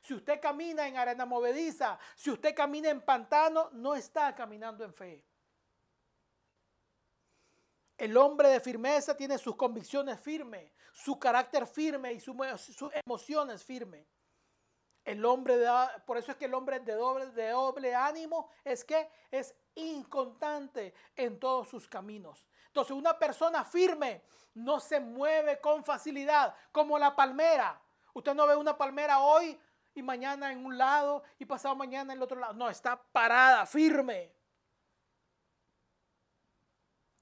Si 0.01 0.13
usted 0.13 0.39
camina 0.39 0.87
en 0.87 0.97
arena 0.97 1.25
movediza, 1.25 1.99
si 2.15 2.31
usted 2.31 2.55
camina 2.55 2.89
en 2.89 3.01
pantano, 3.01 3.69
no 3.73 3.95
está 3.95 4.33
caminando 4.33 4.83
en 4.83 4.93
fe. 4.93 5.25
El 7.99 8.15
hombre 8.15 8.47
de 8.47 8.61
firmeza 8.61 9.15
tiene 9.15 9.37
sus 9.37 9.57
convicciones 9.57 10.21
firmes, 10.21 10.71
su 10.93 11.19
carácter 11.19 11.67
firme 11.67 12.13
y 12.13 12.21
sus 12.21 12.33
emociones 13.05 13.61
firmes. 13.61 14.07
El 15.03 15.25
hombre 15.25 15.57
de, 15.57 15.69
por 16.05 16.17
eso 16.17 16.31
es 16.31 16.37
que 16.37 16.45
el 16.45 16.53
hombre 16.53 16.79
de 16.79 16.93
doble, 16.93 17.25
de 17.31 17.49
doble 17.49 17.93
ánimo 17.93 18.51
es 18.63 18.85
que 18.85 19.09
es 19.29 19.53
inconstante 19.75 20.93
en 21.13 21.37
todos 21.41 21.67
sus 21.67 21.89
caminos. 21.89 22.47
Entonces 22.67 22.95
una 22.95 23.19
persona 23.19 23.65
firme 23.65 24.23
no 24.53 24.79
se 24.79 25.01
mueve 25.01 25.59
con 25.59 25.83
facilidad, 25.83 26.55
como 26.71 26.97
la 26.97 27.13
palmera. 27.13 27.81
Usted 28.13 28.33
no 28.33 28.47
ve 28.47 28.55
una 28.55 28.77
palmera 28.77 29.19
hoy 29.19 29.59
y 29.93 30.01
mañana 30.01 30.53
en 30.53 30.65
un 30.65 30.77
lado 30.77 31.21
y 31.37 31.43
pasado 31.43 31.75
mañana 31.75 32.13
en 32.13 32.19
el 32.19 32.23
otro 32.23 32.39
lado. 32.39 32.53
No, 32.53 32.69
está 32.69 32.95
parada, 33.11 33.65
firme. 33.65 34.38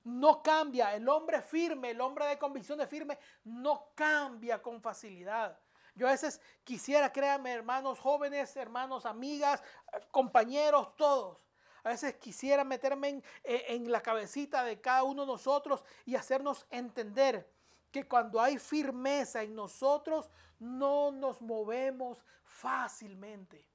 No 0.08 0.42
cambia. 0.42 0.96
El 0.96 1.08
hombre 1.10 1.42
firme, 1.42 1.92
el 1.92 2.02
hombre 2.02 2.26
de 2.26 2.38
convicciones 2.38 2.90
firme, 2.90 3.18
no 3.44 3.92
cambia 3.96 4.62
con 4.62 4.82
facilidad. 4.82 5.60
Yo 5.96 6.08
a 6.08 6.12
veces 6.12 6.40
quisiera, 6.64 7.12
créanme, 7.12 7.52
hermanos 7.52 8.00
jóvenes, 8.00 8.56
hermanos, 8.56 9.06
amigas, 9.06 9.64
compañeros, 10.12 10.96
todos 10.96 11.48
a 11.88 11.92
veces 11.92 12.16
quisiera 12.16 12.66
meterme 12.66 13.24
eh, 13.46 13.64
en, 13.70 13.90
la 13.90 14.02
cabecita 14.02 14.62
de 14.66 14.82
cada 14.82 15.04
uno 15.04 15.22
de 15.22 15.28
nosotros 15.28 15.86
y 16.06 16.16
hacernos 16.16 16.68
entender 16.70 17.50
que 17.92 18.06
cuando 18.06 18.42
hay 18.42 18.58
firmeza 18.58 19.42
en 19.42 19.56
nosotros, 19.56 20.30
no 20.60 21.12
nos 21.12 21.42
movemos 21.42 22.26
fácilmente. 22.44 23.66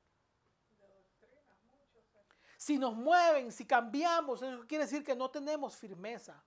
Si 2.63 2.79
nos 2.79 2.95
mueven, 2.95 3.51
si 3.51 3.67
cambiamos, 3.67 4.41
eso 4.41 4.65
quiere 4.69 4.85
decir 4.85 5.03
que 5.03 5.17
no 5.17 5.29
tenemos 5.29 5.75
firmeza. 5.75 6.41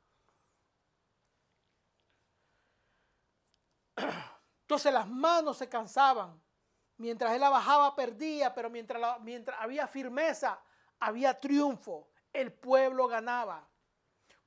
Entonces 4.62 4.94
las 4.94 5.10
manos 5.10 5.58
se 5.58 5.68
cansaban. 5.68 6.42
Mientras 6.96 7.34
él 7.34 7.42
la 7.42 7.50
bajaba, 7.50 7.94
perdía, 7.98 8.54
pero 8.54 8.70
mientras, 8.70 9.20
mientras 9.20 9.60
había 9.60 9.88
firmeza, 9.88 10.58
había 11.00 11.38
triunfo, 11.38 12.08
el 12.32 12.54
pueblo 12.54 13.10
ganaba. 13.10 13.68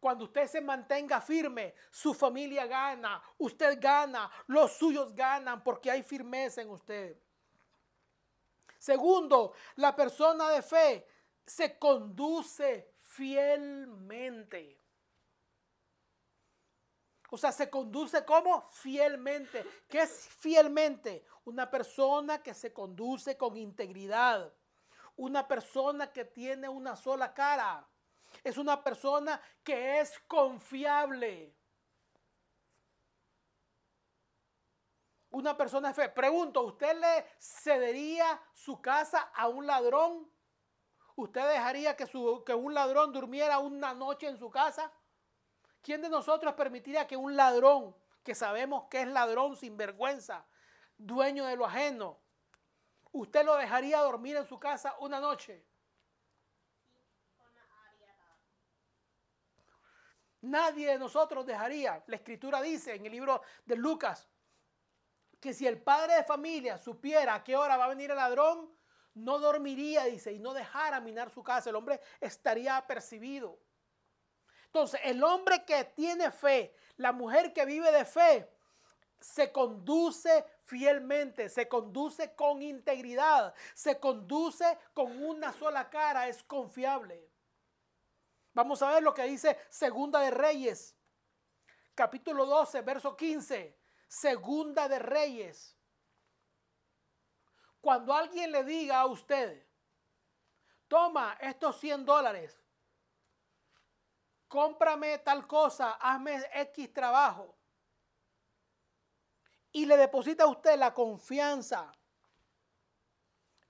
Cuando 0.01 0.25
usted 0.25 0.47
se 0.47 0.63
mantenga 0.63 1.21
firme, 1.21 1.75
su 1.91 2.15
familia 2.15 2.65
gana, 2.65 3.23
usted 3.37 3.79
gana, 3.79 4.31
los 4.47 4.73
suyos 4.73 5.15
ganan 5.15 5.63
porque 5.63 5.91
hay 5.91 6.03
firmeza 6.03 6.63
en 6.63 6.71
usted. 6.71 7.15
Segundo, 8.79 9.53
la 9.77 9.95
persona 9.95 10.49
de 10.49 10.63
fe 10.63 11.18
se 11.49 11.79
conduce 11.79 12.95
fielmente. 12.99 14.81
O 17.31 17.37
sea, 17.37 17.53
se 17.53 17.69
conduce 17.69 18.25
como 18.25 18.69
fielmente. 18.71 19.65
¿Qué 19.89 20.03
es 20.03 20.29
fielmente? 20.29 21.25
Una 21.45 21.71
persona 21.71 22.43
que 22.43 22.55
se 22.55 22.73
conduce 22.73 23.37
con 23.37 23.57
integridad 23.57 24.53
una 25.19 25.47
persona 25.47 26.13
que 26.13 26.25
tiene 26.25 26.69
una 26.69 26.97
sola 26.97 27.35
cara. 27.35 27.87
Es 28.43 28.57
una 28.57 28.83
persona 28.83 29.41
que 29.63 30.01
es 30.01 30.19
confiable. 30.21 31.55
Una 35.31 35.57
persona 35.57 35.93
fe. 35.93 36.09
Pregunto, 36.09 36.63
¿usted 36.63 36.97
le 36.99 37.27
cedería 37.39 38.41
su 38.55 38.81
casa 38.81 39.31
a 39.35 39.49
un 39.49 39.67
ladrón? 39.67 40.31
¿Usted 41.19 41.49
dejaría 41.49 41.97
que, 41.97 42.55
un 42.55 42.75
ladrón 42.75 43.13
durmiera 43.13 43.59
una 43.59 43.93
noche 43.93 44.29
en 44.29 44.39
su 44.39 44.53
casa? 44.53 44.93
¿Quién 45.83 46.01
de 46.01 46.09
nosotros 46.09 46.55
permitiría 46.55 47.09
que 47.09 47.17
un 47.17 47.35
ladrón, 47.35 47.93
que 48.23 48.37
sabemos 48.37 48.85
que 48.89 49.01
es 49.01 49.09
ladrón 49.09 49.57
sin 49.57 49.77
vergüenza, 49.77 50.47
dueño 50.97 51.45
de 51.47 51.57
lo 51.57 51.67
ajeno, 51.67 52.21
¿Usted 53.11 53.45
lo 53.45 53.57
dejaría 53.57 53.99
dormir 53.99 54.37
en 54.37 54.47
su 54.47 54.61
casa 54.61 54.95
una 55.01 55.19
noche? 55.19 55.67
Nadie 60.43 60.87
de 60.93 60.99
nosotros 61.01 61.45
dejaría. 61.45 62.05
La 62.07 62.15
escritura 62.15 62.63
dice 62.63 62.95
en 62.95 63.07
el 63.07 63.11
libro 63.11 63.43
de 63.65 63.75
Lucas 63.75 64.29
que 65.41 65.53
si 65.53 65.67
el 65.67 65.83
padre 65.83 66.15
de 66.15 66.23
familia 66.23 66.79
supiera 66.79 67.35
a 67.35 67.43
qué 67.43 67.57
hora 67.57 67.77
va 67.77 67.87
a 67.87 67.89
venir 67.89 68.11
el 68.13 68.17
ladrón, 68.19 68.78
no 69.19 69.39
dormiría, 69.39 70.05
dice, 70.05 70.33
y 70.33 70.39
no 70.39 70.55
dejara 70.55 71.01
minar 71.01 71.31
su 71.31 71.43
casa. 71.43 71.71
El 71.71 71.77
hombre 71.77 72.01
estaría 72.21 72.77
apercibido. 72.77 73.59
Entonces, 74.67 75.01
el 75.05 75.23
hombre 75.25 75.65
que 75.65 75.85
tiene 75.85 76.31
fe, 76.31 76.75
la 76.97 77.13
mujer 77.13 77.53
que 77.53 77.65
vive 77.65 77.91
de 77.91 78.05
fe, 78.05 78.49
se 79.21 79.51
conduce 79.51 80.45
fielmente, 80.65 81.49
se 81.49 81.69
conduce 81.69 82.35
con 82.35 82.63
integridad, 82.63 83.55
se 83.75 83.99
conduce 83.99 84.79
con 84.95 85.23
una 85.23 85.53
sola 85.53 85.91
cara, 85.91 86.29
es 86.29 86.43
confiable. 86.45 87.29
Vamos 88.53 88.83
a 88.83 88.93
ver 88.93 89.03
lo 89.03 89.15
que 89.15 89.25
dice 89.25 89.57
Segunda 89.69 90.21
de 90.21 90.31
Reyes, 90.31 90.95
capítulo 91.95 92.47
12, 92.47 92.83
verso 92.83 93.17
15. 93.17 93.77
Segunda 94.07 94.89
de 94.89 94.99
Reyes. 94.99 95.78
Cuando 97.81 98.13
alguien 98.13 98.51
le 98.53 98.65
diga 98.65 99.01
a 99.01 99.07
usted, 99.07 99.67
toma 100.89 101.37
estos 101.41 101.79
100 101.79 102.05
dólares, 102.05 102.61
cómprame 104.49 105.19
tal 105.19 105.47
cosa, 105.47 105.93
hazme 105.93 106.43
X 106.53 106.93
trabajo 106.93 107.55
y 109.73 109.87
le 109.87 109.97
deposita 109.97 110.45
a 110.45 110.49
usted 110.49 110.77
la 110.77 110.93
confianza, 110.93 111.93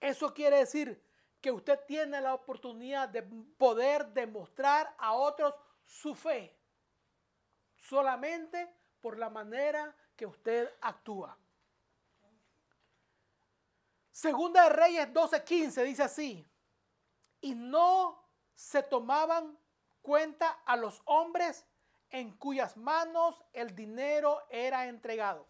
eso 0.00 0.32
quiere 0.32 0.58
decir 0.58 1.04
que 1.40 1.50
usted 1.50 1.78
tiene 1.86 2.20
la 2.20 2.34
oportunidad 2.34 3.08
de 3.08 3.22
poder 3.22 4.06
demostrar 4.08 4.94
a 4.98 5.14
otros 5.14 5.54
su 5.84 6.14
fe 6.14 6.56
solamente 7.76 8.72
por 9.00 9.18
la 9.18 9.30
manera 9.30 9.94
que 10.16 10.26
usted 10.26 10.72
actúa. 10.80 11.38
Segunda 14.18 14.64
de 14.64 14.70
Reyes 14.70 15.12
12:15 15.12 15.84
dice 15.84 16.02
así, 16.02 16.44
y 17.40 17.54
no 17.54 18.28
se 18.52 18.82
tomaban 18.82 19.56
cuenta 20.02 20.60
a 20.66 20.74
los 20.74 21.00
hombres 21.04 21.64
en 22.10 22.36
cuyas 22.36 22.76
manos 22.76 23.40
el 23.52 23.76
dinero 23.76 24.44
era 24.50 24.88
entregado 24.88 25.46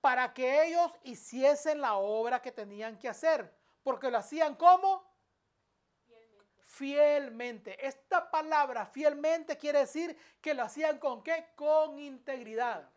para 0.00 0.32
que 0.32 0.64
ellos 0.64 0.92
hiciesen 1.02 1.80
la 1.80 1.96
obra 1.96 2.40
que 2.40 2.52
tenían 2.52 2.96
que 2.96 3.08
hacer, 3.08 3.52
porque 3.82 4.08
lo 4.08 4.18
hacían 4.18 4.54
como 4.54 5.04
fielmente. 6.60 7.84
Esta 7.84 8.30
palabra 8.30 8.86
fielmente 8.86 9.58
quiere 9.58 9.80
decir 9.80 10.16
que 10.40 10.54
lo 10.54 10.62
hacían 10.62 11.00
con 11.00 11.20
qué? 11.24 11.48
Con 11.56 11.98
integridad. 11.98 12.88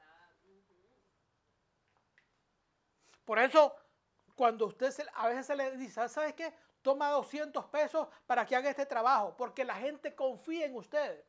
Por 3.26 3.39
eso, 3.39 3.76
cuando 4.36 4.65
usted 4.65 4.93
a 5.13 5.27
veces 5.27 5.45
se 5.45 5.55
le 5.55 5.77
dice, 5.77 6.07
¿sabes 6.09 6.33
qué? 6.33 6.53
Toma 6.81 7.09
200 7.09 7.65
pesos 7.65 8.07
para 8.27 8.45
que 8.45 8.55
haga 8.55 8.69
este 8.69 8.86
trabajo, 8.86 9.36
porque 9.36 9.63
la 9.63 9.75
gente 9.75 10.13
confía 10.13 10.65
en 10.65 10.75
usted. 10.75 11.25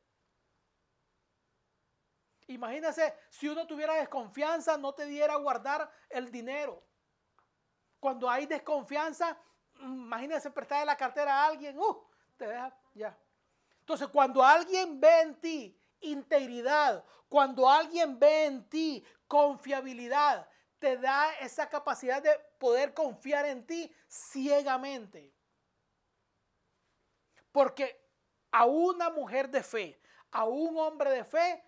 Imagínese 2.48 3.14
si 3.30 3.48
uno 3.48 3.66
tuviera 3.66 3.94
desconfianza, 3.94 4.76
no 4.76 4.92
te 4.92 5.06
diera 5.06 5.34
a 5.34 5.38
guardar 5.38 5.90
el 6.10 6.30
dinero. 6.30 6.82
Cuando 7.98 8.28
hay 8.28 8.46
desconfianza, 8.46 9.36
imagínese 9.80 10.50
prestarle 10.50 10.86
la 10.86 10.96
cartera 10.96 11.42
a 11.42 11.46
alguien, 11.46 11.78
uh, 11.78 12.04
te 12.36 12.46
deja 12.46 12.76
ya. 12.94 13.18
Entonces, 13.80 14.08
cuando 14.08 14.44
alguien 14.44 15.00
ve 15.00 15.20
en 15.22 15.40
ti 15.40 15.80
integridad, 16.00 17.04
cuando 17.28 17.68
alguien 17.68 18.18
ve 18.18 18.46
en 18.46 18.68
ti 18.68 19.04
confiabilidad, 19.26 20.48
te 20.78 20.96
da 20.96 21.32
esa 21.40 21.68
capacidad 21.68 22.22
de 22.22 22.38
poder 22.58 22.94
confiar 22.94 23.46
en 23.46 23.66
ti 23.66 23.94
ciegamente. 24.08 25.32
Porque 27.52 28.04
a 28.50 28.66
una 28.66 29.10
mujer 29.10 29.48
de 29.48 29.62
fe, 29.62 30.00
a 30.30 30.44
un 30.44 30.76
hombre 30.78 31.10
de 31.10 31.24
fe, 31.24 31.64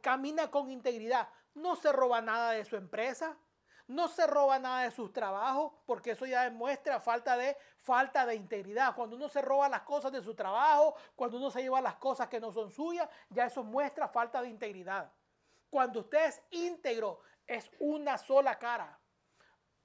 camina 0.00 0.50
con 0.50 0.70
integridad. 0.70 1.28
No 1.54 1.76
se 1.76 1.92
roba 1.92 2.20
nada 2.20 2.50
de 2.52 2.64
su 2.64 2.76
empresa, 2.76 3.36
no 3.86 4.08
se 4.08 4.26
roba 4.26 4.58
nada 4.58 4.82
de 4.82 4.90
sus 4.90 5.12
trabajos, 5.12 5.72
porque 5.86 6.12
eso 6.12 6.26
ya 6.26 6.44
demuestra 6.44 7.00
falta 7.00 7.36
de, 7.36 7.56
falta 7.80 8.24
de 8.26 8.34
integridad. 8.34 8.94
Cuando 8.94 9.16
uno 9.16 9.28
se 9.28 9.42
roba 9.42 9.68
las 9.68 9.82
cosas 9.82 10.12
de 10.12 10.22
su 10.22 10.34
trabajo, 10.34 10.94
cuando 11.14 11.36
uno 11.36 11.50
se 11.50 11.62
lleva 11.62 11.80
las 11.80 11.96
cosas 11.96 12.28
que 12.28 12.40
no 12.40 12.52
son 12.52 12.70
suyas, 12.70 13.08
ya 13.28 13.46
eso 13.46 13.62
muestra 13.62 14.08
falta 14.08 14.40
de 14.40 14.48
integridad. 14.48 15.12
Cuando 15.68 16.00
usted 16.00 16.26
es 16.26 16.42
íntegro, 16.50 17.20
es 17.46 17.70
una 17.78 18.18
sola 18.18 18.58
cara. 18.58 18.98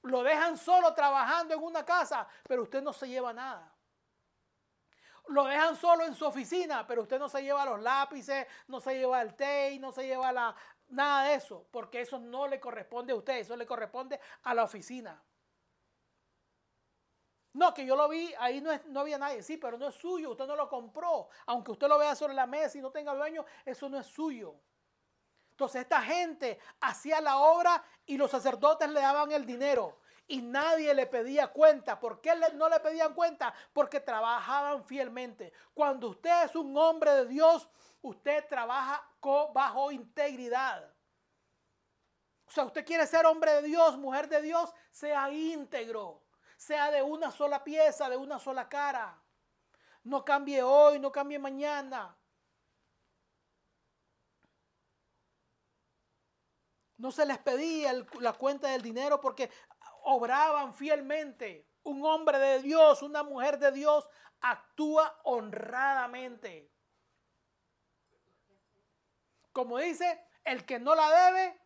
Lo 0.03 0.23
dejan 0.23 0.57
solo 0.57 0.93
trabajando 0.93 1.53
en 1.53 1.61
una 1.61 1.83
casa, 1.83 2.27
pero 2.47 2.63
usted 2.63 2.81
no 2.81 2.93
se 2.93 3.07
lleva 3.07 3.33
nada. 3.33 3.73
Lo 5.27 5.43
dejan 5.45 5.75
solo 5.75 6.05
en 6.05 6.15
su 6.15 6.25
oficina, 6.25 6.87
pero 6.87 7.03
usted 7.03 7.19
no 7.19 7.29
se 7.29 7.43
lleva 7.43 7.65
los 7.65 7.81
lápices, 7.81 8.47
no 8.67 8.79
se 8.79 8.97
lleva 8.97 9.21
el 9.21 9.35
té, 9.35 9.77
no 9.79 9.91
se 9.91 10.07
lleva 10.07 10.31
la, 10.31 10.55
nada 10.87 11.25
de 11.25 11.35
eso, 11.35 11.67
porque 11.71 12.01
eso 12.01 12.17
no 12.17 12.47
le 12.47 12.59
corresponde 12.59 13.13
a 13.13 13.15
usted, 13.15 13.37
eso 13.37 13.55
le 13.55 13.65
corresponde 13.65 14.19
a 14.43 14.53
la 14.53 14.63
oficina. 14.63 15.21
No, 17.53 17.73
que 17.73 17.85
yo 17.85 17.95
lo 17.95 18.07
vi, 18.07 18.33
ahí 18.39 18.61
no, 18.61 18.71
no 18.87 19.01
había 19.01 19.17
nadie, 19.17 19.43
sí, 19.43 19.57
pero 19.57 19.77
no 19.77 19.89
es 19.89 19.95
suyo, 19.95 20.31
usted 20.31 20.45
no 20.47 20.55
lo 20.55 20.69
compró. 20.69 21.29
Aunque 21.47 21.71
usted 21.71 21.87
lo 21.87 21.97
vea 21.97 22.15
sobre 22.15 22.33
la 22.33 22.45
mesa 22.45 22.77
y 22.77 22.81
no 22.81 22.91
tenga 22.91 23.13
dueño, 23.13 23.43
eso 23.65 23.89
no 23.89 23.99
es 23.99 24.07
suyo. 24.07 24.55
Entonces 25.59 25.81
esta 25.81 26.01
gente 26.01 26.57
hacía 26.79 27.19
la 27.19 27.35
obra 27.39 27.83
y 28.05 28.15
los 28.15 28.31
sacerdotes 28.31 28.87
le 28.87 29.01
daban 29.01 29.29
el 29.33 29.45
dinero 29.45 29.99
y 30.25 30.41
nadie 30.41 30.93
le 30.93 31.05
pedía 31.05 31.49
cuenta. 31.49 31.99
¿Por 31.99 32.21
qué 32.21 32.31
no 32.53 32.69
le 32.69 32.79
pedían 32.79 33.13
cuenta? 33.13 33.53
Porque 33.73 33.99
trabajaban 33.99 34.85
fielmente. 34.85 35.51
Cuando 35.73 36.07
usted 36.07 36.45
es 36.45 36.55
un 36.55 36.77
hombre 36.77 37.11
de 37.11 37.25
Dios, 37.25 37.67
usted 38.01 38.47
trabaja 38.47 39.05
bajo 39.53 39.91
integridad. 39.91 40.93
O 42.47 42.51
sea, 42.51 42.63
usted 42.63 42.85
quiere 42.85 43.05
ser 43.05 43.25
hombre 43.25 43.55
de 43.55 43.63
Dios, 43.63 43.97
mujer 43.97 44.29
de 44.29 44.41
Dios, 44.41 44.73
sea 44.91 45.29
íntegro, 45.29 46.23
sea 46.55 46.89
de 46.89 47.01
una 47.01 47.31
sola 47.31 47.65
pieza, 47.65 48.07
de 48.07 48.15
una 48.15 48.39
sola 48.39 48.69
cara. 48.69 49.21
No 50.05 50.23
cambie 50.23 50.63
hoy, 50.63 50.99
no 50.99 51.11
cambie 51.11 51.37
mañana. 51.37 52.15
No 56.99 57.11
se 57.13 57.25
les 57.25 57.37
pedía 57.37 57.93
la 58.19 58.33
cuenta 58.33 58.67
del 58.67 58.81
dinero 58.81 59.21
porque 59.21 59.49
obraban 60.03 60.73
fielmente. 60.73 61.65
Un 61.83 62.05
hombre 62.05 62.37
de 62.37 62.61
Dios, 62.61 63.01
una 63.01 63.23
mujer 63.23 63.57
de 63.57 63.71
Dios 63.71 64.07
actúa 64.41 65.17
honradamente. 65.23 66.69
Como 69.53 69.77
dice, 69.77 70.25
el 70.43 70.65
que 70.65 70.77
no 70.77 70.93
la 70.93 71.09
debe, 71.25 71.57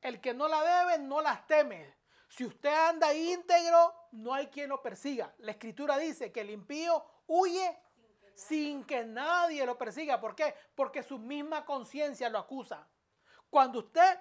el 0.00 0.18
que 0.22 0.32
no 0.32 0.48
la 0.48 0.62
debe 0.62 0.98
no 0.98 1.20
las 1.20 1.46
teme. 1.46 1.94
Si 2.26 2.46
usted 2.46 2.72
anda 2.72 3.12
íntegro, 3.12 3.94
no 4.12 4.32
hay 4.32 4.46
quien 4.46 4.70
lo 4.70 4.80
persiga. 4.80 5.34
La 5.38 5.52
escritura 5.52 5.98
dice 5.98 6.32
que 6.32 6.40
el 6.40 6.48
impío 6.48 7.04
huye 7.26 7.78
sin 8.34 8.82
que 8.84 9.04
nadie 9.04 9.66
lo 9.66 9.76
persiga. 9.76 10.18
¿Por 10.18 10.34
qué? 10.34 10.54
Porque 10.74 11.02
su 11.02 11.18
misma 11.18 11.66
conciencia 11.66 12.30
lo 12.30 12.38
acusa. 12.38 12.88
Cuando 13.50 13.80
usted 13.80 14.18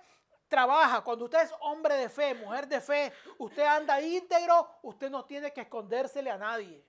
trabaja, 0.48 1.02
cuando 1.02 1.26
usted 1.26 1.42
es 1.42 1.54
hombre 1.62 1.96
de 1.96 2.10
fe, 2.10 2.34
mujer 2.36 2.68
de 2.68 2.80
fe, 2.82 3.14
usted 3.38 3.64
anda 3.64 4.02
íntegro, 4.02 4.70
usted 4.84 5.10
no 5.10 5.26
tiene 5.26 5.52
que 5.52 5.62
escondérsele 5.62 6.30
a 6.30 6.38
nadie. 6.38 6.86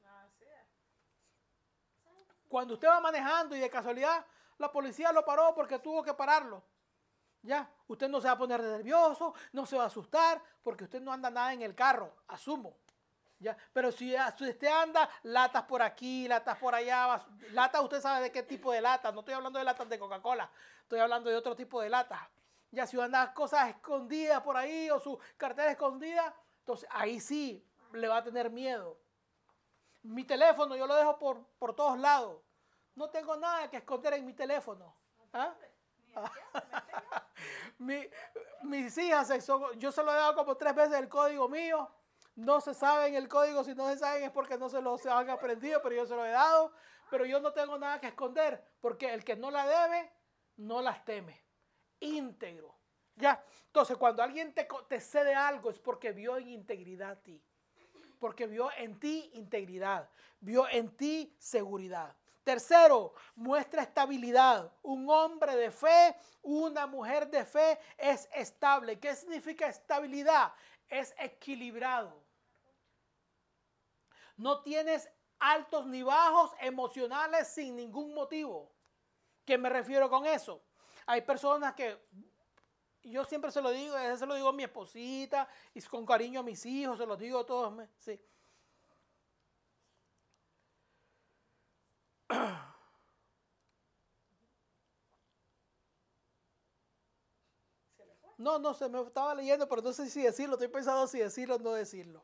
Cuando 2.49 2.75
usted 2.75 2.89
va 2.89 3.01
manejando 3.01 3.57
y 3.57 3.61
de 3.61 3.69
casualidad 3.69 4.25
la 4.59 4.73
policía 4.73 5.13
lo 5.13 5.25
paró 5.25 5.55
porque 5.55 5.79
tuvo 5.79 6.03
que 6.03 6.15
pararlo. 6.15 6.63
Ya, 7.43 7.71
usted 7.87 8.09
no 8.09 8.21
se 8.21 8.27
va 8.27 8.33
a 8.33 8.39
poner 8.39 8.61
nervioso, 8.61 9.35
no 9.53 9.67
se 9.67 9.77
va 9.77 9.85
a 9.85 9.87
asustar, 9.87 10.43
porque 10.63 10.85
usted 10.85 11.01
no 11.01 11.13
anda 11.13 11.31
nada 11.31 11.53
en 11.53 11.63
el 11.63 11.75
carro, 11.75 12.13
asumo. 12.27 12.77
Pero 13.73 13.93
si 13.93 14.15
usted 14.15 14.67
anda 14.67 15.09
latas 15.23 15.65
por 15.65 15.83
aquí, 15.83 16.27
latas 16.27 16.59
por 16.59 16.75
allá, 16.75 17.21
latas 17.53 17.83
usted 17.83 18.01
sabe 18.01 18.23
de 18.23 18.33
qué 18.33 18.43
tipo 18.43 18.73
de 18.73 18.81
latas, 18.81 19.13
no 19.13 19.21
estoy 19.21 19.35
hablando 19.35 19.59
de 19.59 19.65
latas 19.65 19.89
de 19.89 19.99
Coca-Cola, 19.99 20.51
estoy 20.83 21.01
hablando 21.01 21.29
de 21.29 21.37
otro 21.37 21.55
tipo 21.55 21.81
de 21.81 21.91
latas. 21.91 22.21
Ya 22.71 22.87
si 22.87 23.01
anda 23.01 23.33
cosas 23.33 23.69
escondidas 23.69 24.43
por 24.43 24.57
ahí 24.57 24.91
o 24.91 24.99
su 24.99 25.19
cartera 25.37 25.71
escondida, 25.71 26.35
entonces 26.61 26.89
ahí 26.93 27.21
sí 27.21 27.65
le 27.93 28.09
va 28.09 28.19
a 28.19 28.25
tener 28.25 28.51
miedo. 28.51 28.99
Mi 30.03 30.25
teléfono 30.25 30.77
yo 30.77 30.87
lo 30.87 30.95
dejo 30.95 31.19
por, 31.19 31.45
por 31.59 31.75
todos 31.75 31.99
lados. 31.99 32.41
No 32.95 33.11
tengo 33.11 33.37
nada 33.37 33.69
que 33.69 33.79
esconder 33.79 34.15
en 34.15 34.27
mi 34.27 34.33
teléfono. 34.33 34.95
¿Ah? 35.33 35.55
mis 38.63 38.99
hijas, 38.99 39.47
yo 39.77 39.93
se 39.93 40.03
lo 40.03 40.13
he 40.13 40.15
dado 40.15 40.35
como 40.35 40.57
tres 40.57 40.75
veces 40.75 40.99
el 40.99 41.09
código 41.09 41.49
mío. 41.49 41.91
No 42.37 42.61
se 42.61 42.75
saben 42.75 43.15
el 43.15 43.29
código, 43.29 43.65
si 43.65 43.75
no 43.75 43.89
se 43.89 43.99
saben 43.99 44.25
es 44.25 44.31
porque 44.31 44.59
no 44.59 44.69
se 44.69 44.83
lo 44.83 44.99
se 44.99 45.11
han 45.11 45.31
aprendido, 45.31 45.81
pero 45.83 45.97
yo 45.97 46.07
se 46.07 46.15
lo 46.15 46.25
he 46.25 46.31
dado. 46.31 46.71
Pero 47.11 47.25
yo 47.25 47.41
no 47.41 47.53
tengo 47.53 47.79
nada 47.79 47.99
que 48.01 48.09
esconder, 48.09 48.63
porque 48.81 49.13
el 49.15 49.25
que 49.25 49.37
no 49.37 49.51
la 49.51 49.67
debe, 49.67 50.13
no 50.57 50.83
las 50.83 51.05
teme. 51.05 51.43
Íntegro. 52.01 52.77
Ya. 53.15 53.43
Entonces, 53.67 53.97
cuando 53.97 54.23
alguien 54.23 54.53
te, 54.53 54.69
te 54.89 55.01
cede 55.01 55.35
algo 55.35 55.71
es 55.71 55.79
porque 55.79 56.13
vio 56.13 56.37
en 56.37 56.49
integridad 56.49 57.11
a 57.13 57.23
ti. 57.23 57.43
Porque 58.19 58.47
vio 58.47 58.71
en 58.77 58.99
ti 58.99 59.31
integridad. 59.35 60.09
Vio 60.41 60.69
en 60.69 60.95
ti 60.97 61.35
seguridad. 61.39 62.15
Tercero, 62.45 63.15
muestra 63.35 63.83
estabilidad. 63.83 64.73
Un 64.83 65.09
hombre 65.09 65.57
de 65.57 65.71
fe, 65.71 66.15
una 66.43 66.87
mujer 66.87 67.29
de 67.31 67.45
fe 67.45 67.79
es 67.97 68.29
estable. 68.35 69.01
¿Qué 69.01 69.15
significa 69.17 69.67
estabilidad? 69.69 70.53
Es 70.89 71.15
equilibrado. 71.19 72.26
No 74.37 74.63
tienes 74.63 75.09
altos 75.39 75.87
ni 75.87 76.03
bajos 76.03 76.53
emocionales 76.61 77.49
sin 77.49 77.77
ningún 77.77 78.15
motivo. 78.15 78.73
¿Qué 79.45 79.57
me 79.59 79.69
refiero 79.69 80.11
con 80.11 80.27
eso? 80.27 80.63
Hay 81.07 81.23
personas 81.23 81.75
que 81.75 81.99
yo 83.03 83.25
siempre 83.25 83.51
se 83.53 83.63
lo 83.63 83.71
digo, 83.71 83.95
se 84.17 84.27
lo 84.27 84.35
digo 84.35 84.49
a 84.49 84.53
mi 84.53 84.65
esposita 84.65 85.49
y 85.73 85.81
con 85.83 86.05
cariño 86.05 86.41
a 86.41 86.43
mis 86.43 86.67
hijos, 86.67 86.99
se 86.99 87.07
lo 87.07 87.17
digo 87.17 87.41
a 87.41 87.47
todos. 87.47 87.89
Sí. 87.99 88.21
No, 98.39 98.59
no, 98.59 98.75
se 98.75 98.89
me 98.89 99.01
estaba 99.01 99.35
leyendo, 99.35 99.67
pero 99.69 99.81
no 99.81 99.93
sé 99.93 100.11
si 100.11 100.23
decirlo. 100.23 100.57
Estoy 100.57 100.69
pensando 100.69 101.07
si 101.07 101.19
decirlo 101.19 101.55
o 101.57 101.59
no 101.59 101.73
decirlo. 101.73 102.23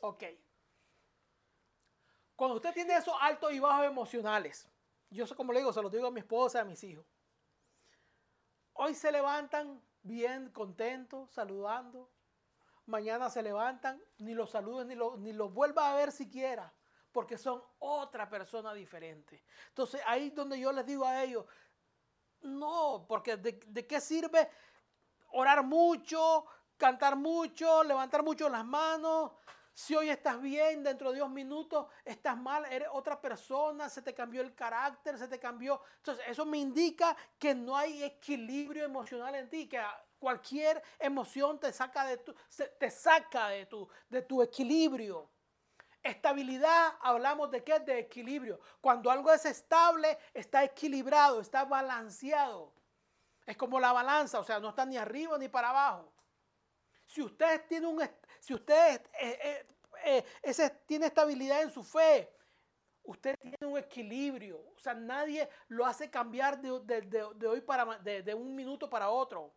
Ok. 0.00 0.22
Cuando 2.36 2.56
usted 2.56 2.72
tiene 2.72 2.96
esos 2.96 3.14
altos 3.20 3.52
y 3.52 3.60
bajos 3.60 3.86
emocionales, 3.86 4.68
yo 5.10 5.24
como 5.36 5.52
le 5.52 5.60
digo, 5.60 5.72
se 5.72 5.82
los 5.82 5.92
digo 5.92 6.06
a 6.06 6.10
mi 6.10 6.20
esposa 6.20 6.60
a 6.60 6.64
mis 6.64 6.82
hijos. 6.84 7.06
Hoy 8.72 8.94
se 8.94 9.12
levantan 9.12 9.80
bien, 10.02 10.50
contentos, 10.50 11.30
saludando. 11.30 12.10
Mañana 12.86 13.30
se 13.30 13.42
levantan, 13.42 14.02
ni 14.18 14.34
los 14.34 14.50
saluden, 14.50 14.88
ni 14.88 14.94
los, 14.94 15.18
ni 15.18 15.32
los 15.32 15.52
vuelva 15.52 15.92
a 15.92 15.96
ver 15.96 16.10
siquiera 16.10 16.74
porque 17.14 17.38
son 17.38 17.62
otra 17.78 18.28
persona 18.28 18.74
diferente. 18.74 19.44
Entonces 19.68 20.02
ahí 20.04 20.26
es 20.26 20.34
donde 20.34 20.58
yo 20.58 20.72
les 20.72 20.84
digo 20.84 21.06
a 21.06 21.22
ellos, 21.22 21.46
no, 22.42 23.06
porque 23.08 23.36
de, 23.36 23.86
qué 23.86 24.00
sirve 24.00 24.50
orar 25.30 25.62
mucho, 25.62 26.44
cantar 26.76 27.14
mucho, 27.14 27.84
levantar 27.84 28.24
mucho 28.24 28.48
las 28.48 28.64
manos. 28.64 29.30
Si 29.74 29.92
hoy 29.96 30.08
estás 30.08 30.40
bien, 30.40 30.84
dentro 30.84 31.10
de 31.10 31.18
dos 31.18 31.30
minutos 31.30 31.88
estás 32.04 32.36
mal, 32.36 32.64
eres 32.66 32.88
otra 32.92 33.20
persona, 33.20 33.88
se 33.88 34.02
te 34.02 34.14
cambió 34.14 34.40
el 34.40 34.54
carácter, 34.54 35.18
se 35.18 35.26
te 35.26 35.40
cambió. 35.40 35.82
Entonces, 35.96 36.24
eso 36.28 36.46
me 36.46 36.58
indica 36.58 37.16
que 37.36 37.56
no 37.56 37.76
hay 37.76 38.04
equilibrio 38.04 38.84
emocional 38.84 39.34
en 39.34 39.50
ti, 39.50 39.68
que 39.68 39.82
cualquier 40.20 40.80
emoción 41.00 41.58
te 41.58 41.72
saca 41.72 42.04
de 42.04 42.18
tu, 42.18 42.32
te 42.78 42.88
saca 42.88 43.48
de 43.48 43.66
tu, 43.66 43.88
de 44.08 44.22
tu 44.22 44.42
equilibrio. 44.42 45.28
Estabilidad, 46.04 46.94
hablamos 47.00 47.50
de 47.50 47.64
qué? 47.64 47.80
De 47.80 47.98
equilibrio. 47.98 48.60
Cuando 48.80 49.10
algo 49.10 49.32
es 49.32 49.44
estable, 49.44 50.18
está 50.32 50.62
equilibrado, 50.62 51.40
está 51.40 51.64
balanceado. 51.64 52.72
Es 53.44 53.56
como 53.56 53.80
la 53.80 53.92
balanza, 53.92 54.38
o 54.38 54.44
sea, 54.44 54.60
no 54.60 54.68
está 54.68 54.86
ni 54.86 54.96
arriba 54.96 55.36
ni 55.36 55.48
para 55.48 55.70
abajo. 55.70 56.12
Si 57.06 57.20
usted 57.22 57.66
tiene 57.66 57.86
un, 57.86 58.00
si 58.44 58.52
usted 58.52 59.00
eh, 59.18 59.66
eh, 60.04 60.24
eh, 60.44 60.70
tiene 60.84 61.06
estabilidad 61.06 61.62
en 61.62 61.70
su 61.70 61.82
fe, 61.82 62.30
usted 63.02 63.38
tiene 63.40 63.56
un 63.62 63.78
equilibrio. 63.78 64.60
O 64.76 64.78
sea, 64.78 64.92
nadie 64.92 65.48
lo 65.68 65.86
hace 65.86 66.10
cambiar 66.10 66.60
de, 66.60 67.46
hoy 67.48 67.62
para 67.62 67.86
de 68.00 68.34
un 68.34 68.54
minuto 68.54 68.90
para 68.90 69.08
otro. 69.08 69.54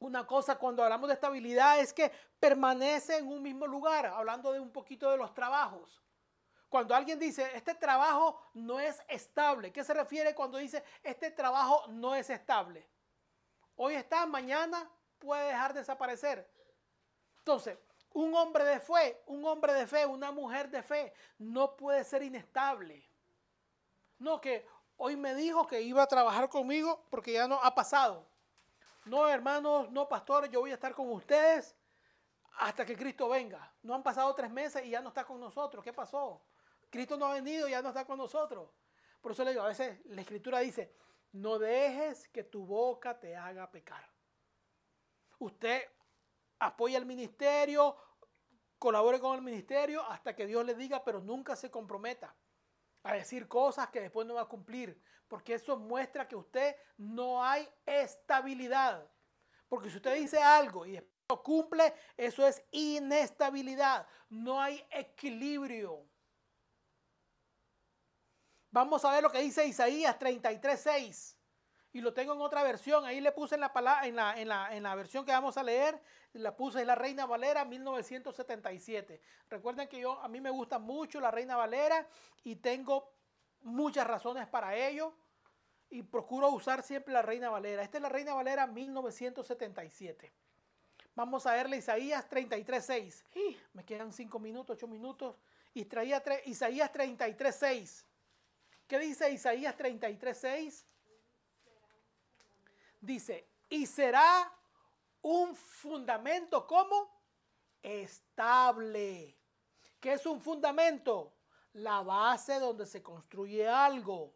Una 0.00 0.26
cosa 0.26 0.56
cuando 0.56 0.82
hablamos 0.82 1.06
de 1.06 1.14
estabilidad 1.14 1.78
es 1.78 1.92
que 1.92 2.10
permanece 2.40 3.18
en 3.18 3.28
un 3.28 3.40
mismo 3.40 3.64
lugar, 3.64 4.06
hablando 4.06 4.52
de 4.52 4.58
un 4.58 4.72
poquito 4.72 5.08
de 5.08 5.18
los 5.18 5.32
trabajos. 5.32 6.02
Cuando 6.68 6.96
alguien 6.96 7.16
dice, 7.16 7.48
este 7.54 7.76
trabajo 7.76 8.42
no 8.54 8.80
es 8.80 9.00
estable, 9.06 9.70
¿qué 9.70 9.84
se 9.84 9.94
refiere 9.94 10.34
cuando 10.34 10.58
dice, 10.58 10.82
este 11.04 11.30
trabajo 11.30 11.86
no 11.90 12.16
es 12.16 12.28
estable? 12.28 12.90
Hoy 13.76 13.94
está, 13.94 14.26
mañana 14.26 14.90
puede 15.20 15.46
dejar 15.46 15.72
de 15.74 15.80
desaparecer. 15.80 16.51
Entonces, 17.42 17.76
un 18.12 18.32
hombre 18.36 18.64
de 18.64 18.78
fe, 18.78 19.20
un 19.26 19.44
hombre 19.44 19.72
de 19.72 19.84
fe, 19.84 20.06
una 20.06 20.30
mujer 20.30 20.70
de 20.70 20.80
fe, 20.80 21.12
no 21.38 21.76
puede 21.76 22.04
ser 22.04 22.22
inestable. 22.22 23.04
No, 24.18 24.40
que 24.40 24.64
hoy 24.96 25.16
me 25.16 25.34
dijo 25.34 25.66
que 25.66 25.82
iba 25.82 26.04
a 26.04 26.06
trabajar 26.06 26.48
conmigo 26.48 27.04
porque 27.10 27.32
ya 27.32 27.48
no 27.48 27.58
ha 27.60 27.74
pasado. 27.74 28.24
No, 29.06 29.28
hermanos, 29.28 29.90
no, 29.90 30.08
pastores, 30.08 30.50
yo 30.50 30.60
voy 30.60 30.70
a 30.70 30.74
estar 30.74 30.94
con 30.94 31.10
ustedes 31.10 31.74
hasta 32.58 32.86
que 32.86 32.96
Cristo 32.96 33.28
venga. 33.28 33.74
No 33.82 33.92
han 33.96 34.04
pasado 34.04 34.32
tres 34.36 34.52
meses 34.52 34.84
y 34.84 34.90
ya 34.90 35.00
no 35.00 35.08
está 35.08 35.24
con 35.24 35.40
nosotros. 35.40 35.82
¿Qué 35.82 35.92
pasó? 35.92 36.40
Cristo 36.90 37.16
no 37.16 37.26
ha 37.26 37.34
venido 37.34 37.66
y 37.66 37.72
ya 37.72 37.82
no 37.82 37.88
está 37.88 38.04
con 38.04 38.18
nosotros. 38.18 38.70
Por 39.20 39.32
eso 39.32 39.42
le 39.42 39.50
digo, 39.50 39.64
a 39.64 39.68
veces 39.68 39.98
la 40.04 40.20
escritura 40.20 40.60
dice, 40.60 40.94
no 41.32 41.58
dejes 41.58 42.28
que 42.28 42.44
tu 42.44 42.64
boca 42.64 43.18
te 43.18 43.34
haga 43.34 43.68
pecar. 43.68 44.08
Usted 45.40 45.82
apoya 46.62 46.98
el 46.98 47.06
ministerio, 47.06 47.96
colabore 48.78 49.20
con 49.20 49.34
el 49.34 49.42
ministerio 49.42 50.02
hasta 50.04 50.34
que 50.34 50.46
Dios 50.46 50.64
le 50.64 50.74
diga, 50.74 51.04
pero 51.04 51.20
nunca 51.20 51.56
se 51.56 51.70
comprometa 51.70 52.34
a 53.02 53.14
decir 53.14 53.48
cosas 53.48 53.90
que 53.90 54.00
después 54.00 54.26
no 54.26 54.34
va 54.34 54.42
a 54.42 54.48
cumplir, 54.48 55.00
porque 55.28 55.54
eso 55.54 55.76
muestra 55.76 56.28
que 56.28 56.36
usted 56.36 56.76
no 56.96 57.44
hay 57.44 57.68
estabilidad. 57.84 59.10
Porque 59.68 59.90
si 59.90 59.96
usted 59.96 60.14
dice 60.14 60.40
algo 60.40 60.86
y 60.86 60.92
después 60.92 61.12
no 61.28 61.42
cumple, 61.42 61.94
eso 62.16 62.46
es 62.46 62.62
inestabilidad, 62.70 64.06
no 64.28 64.60
hay 64.60 64.84
equilibrio. 64.90 66.06
Vamos 68.70 69.04
a 69.04 69.12
ver 69.12 69.22
lo 69.22 69.30
que 69.30 69.40
dice 69.40 69.66
Isaías 69.66 70.18
33:6. 70.18 71.36
Y 71.92 72.00
lo 72.00 72.14
tengo 72.14 72.32
en 72.32 72.40
otra 72.40 72.62
versión. 72.62 73.04
Ahí 73.04 73.20
le 73.20 73.32
puse 73.32 73.56
en 73.56 73.60
la, 73.60 73.72
en 74.04 74.16
la, 74.16 74.40
en 74.40 74.48
la, 74.48 74.74
en 74.74 74.82
la 74.82 74.94
versión 74.94 75.24
que 75.24 75.32
vamos 75.32 75.56
a 75.56 75.62
leer, 75.62 76.00
la 76.32 76.56
puse 76.56 76.80
en 76.80 76.86
la 76.86 76.94
Reina 76.94 77.26
Valera 77.26 77.64
1977. 77.64 79.20
Recuerden 79.50 79.88
que 79.88 80.00
yo, 80.00 80.18
a 80.20 80.28
mí 80.28 80.40
me 80.40 80.50
gusta 80.50 80.78
mucho 80.78 81.20
la 81.20 81.30
Reina 81.30 81.56
Valera 81.56 82.06
y 82.44 82.56
tengo 82.56 83.12
muchas 83.60 84.06
razones 84.06 84.48
para 84.48 84.74
ello. 84.76 85.12
Y 85.90 86.02
procuro 86.02 86.48
usar 86.48 86.82
siempre 86.82 87.12
la 87.12 87.20
Reina 87.20 87.50
Valera. 87.50 87.82
Esta 87.82 87.98
es 87.98 88.02
la 88.02 88.08
Reina 88.08 88.32
Valera 88.32 88.66
1977. 88.66 90.32
Vamos 91.14 91.44
a 91.44 91.52
verle 91.52 91.76
Isaías 91.76 92.26
33.6. 92.30 93.24
Me 93.74 93.84
quedan 93.84 94.12
5 94.12 94.38
minutos, 94.38 94.78
8 94.78 94.88
minutos. 94.88 95.36
Isaías 95.74 96.22
33.6. 96.24 98.04
¿Qué 98.86 98.98
dice 98.98 99.30
Isaías 99.30 99.76
33.6? 99.76 100.86
Dice, 103.02 103.48
y 103.68 103.84
será 103.86 104.52
un 105.22 105.56
fundamento 105.56 106.64
como 106.68 107.10
estable. 107.82 109.36
¿Qué 109.98 110.12
es 110.12 110.24
un 110.24 110.40
fundamento? 110.40 111.34
La 111.72 112.00
base 112.02 112.60
donde 112.60 112.86
se 112.86 113.02
construye 113.02 113.68
algo. 113.68 114.32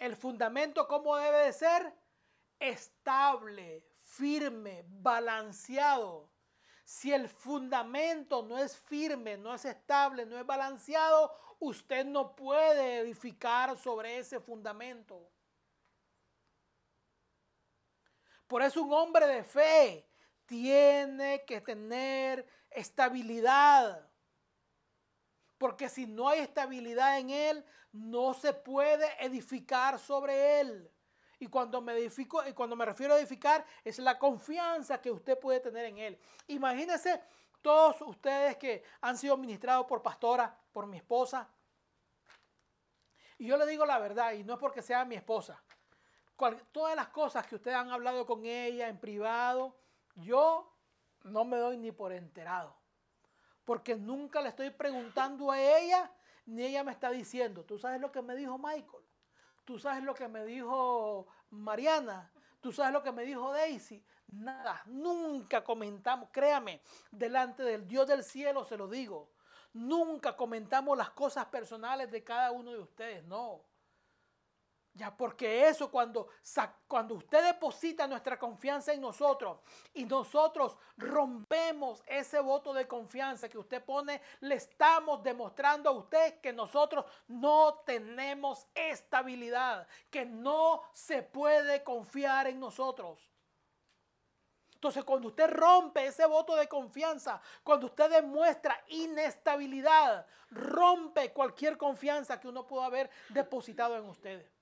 El 0.00 0.16
fundamento, 0.16 0.88
¿cómo 0.88 1.16
debe 1.16 1.44
de 1.44 1.52
ser? 1.52 1.94
Estable, 2.58 3.86
firme, 4.02 4.84
balanceado. 4.88 6.28
Si 6.84 7.12
el 7.12 7.28
fundamento 7.28 8.42
no 8.42 8.58
es 8.58 8.76
firme, 8.76 9.36
no 9.36 9.54
es 9.54 9.64
estable, 9.64 10.26
no 10.26 10.36
es 10.36 10.44
balanceado, 10.44 11.32
usted 11.60 12.04
no 12.04 12.34
puede 12.34 12.98
edificar 12.98 13.78
sobre 13.78 14.18
ese 14.18 14.40
fundamento. 14.40 15.30
Por 18.46 18.62
eso 18.62 18.82
un 18.82 18.92
hombre 18.92 19.26
de 19.26 19.42
fe 19.44 20.08
tiene 20.46 21.44
que 21.44 21.60
tener 21.60 22.46
estabilidad. 22.70 24.08
Porque 25.58 25.88
si 25.88 26.06
no 26.06 26.28
hay 26.28 26.40
estabilidad 26.40 27.18
en 27.18 27.30
él, 27.30 27.64
no 27.92 28.34
se 28.34 28.52
puede 28.52 29.06
edificar 29.24 29.98
sobre 29.98 30.60
él. 30.60 30.90
Y 31.38 31.48
cuando 31.48 31.80
me 31.80 31.92
edifico, 31.92 32.42
cuando 32.54 32.76
me 32.76 32.84
refiero 32.84 33.14
a 33.14 33.18
edificar, 33.18 33.64
es 33.84 33.98
la 33.98 34.18
confianza 34.18 35.00
que 35.00 35.10
usted 35.10 35.38
puede 35.38 35.60
tener 35.60 35.86
en 35.86 35.98
él. 35.98 36.18
Imagínense 36.46 37.20
todos 37.60 38.00
ustedes 38.02 38.56
que 38.56 38.84
han 39.00 39.18
sido 39.18 39.36
ministrados 39.36 39.86
por 39.86 40.02
pastora, 40.02 40.56
por 40.72 40.86
mi 40.86 40.98
esposa. 40.98 41.48
Y 43.38 43.46
yo 43.46 43.56
le 43.56 43.66
digo 43.66 43.84
la 43.84 43.98
verdad, 43.98 44.32
y 44.32 44.44
no 44.44 44.54
es 44.54 44.58
porque 44.58 44.80
sea 44.80 45.04
mi 45.04 45.14
esposa. 45.14 45.62
Todas 46.72 46.96
las 46.96 47.08
cosas 47.08 47.46
que 47.46 47.56
ustedes 47.56 47.76
han 47.76 47.90
hablado 47.90 48.26
con 48.26 48.44
ella 48.44 48.88
en 48.88 48.98
privado, 48.98 49.76
yo 50.16 50.72
no 51.24 51.44
me 51.44 51.56
doy 51.56 51.76
ni 51.76 51.92
por 51.92 52.12
enterado. 52.12 52.74
Porque 53.64 53.96
nunca 53.96 54.40
le 54.40 54.50
estoy 54.50 54.70
preguntando 54.70 55.50
a 55.50 55.60
ella, 55.60 56.10
ni 56.46 56.64
ella 56.64 56.84
me 56.84 56.92
está 56.92 57.10
diciendo, 57.10 57.64
¿tú 57.64 57.78
sabes 57.78 58.00
lo 58.00 58.12
que 58.12 58.22
me 58.22 58.36
dijo 58.36 58.58
Michael? 58.58 59.04
¿Tú 59.64 59.78
sabes 59.78 60.04
lo 60.04 60.14
que 60.14 60.28
me 60.28 60.44
dijo 60.44 61.26
Mariana? 61.50 62.30
¿Tú 62.60 62.72
sabes 62.72 62.92
lo 62.92 63.02
que 63.02 63.12
me 63.12 63.24
dijo 63.24 63.52
Daisy? 63.52 64.04
Nada, 64.28 64.82
nunca 64.86 65.64
comentamos, 65.64 66.28
créame, 66.32 66.80
delante 67.10 67.62
del 67.62 67.86
Dios 67.86 68.06
del 68.06 68.22
cielo 68.22 68.64
se 68.64 68.76
lo 68.76 68.88
digo. 68.88 69.30
Nunca 69.72 70.36
comentamos 70.36 70.96
las 70.96 71.10
cosas 71.10 71.46
personales 71.46 72.10
de 72.10 72.24
cada 72.24 72.50
uno 72.50 72.72
de 72.72 72.78
ustedes, 72.78 73.24
no. 73.24 73.62
Ya, 74.96 75.14
porque 75.14 75.68
eso 75.68 75.90
cuando, 75.90 76.28
cuando 76.88 77.16
usted 77.16 77.44
deposita 77.44 78.06
nuestra 78.06 78.38
confianza 78.38 78.94
en 78.94 79.02
nosotros 79.02 79.58
y 79.92 80.06
nosotros 80.06 80.78
rompemos 80.96 82.02
ese 82.06 82.40
voto 82.40 82.72
de 82.72 82.88
confianza 82.88 83.46
que 83.46 83.58
usted 83.58 83.84
pone, 83.84 84.22
le 84.40 84.54
estamos 84.54 85.22
demostrando 85.22 85.90
a 85.90 85.92
usted 85.92 86.40
que 86.40 86.50
nosotros 86.50 87.04
no 87.28 87.82
tenemos 87.84 88.66
estabilidad, 88.74 89.86
que 90.08 90.24
no 90.24 90.82
se 90.94 91.22
puede 91.22 91.84
confiar 91.84 92.46
en 92.46 92.58
nosotros. 92.58 93.20
Entonces, 94.72 95.04
cuando 95.04 95.28
usted 95.28 95.50
rompe 95.50 96.06
ese 96.06 96.24
voto 96.24 96.56
de 96.56 96.68
confianza, 96.68 97.38
cuando 97.62 97.88
usted 97.88 98.08
demuestra 98.08 98.82
inestabilidad, 98.88 100.26
rompe 100.50 101.34
cualquier 101.34 101.76
confianza 101.76 102.40
que 102.40 102.48
uno 102.48 102.66
pueda 102.66 102.86
haber 102.86 103.10
depositado 103.28 103.94
en 103.98 104.04
ustedes. 104.06 104.55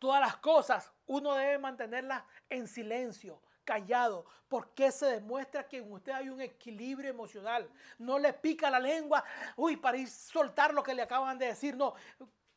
Todas 0.00 0.20
las 0.20 0.38
cosas 0.38 0.90
uno 1.06 1.34
debe 1.34 1.58
mantenerlas 1.58 2.24
en 2.48 2.66
silencio, 2.66 3.42
callado, 3.64 4.24
porque 4.48 4.90
se 4.90 5.04
demuestra 5.04 5.68
que 5.68 5.76
en 5.76 5.92
usted 5.92 6.12
hay 6.12 6.30
un 6.30 6.40
equilibrio 6.40 7.10
emocional. 7.10 7.70
No 7.98 8.18
le 8.18 8.32
pica 8.32 8.70
la 8.70 8.80
lengua, 8.80 9.22
uy, 9.56 9.76
para 9.76 9.98
ir 9.98 10.08
soltar 10.08 10.72
lo 10.72 10.82
que 10.82 10.94
le 10.94 11.02
acaban 11.02 11.38
de 11.38 11.46
decir. 11.46 11.76
No, 11.76 11.94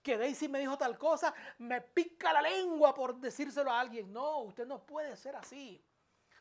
que 0.01 0.17
Daisy 0.17 0.47
me 0.47 0.59
dijo 0.59 0.77
tal 0.77 0.97
cosa, 0.97 1.33
me 1.57 1.81
pica 1.81 2.31
la 2.31 2.41
lengua 2.41 2.93
por 2.93 3.17
decírselo 3.17 3.69
a 3.69 3.79
alguien. 3.81 4.13
No, 4.13 4.39
usted 4.39 4.65
no 4.65 4.85
puede 4.85 5.17
ser 5.17 5.35
así. 5.35 5.83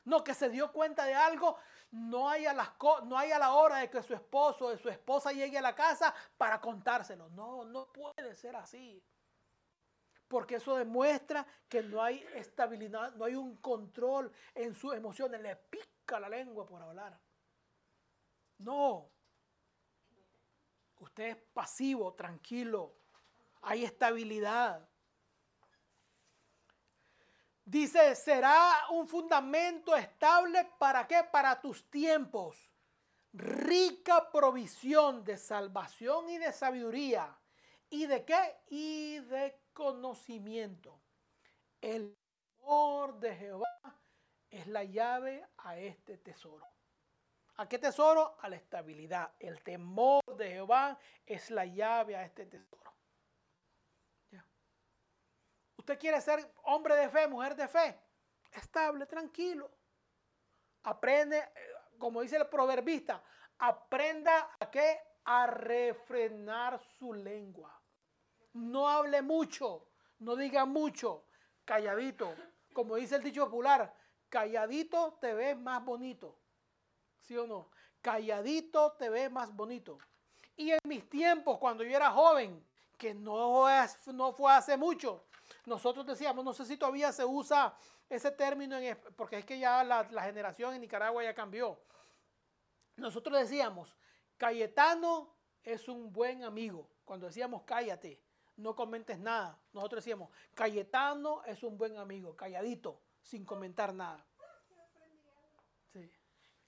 No, 0.05 0.23
que 0.23 0.35
se 0.35 0.49
dio 0.51 0.71
cuenta 0.71 1.05
de 1.05 1.15
algo, 1.15 1.57
no 1.91 2.29
hay, 2.29 2.47
a 2.47 2.55
las 2.55 2.71
no 3.05 3.21
la 3.21 3.53
hora 3.55 3.79
de 3.79 3.91
que 3.91 4.03
su 4.05 4.15
esposo 4.15 4.67
o 4.67 4.79
su 4.79 4.89
esposa 4.89 5.33
llegue 5.33 5.59
a 5.59 5.63
la 5.63 5.75
casa 5.75 6.15
para 6.37 6.61
contárselo. 6.61 7.29
No, 7.31 7.65
no 7.65 7.93
puede 7.93 8.37
ser 8.37 8.55
así. 8.55 9.03
Porque 10.33 10.55
eso 10.55 10.77
demuestra 10.77 11.47
que 11.69 11.83
no 11.83 12.03
hay 12.03 12.27
estabilidad, 12.35 13.15
no 13.17 13.27
hay 13.27 13.35
un 13.35 13.59
control 13.59 14.33
en 14.55 14.75
sus 14.75 14.95
emociones, 14.95 15.43
le 15.43 15.55
pica 15.57 16.19
la 16.19 16.31
lengua 16.31 16.65
por 16.65 16.81
hablar. 16.81 17.21
No, 18.57 19.11
usted 21.01 21.25
es 21.25 21.37
pasivo, 21.53 22.15
tranquilo, 22.15 22.97
hay 23.61 23.85
estabilidad. 23.85 24.89
Dice, 27.63 28.15
será 28.15 28.87
un 28.89 29.07
fundamento 29.07 29.95
estable 29.95 30.67
para 30.79 31.07
qué? 31.07 31.25
Para 31.31 31.61
tus 31.61 31.91
tiempos. 31.91 32.71
Rica 33.35 34.31
provisión 34.31 35.25
de 35.25 35.37
salvación 35.37 36.31
y 36.31 36.39
de 36.39 36.55
sabiduría. 36.55 37.39
¿Y 37.91 38.07
de 38.07 38.25
qué? 38.25 38.63
Y 38.71 39.19
de 39.19 39.62
conocimiento. 39.73 41.01
El 41.81 42.17
amor 42.61 43.19
de 43.19 43.35
Jehová 43.35 44.01
es 44.51 44.67
la 44.67 44.85
llave 44.85 45.47
a 45.59 45.77
este 45.77 46.19
tesoro. 46.19 46.67
¿A 47.57 47.69
qué 47.69 47.79
tesoro? 47.79 48.37
A 48.41 48.49
la 48.49 48.57
estabilidad. 48.57 49.33
El 49.39 49.63
temor 49.63 50.23
de 50.37 50.51
Jehová 50.51 50.99
es 51.27 51.51
la 51.51 51.67
llave 51.67 52.17
a 52.17 52.25
este 52.25 52.47
tesoro. 52.47 52.93
Usted 55.77 55.99
quiere 55.99 56.21
ser 56.21 56.49
hombre 56.63 56.95
de 56.95 57.09
fe, 57.09 57.27
mujer 57.27 57.57
de 57.57 57.67
fe. 57.67 57.99
Estable, 58.53 59.05
tranquilo. 59.07 59.69
Aprende, 60.85 61.39
eh, 61.39 61.51
como 61.99 62.21
dice 62.21 62.37
el 62.37 62.47
proverbista, 62.47 63.21
aprenda 63.59 64.49
qué? 64.71 65.01
A 65.25 65.49
refrenar 65.49 66.79
su 66.79 67.13
lengua. 67.13 67.82
No 68.55 68.89
hable 68.89 69.23
mucho, 69.23 69.89
no 70.19 70.37
diga 70.37 70.65
mucho, 70.65 71.25
calladito. 71.65 72.35
Como 72.73 72.97
dice 72.97 73.17
el 73.17 73.23
dicho 73.23 73.45
popular, 73.45 73.95
calladito 74.29 75.19
te 75.21 75.35
ves 75.35 75.57
más 75.59 75.85
bonito. 75.85 76.39
¿Sí 77.21 77.37
o 77.37 77.47
no? 77.47 77.71
Calladito 78.01 78.93
te 78.93 79.09
ves 79.09 79.31
más 79.31 79.55
bonito. 79.55 79.99
Y 80.57 80.71
en 80.73 80.81
mis 80.85 81.09
tiempos, 81.09 81.59
cuando 81.59 81.85
yo 81.85 81.97
era 81.97 82.11
joven, 82.11 82.65
que 82.99 83.15
no, 83.15 83.67
no 84.13 84.33
fue 84.33 84.53
hace 84.53 84.77
mucho, 84.77 85.25
nosotros 85.65 86.07
decíamos, 86.07 86.45
no 86.45 86.53
sé 86.53 86.65
si 86.65 86.77
todavía 86.77 87.13
se 87.13 87.25
usa 87.25 87.77
ese 88.09 88.31
término, 88.31 88.77
porque 89.17 89.39
es 89.39 89.45
que 89.45 89.59
ya 89.59 89.83
la, 89.85 90.05
generación 90.23 90.75
en 90.75 90.81
Nicaragua 90.81 91.23
ya 91.23 91.35
cambió. 91.35 91.81
Nosotros 92.97 93.39
decíamos, 93.39 93.97
Cayetano 94.37 95.35
es 95.63 95.89
un 95.89 96.13
buen 96.13 96.45
amigo. 96.45 96.89
Cuando 97.05 97.27
decíamos 97.27 97.63
cállate, 97.63 98.21
no 98.57 98.75
comentes 98.75 99.19
nada. 99.19 99.59
Nosotros 99.73 100.05
decíamos, 100.05 100.31
Cayetano 100.55 101.43
es 101.45 101.63
un 101.63 101.77
buen 101.77 101.97
amigo, 101.97 102.37
calladito, 102.37 103.01
sin 103.23 103.45
comentar 103.45 103.95
nada. 103.95 104.25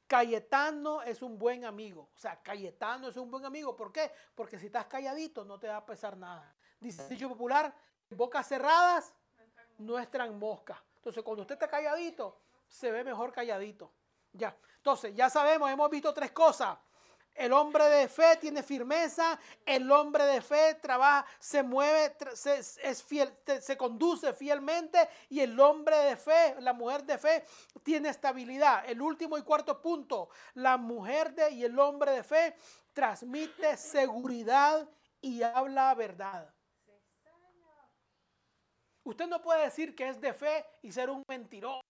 Cayetano 0.07 1.03
es 1.03 1.23
un 1.23 1.39
buen 1.39 1.65
amigo. 1.65 2.11
O 2.15 2.19
sea, 2.19 2.41
Cayetano 2.43 3.09
es 3.09 3.17
un 3.17 3.31
buen 3.31 3.45
amigo. 3.45 3.75
¿Por 3.75 3.91
qué? 3.91 4.13
Porque 4.35 4.59
si 4.59 4.67
estás 4.67 4.87
calladito 4.87 5.45
no 5.45 5.59
te 5.59 5.69
va 5.69 5.79
a 5.79 5.87
pesar 5.87 6.17
nada. 6.17 6.55
Dice 6.79 7.03
el 7.03 7.09
dicho 7.09 7.29
popular, 7.29 7.75
bocas 8.11 8.47
cerradas 8.47 9.15
no 9.79 9.99
entran 9.99 10.39
moscas. 10.39 10.79
Entonces, 10.97 11.23
cuando 11.23 11.43
usted 11.43 11.55
está 11.55 11.69
calladito, 11.69 12.39
se 12.69 12.91
ve 12.91 13.03
mejor 13.03 13.33
calladito. 13.33 13.93
Ya. 14.33 14.57
Entonces, 14.77 15.15
ya 15.15 15.31
sabemos, 15.31 15.71
hemos 15.71 15.91
visto 15.91 16.13
tres 16.13 16.33
cosas. 16.33 16.79
El 17.35 17.53
hombre 17.53 17.85
de 17.85 18.09
fe 18.09 18.37
tiene 18.41 18.63
firmeza, 18.63 19.39
el 19.67 19.91
hombre 19.91 20.25
de 20.25 20.41
fe 20.41 20.75
trabaja, 20.75 21.27
se 21.41 21.65
mueve, 21.65 22.17
se, 22.35 22.59
es 22.59 23.03
fiel, 23.03 23.33
se 23.61 23.77
conduce 23.77 24.33
fielmente 24.33 25.09
y 25.29 25.41
el 25.41 25.59
hombre 25.59 25.97
de 25.97 26.17
fe, 26.17 26.55
la 26.61 26.73
mujer 26.73 27.03
de 27.05 27.19
fe 27.19 27.45
tiene 27.83 28.11
estabilidad. 28.11 28.89
El 28.89 29.03
último 29.03 29.37
y 29.37 29.43
cuarto 29.43 29.83
punto, 29.83 30.29
la 30.55 30.77
mujer 30.77 31.35
de 31.35 31.51
y 31.51 31.65
el 31.65 31.77
hombre 31.79 32.13
de 32.13 32.23
fe 32.23 32.55
transmite 32.93 33.77
seguridad 33.77 34.89
y 35.21 35.43
habla 35.43 35.93
verdad. 35.95 36.55
Usted 39.03 39.27
no 39.27 39.43
puede 39.43 39.65
decir 39.65 39.95
que 39.95 40.09
es 40.09 40.21
de 40.21 40.33
fe 40.33 40.65
y 40.83 40.93
ser 40.93 41.11
un 41.11 41.23
mentiroso. 41.29 41.81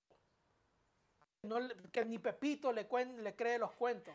que 1.92 2.04
ni 2.04 2.18
Pepito 2.18 2.72
le, 2.72 2.88
le 3.18 3.36
cree 3.36 3.58
los 3.58 3.72
cuentos. 3.72 4.14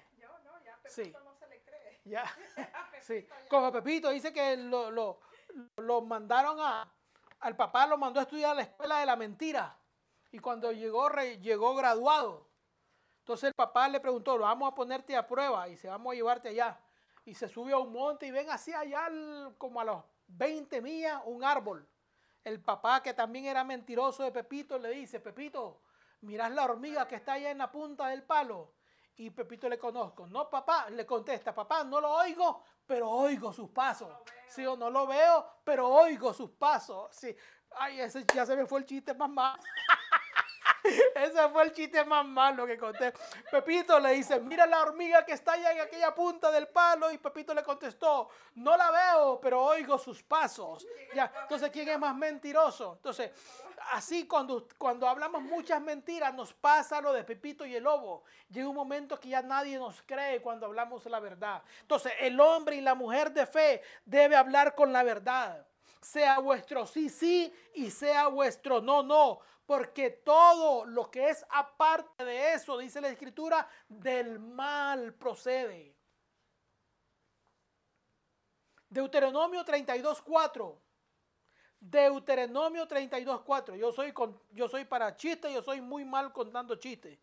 No, 0.97 1.03
ya 1.03 1.11
Pepito 1.11 1.23
no 1.23 1.35
se 1.35 1.47
le 1.47 1.61
cree. 1.63 2.01
Ya. 2.05 2.23
sí. 3.01 3.27
Como 3.49 3.71
Pepito 3.71 4.09
dice 4.09 4.33
que 4.33 4.57
lo, 4.57 4.91
lo, 4.91 6.01
mandaron 6.01 6.59
a, 6.59 6.91
al 7.39 7.55
papá 7.55 7.87
lo 7.87 7.97
mandó 7.97 8.19
a 8.19 8.23
estudiar 8.23 8.51
a 8.51 8.55
la 8.55 8.61
escuela 8.63 8.99
de 8.99 9.05
la 9.05 9.15
mentira. 9.15 9.77
Y 10.31 10.39
cuando 10.39 10.71
llegó, 10.71 11.09
llegó 11.41 11.75
graduado. 11.75 12.47
Entonces 13.19 13.49
el 13.49 13.53
papá 13.53 13.87
le 13.89 13.99
preguntó, 13.99 14.37
vamos 14.37 14.71
a 14.71 14.75
ponerte 14.75 15.15
a 15.15 15.27
prueba 15.27 15.67
y 15.69 15.77
se 15.77 15.87
vamos 15.87 16.13
a 16.13 16.15
llevarte 16.15 16.49
allá. 16.49 16.79
Y 17.25 17.35
se 17.35 17.47
subió 17.47 17.77
a 17.77 17.79
un 17.79 17.91
monte 17.91 18.25
y 18.25 18.31
ven 18.31 18.49
así 18.49 18.73
allá 18.73 19.07
como 19.57 19.79
a 19.81 19.83
los 19.83 20.03
20 20.27 20.81
millas 20.81 21.21
un 21.25 21.43
árbol. 21.43 21.87
El 22.43 22.61
papá, 22.61 23.03
que 23.03 23.13
también 23.13 23.45
era 23.45 23.63
mentiroso 23.63 24.23
de 24.23 24.31
Pepito, 24.31 24.79
le 24.79 24.89
dice, 24.91 25.19
Pepito, 25.19 25.81
miras 26.21 26.51
la 26.51 26.63
hormiga 26.63 27.07
que 27.07 27.15
está 27.15 27.33
allá 27.33 27.51
en 27.51 27.59
la 27.59 27.71
punta 27.71 28.07
del 28.07 28.23
palo. 28.23 28.73
Y 29.19 29.31
Pepito 29.31 29.67
le 29.67 29.77
conozco. 29.77 30.27
No, 30.27 30.49
papá, 30.49 30.89
le 30.89 31.05
contesta, 31.05 31.53
papá, 31.53 31.83
no 31.83 31.99
lo 31.99 32.09
oigo, 32.09 32.63
pero 32.85 33.09
oigo 33.09 33.51
sus 33.51 33.69
pasos. 33.69 34.07
sí, 34.47 34.65
o 34.65 34.77
no 34.77 34.89
lo 34.89 35.05
veo, 35.07 35.45
pero 35.65 35.89
oigo 35.89 36.33
sus 36.33 36.51
pasos. 36.51 37.09
Sí. 37.11 37.35
Ay, 37.71 37.99
ese 37.99 38.25
ya 38.33 38.45
se 38.45 38.55
me 38.55 38.65
fue 38.65 38.79
el 38.79 38.85
chiste 38.85 39.13
más 39.13 39.29
malo. 39.29 39.61
Ese 41.15 41.49
fue 41.49 41.63
el 41.63 41.71
chiste 41.73 42.03
más 42.05 42.25
malo 42.25 42.65
que 42.65 42.77
conté. 42.77 43.13
Pepito 43.51 43.99
le 43.99 44.13
dice, 44.13 44.39
mira 44.39 44.65
la 44.65 44.81
hormiga 44.81 45.25
que 45.25 45.33
está 45.33 45.53
allá 45.53 45.71
en 45.73 45.81
aquella 45.81 46.13
punta 46.13 46.51
del 46.51 46.67
palo. 46.67 47.11
Y 47.11 47.17
Pepito 47.17 47.53
le 47.53 47.63
contestó, 47.63 48.29
no 48.55 48.75
la 48.77 48.91
veo, 48.91 49.39
pero 49.41 49.61
oigo 49.63 49.97
sus 49.97 50.23
pasos. 50.23 50.85
Ya, 51.13 51.31
entonces, 51.43 51.69
¿quién 51.71 51.89
es 51.89 51.99
más 51.99 52.15
mentiroso? 52.15 52.93
Entonces, 52.93 53.31
así 53.91 54.27
cuando, 54.27 54.67
cuando 54.77 55.07
hablamos 55.07 55.41
muchas 55.41 55.81
mentiras, 55.81 56.33
nos 56.33 56.53
pasa 56.53 57.01
lo 57.01 57.13
de 57.13 57.23
Pepito 57.23 57.65
y 57.65 57.75
el 57.75 57.83
lobo. 57.83 58.23
Llega 58.49 58.67
un 58.67 58.75
momento 58.75 59.19
que 59.19 59.29
ya 59.29 59.41
nadie 59.41 59.77
nos 59.77 60.01
cree 60.03 60.41
cuando 60.41 60.65
hablamos 60.65 61.05
la 61.05 61.19
verdad. 61.19 61.61
Entonces, 61.81 62.13
el 62.19 62.39
hombre 62.39 62.75
y 62.77 62.81
la 62.81 62.95
mujer 62.95 63.31
de 63.31 63.45
fe 63.45 63.81
debe 64.05 64.35
hablar 64.35 64.75
con 64.75 64.93
la 64.93 65.03
verdad 65.03 65.65
sea 66.01 66.39
vuestro 66.39 66.87
sí, 66.87 67.09
sí 67.09 67.53
y 67.73 67.91
sea 67.91 68.27
vuestro 68.27 68.81
no, 68.81 69.03
no 69.03 69.39
porque 69.69 70.09
todo 70.09 70.83
lo 70.83 71.11
que 71.11 71.29
es 71.29 71.45
aparte 71.47 72.25
de 72.25 72.53
eso, 72.53 72.75
dice 72.79 72.99
la 73.01 73.09
escritura, 73.09 73.69
del 73.87 74.39
mal 74.39 75.13
procede. 75.13 75.95
Deuteronomio 78.89 79.63
32.4. 79.63 80.75
Deuteronomio 81.79 82.87
32.4. 82.87 83.75
Yo 83.75 83.91
soy, 83.91 84.11
yo 84.49 84.67
soy 84.67 84.85
para 84.85 85.15
chistes, 85.15 85.53
yo 85.53 85.61
soy 85.61 85.81
muy 85.81 86.03
mal 86.03 86.33
contando 86.33 86.75
chistes. 86.77 87.19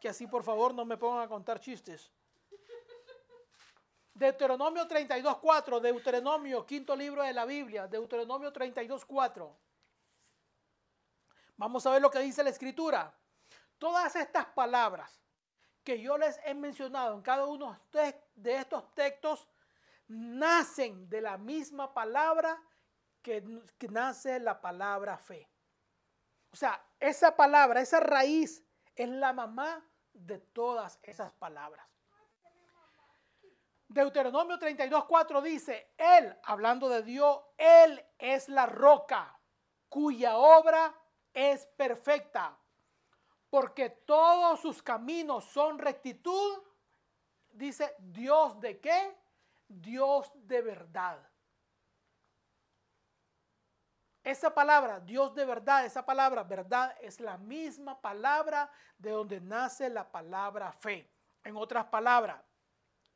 Que 0.00 0.08
así 0.08 0.26
por 0.26 0.42
favor 0.42 0.72
no 0.72 0.86
me 0.86 0.96
pongan 0.96 1.20
a 1.20 1.28
contar 1.28 1.60
chistes. 1.60 2.10
Deuteronomio 4.14 4.88
32.4. 4.88 5.80
Deuteronomio, 5.80 6.64
quinto 6.64 6.96
libro 6.96 7.22
de 7.22 7.34
la 7.34 7.44
Biblia. 7.44 7.86
Deuteronomio 7.86 8.50
32.4. 8.54 9.54
Vamos 11.56 11.86
a 11.86 11.90
ver 11.90 12.02
lo 12.02 12.10
que 12.10 12.20
dice 12.20 12.42
la 12.42 12.50
escritura. 12.50 13.14
Todas 13.78 14.16
estas 14.16 14.46
palabras 14.46 15.20
que 15.82 16.00
yo 16.00 16.16
les 16.16 16.40
he 16.44 16.54
mencionado 16.54 17.14
en 17.14 17.22
cada 17.22 17.44
uno 17.46 17.78
de 18.34 18.54
estos 18.54 18.94
textos 18.94 19.46
nacen 20.08 21.08
de 21.08 21.20
la 21.20 21.38
misma 21.38 21.92
palabra 21.92 22.60
que, 23.22 23.42
nace 23.90 24.38
la 24.40 24.60
palabra 24.60 25.16
fe. 25.18 25.48
O 26.50 26.56
sea, 26.56 26.82
esa 27.00 27.34
palabra, 27.34 27.80
esa 27.80 28.00
raíz 28.00 28.64
es 28.94 29.08
la 29.08 29.32
mamá 29.32 29.84
de 30.12 30.38
todas 30.38 30.98
esas 31.02 31.32
palabras. 31.32 31.86
Deuteronomio 33.88 34.58
32.4 34.58 35.42
dice, 35.42 35.92
Él, 35.96 36.36
hablando 36.44 36.88
de 36.88 37.02
Dios, 37.02 37.40
Él 37.56 38.04
es 38.18 38.48
la 38.48 38.66
roca 38.66 39.38
cuya 39.88 40.36
obra 40.36 40.94
es 41.34 41.66
perfecta, 41.76 42.56
porque 43.50 43.90
todos 43.90 44.60
sus 44.60 44.82
caminos 44.82 45.44
son 45.44 45.78
rectitud. 45.78 46.62
Dice, 47.50 47.94
Dios 47.98 48.58
de 48.60 48.80
qué? 48.80 49.18
Dios 49.68 50.30
de 50.34 50.62
verdad. 50.62 51.18
Esa 54.22 54.54
palabra, 54.54 55.00
Dios 55.00 55.34
de 55.34 55.44
verdad, 55.44 55.84
esa 55.84 56.06
palabra, 56.06 56.42
verdad, 56.44 56.96
es 57.02 57.20
la 57.20 57.36
misma 57.36 58.00
palabra 58.00 58.70
de 58.96 59.10
donde 59.10 59.40
nace 59.40 59.90
la 59.90 60.10
palabra 60.10 60.72
fe. 60.72 61.10
En 61.42 61.56
otras 61.56 61.84
palabras, 61.86 62.42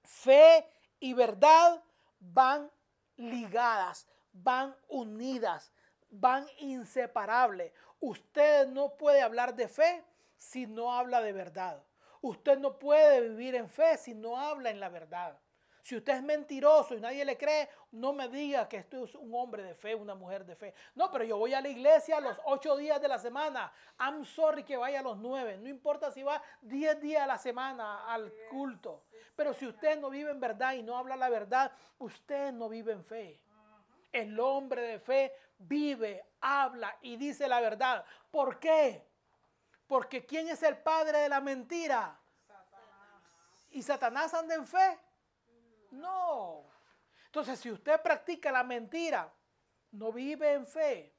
fe 0.04 0.68
y 1.00 1.14
verdad 1.14 1.82
van 2.18 2.70
ligadas, 3.16 4.06
van 4.32 4.76
unidas. 4.88 5.72
van 6.10 6.46
inseparables. 6.58 7.72
Usted 8.00 8.68
no 8.68 8.96
puede 8.96 9.20
hablar 9.20 9.54
de 9.54 9.68
fe 9.68 10.04
si 10.36 10.66
no 10.66 10.92
habla 10.92 11.20
de 11.20 11.32
verdad. 11.32 11.82
Usted 12.20 12.58
no 12.58 12.78
puede 12.78 13.20
vivir 13.28 13.54
en 13.54 13.68
fe 13.68 13.96
si 13.96 14.14
no 14.14 14.36
habla 14.36 14.70
en 14.70 14.80
la 14.80 14.88
verdad. 14.88 15.38
Si 15.82 15.96
usted 15.96 16.16
es 16.16 16.22
mentiroso 16.22 16.94
y 16.94 17.00
nadie 17.00 17.24
le 17.24 17.38
cree, 17.38 17.66
no 17.92 18.12
me 18.12 18.28
diga 18.28 18.68
que 18.68 18.76
esto 18.76 19.04
es 19.04 19.14
un 19.14 19.34
hombre 19.34 19.62
de 19.62 19.74
fe, 19.74 19.94
una 19.94 20.14
mujer 20.14 20.44
de 20.44 20.54
fe. 20.54 20.74
No, 20.94 21.10
pero 21.10 21.24
yo 21.24 21.38
voy 21.38 21.54
a 21.54 21.62
la 21.62 21.70
iglesia 21.70 22.20
los 22.20 22.38
ocho 22.44 22.76
días 22.76 23.00
de 23.00 23.08
la 23.08 23.18
semana. 23.18 23.72
I'm 23.98 24.22
sorry 24.24 24.64
que 24.64 24.76
vaya 24.76 25.00
a 25.00 25.02
los 25.02 25.16
nueve. 25.16 25.56
No 25.56 25.66
importa 25.66 26.12
si 26.12 26.22
va 26.22 26.42
diez 26.60 27.00
días 27.00 27.22
a 27.22 27.26
la 27.26 27.38
semana 27.38 28.04
al 28.12 28.30
culto. 28.50 29.04
Pero 29.34 29.54
si 29.54 29.66
usted 29.66 29.98
no 29.98 30.10
vive 30.10 30.30
en 30.30 30.40
verdad 30.40 30.74
y 30.74 30.82
no 30.82 30.98
habla 30.98 31.16
la 31.16 31.30
verdad, 31.30 31.72
usted 31.98 32.52
no 32.52 32.68
vive 32.68 32.92
en 32.92 33.04
fe. 33.04 33.40
El 34.12 34.38
hombre 34.40 34.82
de 34.82 35.00
fe 35.00 35.32
vive, 35.58 36.24
habla 36.40 36.96
y 37.02 37.16
dice 37.16 37.48
la 37.48 37.60
verdad. 37.60 38.04
¿Por 38.30 38.58
qué? 38.58 39.06
Porque 39.86 40.24
¿quién 40.24 40.48
es 40.48 40.62
el 40.62 40.78
padre 40.78 41.18
de 41.18 41.28
la 41.28 41.40
mentira? 41.40 42.18
¿Y 43.70 43.82
Satanás 43.82 44.32
anda 44.34 44.54
en 44.54 44.66
fe? 44.66 44.98
No. 45.90 46.64
Entonces, 47.26 47.58
si 47.60 47.70
usted 47.70 48.00
practica 48.00 48.50
la 48.50 48.64
mentira, 48.64 49.32
no 49.92 50.12
vive 50.12 50.52
en 50.52 50.66
fe, 50.66 51.14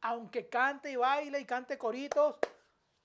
aunque 0.00 0.48
cante 0.48 0.90
y 0.90 0.96
baile 0.96 1.40
y 1.40 1.44
cante 1.44 1.76
coritos, 1.76 2.36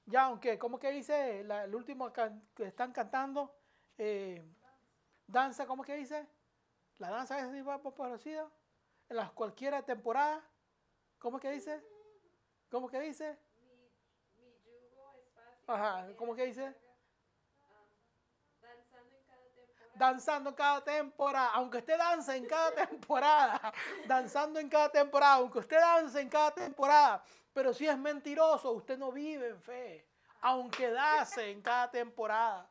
ya 0.05 0.23
aunque, 0.23 0.57
¿cómo 0.57 0.79
que 0.79 0.91
dice 0.91 1.41
el 1.41 1.75
último 1.75 2.11
que 2.11 2.63
están 2.63 2.91
cantando? 2.91 3.55
Eh, 3.97 4.43
danza, 5.27 5.65
¿cómo 5.65 5.83
que 5.83 5.95
dice? 5.95 6.27
La 6.97 7.09
danza 7.09 7.39
es 7.39 7.65
parecida 7.95 8.47
en 9.11 9.17
las 9.17 9.31
cualquiera 9.31 9.83
temporada. 9.83 10.41
¿Cómo 11.19 11.37
que 11.37 11.51
dice? 11.51 11.83
¿Cómo 12.69 12.87
que 12.87 13.01
dice? 13.01 13.37
Mi, 14.37 14.57
yugo 14.63 15.13
es 15.19 15.29
fácil. 15.33 15.63
Ajá, 15.67 16.15
¿cómo 16.15 16.33
que 16.33 16.45
dice? 16.45 16.73
danzando 19.93 20.49
en 20.49 20.55
cada 20.55 20.83
temporada, 20.83 21.51
aunque 21.53 21.77
usted 21.77 21.95
dance 21.95 22.35
en 22.35 22.45
cada 22.47 22.71
temporada, 22.87 23.73
danzando 24.07 24.59
en 24.59 24.67
cada 24.67 24.89
temporada, 24.89 25.33
aunque 25.35 25.59
usted 25.59 25.79
dance 25.79 26.19
en 26.19 26.29
cada 26.29 26.51
temporada, 26.51 27.23
pero 27.53 27.71
si 27.71 27.85
es 27.85 27.97
mentiroso, 27.97 28.71
usted 28.71 28.97
no 28.97 29.11
vive 29.11 29.49
en 29.49 29.61
fe, 29.61 30.07
aunque 30.41 30.89
dance 30.89 31.51
en 31.51 31.61
cada 31.61 31.91
temporada. 31.91 32.67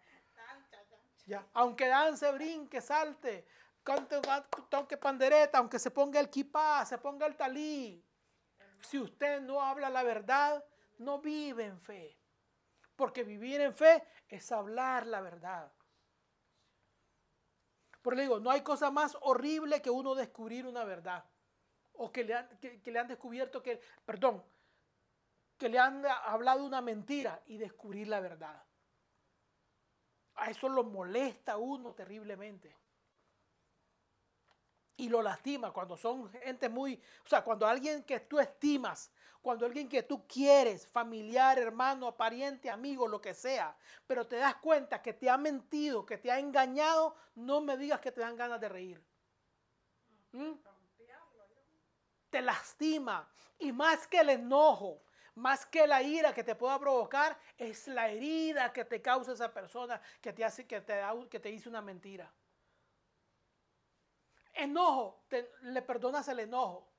Ya, 1.26 1.46
aunque 1.52 1.86
dance, 1.86 2.28
brinque, 2.32 2.80
salte, 2.80 3.46
cante, 3.82 4.20
toque 4.68 4.96
pandereta, 4.96 5.58
aunque 5.58 5.78
se 5.78 5.90
ponga 5.90 6.20
el 6.20 6.30
kipá, 6.30 6.84
se 6.84 6.98
ponga 6.98 7.26
el 7.26 7.36
talí. 7.36 8.04
Si 8.80 8.98
usted 8.98 9.40
no 9.40 9.62
habla 9.62 9.90
la 9.90 10.02
verdad, 10.02 10.64
no 10.98 11.20
vive 11.20 11.64
en 11.64 11.80
fe. 11.80 12.18
Porque 12.96 13.24
vivir 13.24 13.60
en 13.60 13.74
fe 13.74 14.02
es 14.28 14.50
hablar 14.52 15.06
la 15.06 15.20
verdad. 15.20 15.72
Por 18.02 18.16
le 18.16 18.22
digo, 18.22 18.40
no 18.40 18.50
hay 18.50 18.62
cosa 18.62 18.90
más 18.90 19.16
horrible 19.20 19.82
que 19.82 19.90
uno 19.90 20.14
descubrir 20.14 20.66
una 20.66 20.84
verdad. 20.84 21.24
O 21.92 22.10
que 22.10 22.24
le 22.24 22.34
han, 22.34 22.58
que, 22.58 22.80
le 22.84 22.98
han 22.98 23.08
descubierto 23.08 23.62
que, 23.62 23.80
perdón, 24.06 24.42
que 25.58 25.68
le 25.68 25.78
han 25.78 26.04
hablado 26.06 26.64
una 26.64 26.80
mentira 26.80 27.42
y 27.46 27.58
descubrir 27.58 28.08
la 28.08 28.20
verdad. 28.20 28.64
A 30.36 30.50
eso 30.50 30.68
lo 30.70 30.84
molesta 30.84 31.52
a 31.52 31.58
uno 31.58 31.92
terriblemente. 31.92 32.74
Y 35.00 35.08
lo 35.08 35.22
lastima 35.22 35.72
cuando 35.72 35.96
son 35.96 36.30
gente 36.30 36.68
muy, 36.68 37.00
o 37.24 37.28
sea, 37.28 37.42
cuando 37.42 37.66
alguien 37.66 38.02
que 38.04 38.20
tú 38.20 38.38
estimas 38.38 39.10
cuando 39.42 39.64
alguien 39.64 39.88
que 39.88 40.02
tú 40.02 40.26
quieres, 40.26 40.86
familiar, 40.86 41.58
hermano, 41.58 42.14
pariente, 42.14 42.68
amigo, 42.68 43.08
lo 43.08 43.20
que 43.20 43.32
sea, 43.32 43.74
pero 44.06 44.26
te 44.26 44.36
das 44.36 44.56
cuenta 44.56 45.00
que 45.00 45.14
te 45.14 45.30
ha 45.30 45.38
mentido, 45.38 46.04
que 46.04 46.18
te 46.18 46.30
ha 46.30 46.38
engañado, 46.38 47.16
no 47.36 47.62
me 47.62 47.78
digas 47.78 48.00
que 48.00 48.12
te 48.12 48.20
dan 48.20 48.36
ganas 48.36 48.60
de 48.60 48.68
reír. 48.68 49.02
¿Mm? 50.32 50.52
Te 52.28 52.42
lastima. 52.42 53.28
Y 53.58 53.72
más 53.72 54.06
que 54.06 54.20
el 54.20 54.28
enojo, 54.28 55.02
más 55.34 55.64
que 55.64 55.86
la 55.86 56.02
ira 56.02 56.34
que 56.34 56.44
te 56.44 56.54
pueda 56.54 56.78
provocar, 56.78 57.38
es 57.56 57.88
la 57.88 58.10
herida 58.10 58.72
que 58.72 58.84
te 58.84 59.00
causa 59.00 59.32
esa 59.32 59.52
persona 59.52 60.00
que 60.20 60.34
te 60.34 60.44
hace 60.44 60.66
que 60.66 60.82
te, 60.82 61.00
que 61.30 61.40
te 61.40 61.48
dice 61.48 61.68
una 61.68 61.80
mentira. 61.80 62.30
Enojo, 64.62 65.24
le 65.62 65.82
perdonas 65.82 66.28
el 66.28 66.40
enojo 66.40 66.90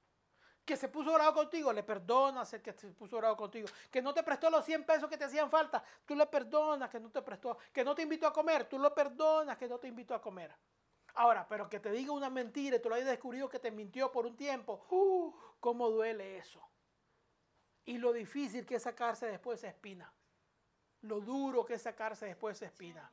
que 0.66 0.78
se 0.78 0.88
puso 0.90 1.12
bravo 1.14 1.34
contigo, 1.34 1.74
le 1.74 1.84
perdonas 1.84 2.54
el 2.54 2.62
que 2.62 2.74
se 2.74 2.88
puso 2.92 3.18
bravo 3.18 3.36
contigo. 3.36 3.68
Que 3.90 4.02
no 4.02 4.14
te 4.14 4.24
prestó 4.24 4.50
los 4.50 4.64
100 4.64 4.86
pesos 4.86 5.10
que 5.10 5.18
te 5.18 5.26
hacían 5.26 5.50
falta, 5.50 5.84
tú 6.06 6.16
le 6.16 6.26
perdonas 6.28 6.90
que 6.90 7.00
no 7.00 7.10
te 7.10 7.22
prestó. 7.22 7.58
Que 7.74 7.84
no 7.84 7.96
te 7.96 8.04
invitó 8.04 8.28
a 8.28 8.34
comer, 8.34 8.66
tú 8.66 8.78
lo 8.78 8.94
perdonas 8.94 9.58
que 9.58 9.68
no 9.68 9.80
te 9.80 9.88
invitó 9.88 10.14
a 10.16 10.22
comer. 10.22 10.56
Ahora, 11.16 11.46
pero 11.48 11.70
que 11.70 11.80
te 11.80 11.92
diga 11.92 12.14
una 12.14 12.30
mentira 12.30 12.78
y 12.78 12.80
tú 12.80 12.90
lo 12.90 12.96
hayas 12.96 13.08
descubrido 13.08 13.50
que 13.50 13.60
te 13.60 13.72
mintió 13.72 14.12
por 14.12 14.26
un 14.26 14.38
tiempo, 14.38 14.86
uh, 14.92 15.34
cómo 15.60 15.90
duele 15.90 16.38
eso. 16.38 16.62
Y 17.84 17.98
lo 17.98 18.14
difícil 18.14 18.66
que 18.66 18.76
es 18.76 18.84
sacarse 18.84 19.26
después 19.26 19.60
esa 19.60 19.68
espina. 19.68 20.14
Lo 21.02 21.20
duro 21.20 21.66
que 21.66 21.74
es 21.74 21.82
sacarse 21.82 22.28
después 22.28 22.58
esa 22.58 22.68
espina. 22.68 23.12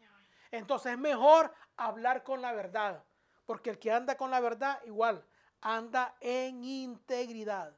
Entonces 0.51 0.93
es 0.93 0.99
mejor 0.99 1.53
hablar 1.77 2.23
con 2.23 2.41
la 2.41 2.53
verdad. 2.53 3.03
Porque 3.49 3.71
el 3.71 3.79
que 3.79 3.91
anda 3.91 4.15
con 4.15 4.31
la 4.31 4.41
verdad, 4.41 4.79
igual, 4.85 5.25
anda 5.63 6.15
en 6.21 6.63
integridad. 6.65 7.75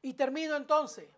Y 0.00 0.14
termino 0.14 0.54
entonces. 0.54 1.10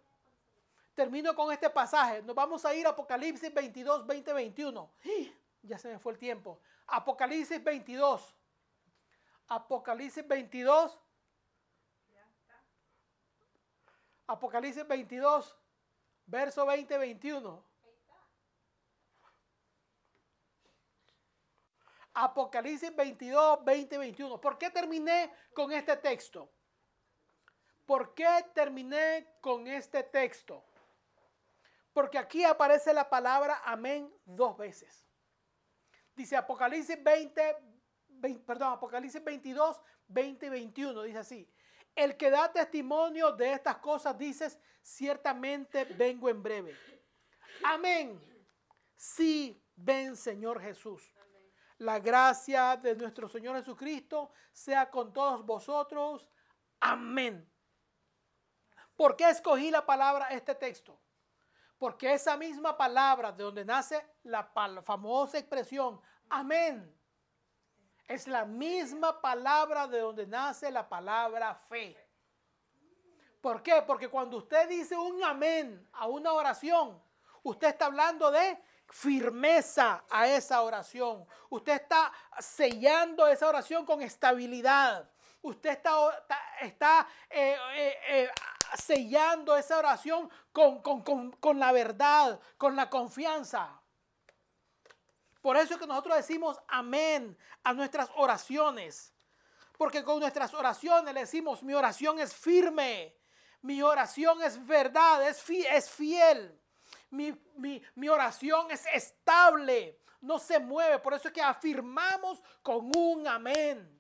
Termino 0.95 1.35
con 1.37 1.53
este 1.53 1.69
pasaje. 1.69 2.23
Nos 2.23 2.35
vamos 2.35 2.65
a 2.65 2.75
ir 2.75 2.87
a 2.87 2.91
Apocalipsis 2.91 3.53
22, 3.53 4.07
20, 4.07 4.33
21. 4.33 4.91
Ya 5.61 5.77
se 5.77 5.89
me 5.89 5.99
fue 5.99 6.12
el 6.12 6.19
tiempo. 6.19 6.59
Apocalipsis 6.87 7.62
22. 7.62 8.35
Apocalipsis 9.49 10.27
22. 10.27 10.99
Apocalipsis 14.27 14.89
22, 14.89 15.55
verso 16.25 16.65
20, 16.65 16.97
21. 16.97 17.62
Apocalipsis 22.15 22.95
22, 22.95 23.65
20, 23.65 23.99
21. 23.99 24.41
¿Por 24.41 24.57
qué 24.57 24.71
terminé 24.71 25.33
con 25.53 25.73
este 25.73 25.97
texto? 25.97 26.51
¿Por 27.85 28.15
qué 28.15 28.27
terminé 28.55 29.37
con 29.41 29.67
este 29.67 30.03
texto? 30.05 30.65
Porque 31.93 32.19
aquí 32.19 32.45
aparece 32.45 32.93
la 32.95 33.09
palabra 33.09 33.62
amén 33.65 34.12
dos 34.25 34.57
veces. 34.57 35.07
Dice 36.15 36.37
Apocalipsis 36.37 37.03
20, 37.03 37.57
perdón, 38.47 38.73
Apocalipsis 38.73 39.23
22, 39.23 39.81
20 40.09 40.47
y 40.47 40.49
21. 40.49 41.03
Dice 41.03 41.19
así. 41.19 41.51
El 41.95 42.17
que 42.17 42.31
da 42.31 42.53
testimonio 42.53 43.33
de 43.33 43.53
estas 43.53 43.77
cosas 43.79 44.19
dices, 44.19 44.59
ciertamente 44.83 45.85
vengo 45.85 46.29
en 46.29 46.43
breve. 46.43 46.77
Amén. 47.62 48.21
Sí, 48.97 49.62
ven 49.77 50.17
Señor 50.17 50.61
Jesús. 50.61 51.14
La 51.79 51.99
gracia 51.99 52.77
de 52.77 52.95
nuestro 52.95 53.29
Señor 53.29 53.57
Jesucristo 53.57 54.31
sea 54.53 54.91
con 54.91 55.12
todos 55.12 55.45
vosotros. 55.45 56.31
Amén. 56.81 57.51
¿Por 58.97 59.16
qué 59.16 59.29
escogí 59.29 59.70
la 59.70 59.85
palabra, 59.85 60.29
este 60.29 60.55
texto? 60.55 61.01
Porque 61.79 62.14
esa 62.14 62.37
misma 62.37 62.77
palabra 62.77 63.33
de 63.33 63.43
donde 63.43 63.64
nace 63.64 64.07
la 64.22 64.45
famosa 64.85 65.39
expresión, 65.39 66.01
amén, 66.31 66.97
es 68.07 68.29
la 68.29 68.45
misma 68.45 69.20
palabra 69.20 69.89
de 69.89 69.99
donde 69.99 70.27
nace 70.27 70.70
la 70.70 70.89
palabra 70.89 71.55
fe. 71.55 71.97
¿Por 73.41 73.62
qué? 73.62 73.83
Porque 73.87 74.09
cuando 74.09 74.39
usted 74.39 74.68
dice 74.68 74.97
un 74.97 75.22
amén 75.22 75.87
a 75.93 76.07
una 76.07 76.33
oración, 76.33 77.03
usted 77.43 77.68
está 77.68 77.87
hablando 77.87 78.31
de 78.31 78.59
firmeza 78.89 80.05
a 80.09 80.26
esa 80.28 80.62
oración. 80.62 81.26
Usted 81.51 81.74
está 81.74 82.12
sellando 82.39 83.26
esa 83.26 83.49
oración 83.49 83.85
con 83.85 84.03
estabilidad. 84.03 85.11
Usted 85.43 85.70
está, 85.70 86.24
está, 86.61 87.09
eh, 87.28 87.57
eh, 87.74 87.99
eh, 88.09 88.30
sellando 88.76 89.57
esa 89.57 89.78
oración 89.78 90.30
con, 90.53 90.80
con 90.80 91.59
la 91.59 91.72
verdad, 91.72 92.41
con 92.57 92.76
la 92.76 92.89
confianza. 92.89 93.80
Por 95.41 95.57
eso 95.57 95.74
es 95.74 95.80
que 95.80 95.87
nosotros 95.87 96.16
decimos 96.16 96.59
amén 96.68 97.37
a 97.62 97.72
nuestras 97.74 98.09
oraciones. 98.16 99.12
Porque 99.76 100.05
con 100.05 100.20
nuestras 100.20 100.55
oraciones 100.55 101.12
le 101.12 101.20
decimos, 101.20 101.62
mi 101.62 101.74
oración 101.74 102.18
es 102.20 102.32
firme, 102.32 103.14
mi 103.61 103.82
oración 103.82 104.41
es 104.41 104.64
verdad, 104.64 105.26
es, 105.28 105.45
es 105.51 105.91
fiel 105.91 106.61
mi, 107.15 108.09
oración 108.09 108.71
es 108.71 108.85
estable, 108.93 110.01
no 110.21 110.39
se 110.39 110.59
mueve. 110.59 110.99
Por 110.99 111.15
eso 111.15 111.29
es 111.29 111.35
que 111.35 111.43
afirmamos 111.43 112.43
con 112.62 112.91
un 112.97 113.27
amén. 113.27 113.91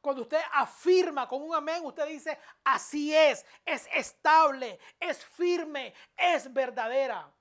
Cuando 0.00 0.22
usted 0.22 0.40
afirma 0.52 1.28
con 1.28 1.42
un 1.42 1.54
amén, 1.54 1.84
usted 1.84 2.06
dice, 2.06 2.38
así 2.64 3.14
es, 3.14 3.44
es 3.64 3.88
estable, 3.92 4.78
es 5.00 5.24
firme, 5.24 5.92
es 6.16 6.52
verdadera. 6.52 7.32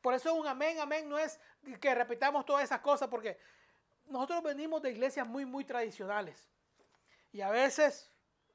Por 0.00 0.14
eso 0.14 0.34
un 0.34 0.46
amén, 0.46 0.80
amén 0.80 1.08
no 1.08 1.18
es 1.18 1.38
que 1.78 1.94
repitamos 1.94 2.46
todas 2.46 2.64
esas 2.64 2.80
cosas, 2.80 3.08
porque 3.08 3.38
nosotros 4.06 4.42
venimos 4.42 4.80
de 4.80 4.90
iglesias 4.90 5.26
muy, 5.26 5.44
muy 5.44 5.64
tradicionales. 5.64 6.50
Y 7.32 7.42
a 7.42 7.50
veces 7.50 8.10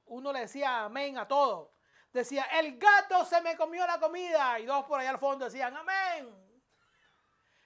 uno 0.05 0.33
le 0.33 0.41
decía 0.41 0.83
amén 0.83 1.17
a 1.17 1.27
todo. 1.27 1.74
Decía, 2.15 2.43
el 2.53 2.77
gato 2.77 3.25
se 3.25 3.41
me 3.41 3.57
comió 3.57 3.85
la 3.85 3.99
comida. 3.99 4.57
Y 4.57 4.65
dos 4.65 4.85
por 4.85 5.01
allá 5.01 5.09
al 5.09 5.17
fondo 5.17 5.43
decían, 5.43 5.75
amén. 5.75 6.33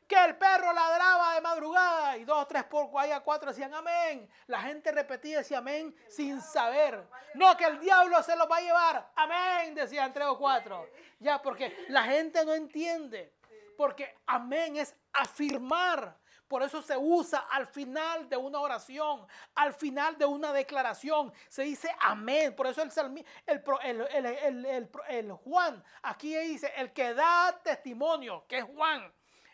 Que 0.08 0.26
el 0.26 0.38
perro 0.38 0.74
ladraba 0.74 1.36
de 1.36 1.42
madrugada. 1.42 2.18
Y 2.18 2.26
dos, 2.26 2.48
tres 2.48 2.64
por 2.64 2.90
allá, 2.98 3.20
cuatro 3.20 3.52
decían, 3.52 3.72
amén. 3.76 4.28
La 4.48 4.60
gente 4.62 4.92
repetía 4.92 5.42
ese 5.42 5.56
amén 5.56 5.96
sin 6.08 6.42
saber. 6.42 7.08
No, 7.36 7.56
que 7.56 7.66
el 7.66 7.80
diablo 7.80 8.24
se 8.24 8.36
lo 8.36 8.48
va 8.48 8.58
a 8.58 8.62
llevar. 8.62 9.12
Amén, 9.18 9.76
decían 9.76 10.12
tres 10.12 10.26
o 10.26 10.36
cuatro. 10.40 10.90
Ya, 11.20 11.40
porque 11.40 11.86
la 11.90 12.02
gente 12.06 12.44
no 12.44 12.56
entiende. 12.56 13.36
Porque 13.78 14.18
amén 14.26 14.78
es 14.78 14.96
afirmar. 15.14 16.18
Por 16.50 16.64
eso 16.64 16.82
se 16.82 16.98
usa 16.98 17.46
al 17.52 17.68
final 17.68 18.28
de 18.28 18.36
una 18.36 18.60
oración, 18.60 19.28
al 19.54 19.72
final 19.72 20.18
de 20.18 20.26
una 20.26 20.52
declaración. 20.52 21.32
Se 21.48 21.62
dice 21.62 21.96
amén. 22.00 22.56
Por 22.56 22.66
eso 22.66 22.82
el, 22.82 22.90
el, 25.08 25.32
Juan 25.32 25.84
aquí 26.02 26.36
dice, 26.36 26.74
el 26.76 26.92
que 26.92 27.14
da 27.14 27.56
testimonio, 27.64 28.48
que 28.48 28.58
es 28.58 28.64
Juan. 28.64 29.14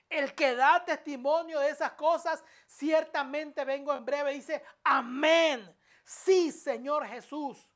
El 0.09 0.33
que 0.33 0.55
da 0.55 0.85
testimonio 0.85 1.59
de 1.59 1.71
esas 1.71 1.91
cosas, 1.93 2.41
ciertamente 2.65 3.65
vengo 3.65 3.93
en 3.93 4.05
breve. 4.05 4.31
Dice, 4.31 4.63
amén. 4.81 5.77
Sí, 6.05 6.49
Señor 6.49 7.05
Jesús. 7.07 7.69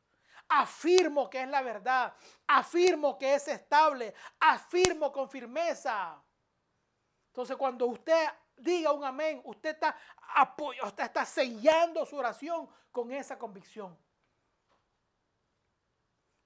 Afirmo 0.47 1.29
que 1.29 1.41
es 1.41 1.49
la 1.49 1.61
verdad. 1.61 2.13
Afirmo 2.47 3.17
que 3.17 3.33
es 3.33 3.49
estable. 3.49 4.13
Afirmo 4.39 5.11
con 5.11 5.29
firmeza. 5.29 6.23
Entonces 7.27 7.57
cuando 7.57 7.85
usted 7.85 8.29
diga 8.59 8.91
un 8.91 9.03
amén, 9.03 9.41
usted 9.45 9.71
está 9.71 9.95
apoyo, 10.35 10.83
usted 10.85 11.03
está 11.03 11.25
sellando 11.25 12.05
su 12.05 12.15
oración 12.15 12.69
con 12.91 13.11
esa 13.11 13.37
convicción. 13.37 13.97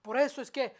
Por 0.01 0.18
eso 0.18 0.41
es 0.41 0.51
que 0.51 0.76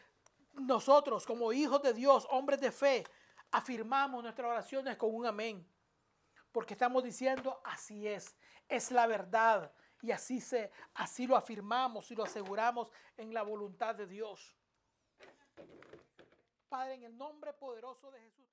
nosotros 0.54 1.26
como 1.26 1.54
hijos 1.54 1.82
de 1.82 1.94
Dios, 1.94 2.28
hombres 2.30 2.60
de 2.60 2.72
fe, 2.72 3.04
afirmamos 3.52 4.22
nuestras 4.24 4.50
oraciones 4.50 4.98
con 4.98 5.14
un 5.16 5.26
amén. 5.26 5.68
Porque 6.52 6.74
estamos 6.74 7.04
diciendo, 7.04 7.62
así 7.64 8.08
es, 8.08 8.36
es 8.68 8.92
la 8.92 9.08
verdad. 9.08 9.72
Y 10.02 10.12
así, 10.12 10.42
se, 10.42 10.72
así 10.96 11.26
lo 11.26 11.38
afirmamos 11.38 12.12
y 12.12 12.16
lo 12.16 12.24
aseguramos 12.24 12.92
en 13.16 13.34
la 13.34 13.42
voluntad 13.42 13.96
de 13.96 14.06
Dios. 14.06 14.56
Padre, 16.68 16.96
en 16.96 17.04
el 17.04 17.18
nombre 17.18 17.54
poderoso 17.54 18.12
de 18.12 18.20
Jesús. 18.20 18.44